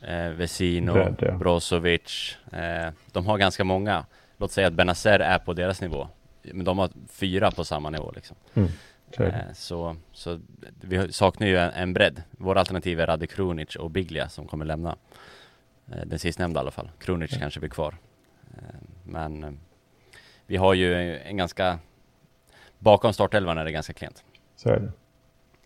eh, 0.02 0.30
Vesino, 0.30 0.94
Red, 0.94 1.16
ja. 1.20 1.32
Brozovic. 1.32 2.38
Eh, 2.52 2.94
de 3.12 3.26
har 3.26 3.38
ganska 3.38 3.64
många. 3.64 4.06
Låt 4.38 4.52
säga 4.52 4.68
att 4.68 4.74
Benazer 4.74 5.20
är 5.20 5.40
på 5.40 5.54
deras 5.54 5.82
nivå. 5.82 6.08
Men 6.42 6.66
de 6.66 6.78
har 6.78 6.90
fyra 7.10 7.52
på 7.52 7.64
samma 7.64 7.90
nivå 7.90 8.12
liksom. 8.16 8.38
Mm. 8.54 8.70
Eh, 9.18 9.54
så, 9.54 9.96
så 10.12 10.40
vi 10.82 11.14
saknar 11.14 11.48
ju 11.48 11.58
en, 11.58 11.72
en 11.72 11.94
bredd. 11.94 12.24
Våra 12.32 12.60
alternativ 12.60 13.00
är 13.00 13.08
Rade 13.08 13.28
Krunic 13.28 13.76
och 13.76 13.92
Biglia 13.92 14.30
som 14.30 14.48
kommer 14.48 14.66
lämna. 14.66 14.96
Eh, 15.92 16.06
den 16.06 16.20
sistnämnda 16.20 16.60
i 16.60 16.62
alla 16.62 16.72
fall. 16.72 16.92
Krunic 17.00 17.32
mm. 17.32 17.42
kanske 17.42 17.60
blir 17.60 17.70
kvar. 17.70 17.98
Eh, 18.58 18.80
men 19.04 19.44
eh, 19.44 19.52
vi 20.46 20.58
har 20.58 20.74
ju 20.74 21.18
en 21.18 21.38
ganska 21.38 21.80
Bakom 22.80 23.14
startelvan 23.14 23.58
är 23.58 23.66
det 23.66 23.72
ganska 23.72 23.94
klent. 23.94 24.24
Så 24.56 24.70
är 24.70 24.80
det. 24.80 24.92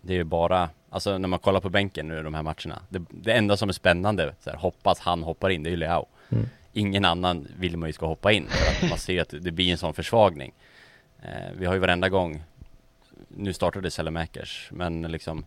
Det 0.02 0.14
är 0.14 0.18
ju 0.18 0.24
bara, 0.24 0.70
alltså 0.94 1.18
när 1.18 1.28
man 1.28 1.40
kollar 1.40 1.60
på 1.60 1.70
bänken 1.70 2.08
nu 2.08 2.20
i 2.20 2.24
de 2.24 2.34
här 2.34 2.44
matcherna. 2.44 2.82
Det, 2.90 3.02
det 3.10 3.34
enda 3.34 3.58
som 3.58 3.70
är 3.70 3.74
spännande, 3.74 4.36
så 4.40 4.50
här, 4.50 4.58
hoppas 4.58 5.00
han 5.00 5.24
hoppar 5.24 5.50
in, 5.50 5.64
det 5.64 5.70
är 5.70 5.72
ju 5.72 5.78
Leao. 5.78 6.06
Mm. 6.30 6.50
Ingen 6.74 7.06
annan 7.06 7.48
vill 7.58 7.78
man 7.78 7.90
ju 7.90 7.94
ska 7.94 8.06
hoppa 8.06 8.32
in 8.32 8.48
för 8.50 8.86
att 8.86 8.90
man 8.90 9.00
ser 9.00 9.22
att 9.22 9.34
det 9.42 9.52
blir 9.52 9.72
en 9.72 9.78
sån 9.78 9.94
försvagning. 9.94 10.54
Eh, 11.22 11.52
vi 11.58 11.66
har 11.66 11.74
ju 11.74 11.80
varenda 11.80 12.10
gång, 12.10 12.44
nu 13.28 13.54
startade 13.54 13.92
Selemakers, 13.92 14.70
men 14.72 15.02
liksom 15.02 15.46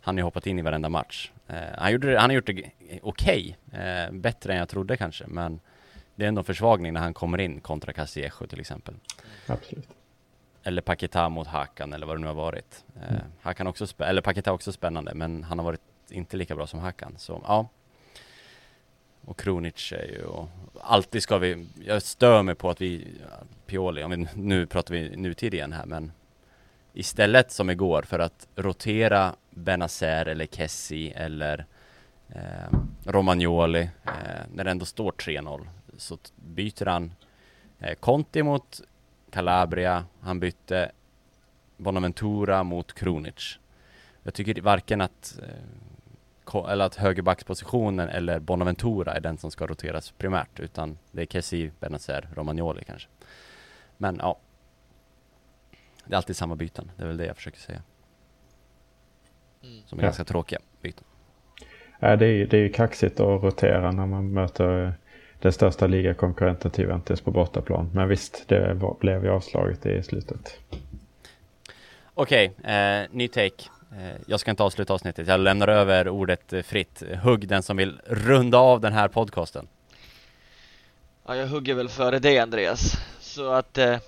han 0.00 0.14
har 0.14 0.20
ju 0.20 0.24
hoppat 0.24 0.46
in 0.46 0.58
i 0.58 0.62
varenda 0.62 0.88
match. 0.88 1.30
Eh, 1.48 1.56
han, 1.78 1.92
gjorde, 1.92 2.18
han 2.18 2.30
har 2.30 2.34
gjort 2.34 2.46
det 2.46 2.70
okej, 3.02 3.56
okay, 3.72 3.80
eh, 3.80 4.12
bättre 4.12 4.52
än 4.52 4.58
jag 4.58 4.68
trodde 4.68 4.96
kanske, 4.96 5.24
men 5.26 5.60
det 6.14 6.24
är 6.24 6.28
ändå 6.28 6.42
försvagning 6.42 6.92
när 6.92 7.00
han 7.00 7.14
kommer 7.14 7.40
in 7.40 7.60
kontra 7.60 7.92
Castillejo 7.92 8.46
till 8.46 8.60
exempel. 8.60 8.94
Absolut 9.46 9.88
eller 10.66 10.82
Paketa 10.82 11.28
mot 11.28 11.46
Hakan 11.46 11.92
eller 11.92 12.06
vad 12.06 12.16
det 12.16 12.20
nu 12.20 12.26
har 12.26 12.34
varit. 12.34 12.84
Eh, 12.96 13.10
mm. 13.10 13.22
Hakan 13.42 13.66
också, 13.66 13.86
eller 13.98 14.22
Paketa 14.22 14.52
också 14.52 14.72
spännande, 14.72 15.14
men 15.14 15.44
han 15.44 15.58
har 15.58 15.64
varit 15.64 15.80
inte 16.08 16.36
lika 16.36 16.56
bra 16.56 16.66
som 16.66 16.80
Hakan. 16.80 17.14
Så 17.18 17.40
ja. 17.44 17.68
Och 19.24 19.38
Kronic 19.38 19.92
är 19.92 20.04
ju, 20.04 20.24
och 20.24 20.48
alltid 20.80 21.22
ska 21.22 21.38
vi, 21.38 21.66
jag 21.84 22.02
stör 22.02 22.42
mig 22.42 22.54
på 22.54 22.70
att 22.70 22.80
vi, 22.80 23.08
Pioli, 23.66 24.02
om 24.02 24.10
vi, 24.10 24.28
nu 24.34 24.66
pratar 24.66 24.94
vi 24.94 25.16
nutid 25.16 25.54
igen 25.54 25.72
här, 25.72 25.86
men 25.86 26.12
istället 26.92 27.52
som 27.52 27.70
igår 27.70 28.02
för 28.02 28.18
att 28.18 28.48
rotera 28.56 29.34
Benazer 29.50 30.26
eller 30.26 30.46
Kessi 30.46 31.12
eller 31.16 31.66
eh, 32.28 32.78
Romagnoli, 33.04 33.90
eh, 34.04 34.12
när 34.54 34.64
det 34.64 34.70
ändå 34.70 34.84
står 34.84 35.12
3-0, 35.12 35.66
så 35.96 36.18
byter 36.36 36.86
han 36.86 37.12
Eh, 37.78 37.94
Conti 37.94 38.42
mot 38.42 38.80
Calabria, 39.30 40.04
han 40.20 40.40
bytte 40.40 40.92
Bonaventura 41.76 42.62
mot 42.62 42.92
Kronic. 42.92 43.58
Jag 44.22 44.34
tycker 44.34 44.62
varken 44.62 45.00
att, 45.00 45.38
eh, 45.42 46.70
eller 46.70 46.84
att 46.84 46.94
högerbackspositionen 46.94 48.08
eller 48.08 48.38
Bonaventura 48.40 49.14
är 49.14 49.20
den 49.20 49.38
som 49.38 49.50
ska 49.50 49.66
roteras 49.66 50.10
primärt, 50.10 50.60
utan 50.60 50.98
det 51.12 51.22
är 51.22 51.26
Kessi, 51.26 51.70
Benazer, 51.80 52.28
Romagnoli 52.34 52.84
kanske. 52.84 53.08
Men 53.96 54.16
ja, 54.22 54.38
det 56.04 56.12
är 56.12 56.16
alltid 56.16 56.36
samma 56.36 56.56
byten, 56.56 56.90
det 56.96 57.02
är 57.02 57.06
väl 57.06 57.16
det 57.16 57.26
jag 57.26 57.36
försöker 57.36 57.58
säga. 57.60 57.82
Mm. 59.62 59.82
Som 59.86 59.98
är 59.98 60.02
Ja. 60.02 60.06
ganska 60.06 60.24
tråkiga 60.24 60.58
byten. 60.80 61.04
Ja, 62.00 62.16
det, 62.16 62.26
är, 62.26 62.30
ju- 62.30 62.46
det 62.46 62.56
är 62.56 62.60
ju 62.62 62.68
kaxigt 62.72 63.20
att 63.20 63.42
rotera 63.42 63.92
när 63.92 64.06
man 64.06 64.32
möter 64.32 64.94
den 65.46 65.52
största 65.52 65.86
ligakonkurrenten 65.86 66.70
till 66.70 66.84
Juventus 66.84 67.20
på 67.20 67.30
bortaplan. 67.30 67.90
Men 67.94 68.08
visst, 68.08 68.44
det 68.48 68.74
var, 68.74 68.96
blev 69.00 69.24
ju 69.24 69.30
avslaget 69.30 69.86
i 69.86 70.02
slutet. 70.02 70.58
Okej, 72.14 72.52
eh, 72.64 73.02
ny 73.10 73.28
take. 73.28 73.64
Eh, 73.92 74.20
jag 74.26 74.40
ska 74.40 74.50
inte 74.50 74.62
avsluta 74.62 74.94
avsnittet, 74.94 75.28
jag 75.28 75.40
lämnar 75.40 75.68
över 75.68 76.08
ordet 76.08 76.52
eh, 76.52 76.62
fritt. 76.62 77.02
Hugg 77.22 77.48
den 77.48 77.62
som 77.62 77.76
vill 77.76 78.00
runda 78.06 78.58
av 78.58 78.80
den 78.80 78.92
här 78.92 79.08
podcasten. 79.08 79.68
Ja, 81.26 81.36
jag 81.36 81.46
hugger 81.46 81.74
väl 81.74 81.88
före 81.88 82.18
dig 82.18 82.38
Andreas. 82.38 82.92
Så 83.20 83.52
att 83.52 83.78
eh, 83.78 83.98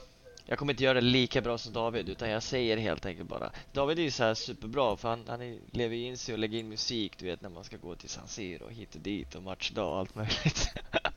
jag 0.46 0.58
kommer 0.58 0.72
inte 0.72 0.84
göra 0.84 0.94
det 0.94 1.00
lika 1.00 1.40
bra 1.40 1.58
som 1.58 1.72
David 1.72 2.08
utan 2.08 2.30
jag 2.30 2.42
säger 2.42 2.76
helt 2.76 3.06
enkelt 3.06 3.28
bara. 3.28 3.50
David 3.72 3.98
är 3.98 4.02
ju 4.02 4.10
så 4.10 4.24
här 4.24 4.34
superbra 4.34 4.96
för 4.96 5.08
han, 5.08 5.24
han 5.28 5.42
är, 5.42 5.58
lever 5.70 5.96
ju 5.96 6.04
in 6.04 6.16
sig 6.16 6.32
och 6.32 6.38
lägger 6.38 6.58
in 6.58 6.68
musik 6.68 7.18
du 7.18 7.26
vet 7.26 7.42
när 7.42 7.48
man 7.48 7.64
ska 7.64 7.76
gå 7.76 7.94
till 7.94 8.08
San 8.08 8.28
Siro 8.28 8.64
och 8.64 8.72
hit 8.72 8.94
och 8.94 9.00
dit 9.00 9.34
och 9.34 9.42
matchdag 9.42 9.92
och 9.92 9.98
allt 9.98 10.14
möjligt. 10.14 10.68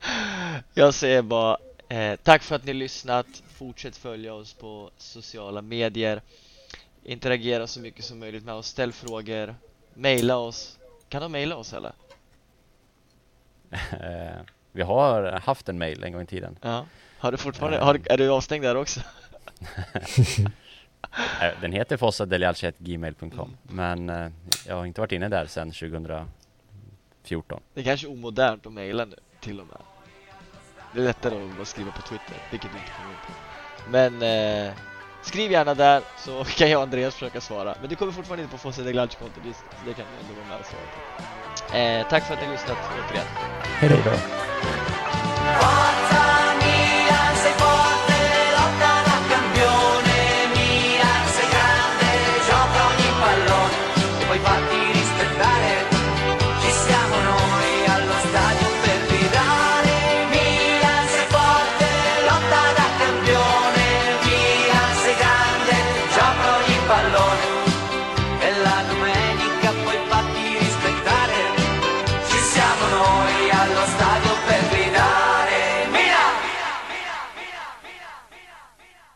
jag 0.74 0.94
säger 0.94 1.22
bara 1.22 1.58
eh, 1.88 2.16
tack 2.22 2.42
för 2.42 2.56
att 2.56 2.64
ni 2.64 2.72
lyssnat. 2.72 3.26
Fortsätt 3.48 3.96
följa 3.96 4.34
oss 4.34 4.54
på 4.54 4.90
sociala 4.96 5.62
medier. 5.62 6.22
Interagera 7.04 7.66
så 7.66 7.80
mycket 7.80 8.04
som 8.04 8.18
möjligt 8.18 8.44
med 8.44 8.54
oss. 8.54 8.66
Ställ 8.66 8.92
frågor. 8.92 9.54
Maila 9.94 10.36
oss. 10.36 10.78
Kan 11.08 11.22
de 11.22 11.32
maila 11.32 11.56
oss 11.56 11.72
eller? 11.72 11.92
Eh, 13.72 14.40
vi 14.72 14.82
har 14.82 15.40
haft 15.44 15.68
en 15.68 15.78
mail 15.78 16.04
en 16.04 16.12
gång 16.12 16.22
i 16.22 16.26
tiden. 16.26 16.58
Ja. 16.62 16.86
Har 17.18 17.32
du 17.32 17.38
fortfarande, 17.38 17.78
har, 17.78 18.00
är 18.04 18.18
du 18.18 18.30
avstängd 18.30 18.64
där 18.64 18.76
också? 18.76 19.00
Eh, 21.40 21.60
den 21.60 21.72
heter 21.72 21.96
fossadeljachet.gmail.com 21.96 23.56
men 23.62 24.08
eh, 24.08 24.28
jag 24.66 24.76
har 24.76 24.86
inte 24.86 25.00
varit 25.00 25.12
inne 25.12 25.28
där 25.28 25.46
sedan 25.46 25.70
2014. 25.70 27.60
Det 27.74 27.80
är 27.80 27.84
kanske 27.84 28.06
omodernt 28.06 28.66
att 28.66 28.72
mejla 28.72 29.04
nu 29.04 29.16
till 29.40 29.60
och 29.60 29.66
med. 29.66 29.76
Det 30.92 31.00
är 31.00 31.04
lättare 31.04 31.34
att 31.34 31.56
bara 31.56 31.64
skriva 31.64 31.90
på 31.90 32.02
Twitter, 32.02 32.36
vilket 32.50 32.70
du 32.72 32.78
inte 32.78 32.90
kommer 32.90 33.14
på. 33.14 33.32
Men 33.90 34.22
eh, 34.22 34.72
skriv 35.22 35.50
gärna 35.50 35.74
där 35.74 36.02
så 36.16 36.44
kan 36.56 36.70
jag 36.70 36.78
och 36.78 36.82
Andreas 36.82 37.14
försöka 37.14 37.40
svara. 37.40 37.74
Men 37.80 37.90
du 37.90 37.96
kommer 37.96 38.12
fortfarande 38.12 38.42
inte 38.42 38.52
på 38.52 38.58
Fosse 38.58 38.82
de 38.82 38.92
Glad-konto, 38.92 39.40
det 39.44 39.56
det 39.86 39.94
kan 39.94 40.06
du 40.06 40.20
ändå 40.20 40.34
vara 40.40 40.48
med 40.48 40.58
och 40.58 40.66
svara 40.66 40.82
på. 40.94 41.76
Eh, 41.76 42.08
tack 42.08 42.26
för 42.26 42.34
att 42.34 42.40
ni 42.40 42.46
har 42.46 42.52
lyssnat 42.52 42.78
återigen. 43.08 43.26
Hej 43.80 44.02
då. 44.04 45.91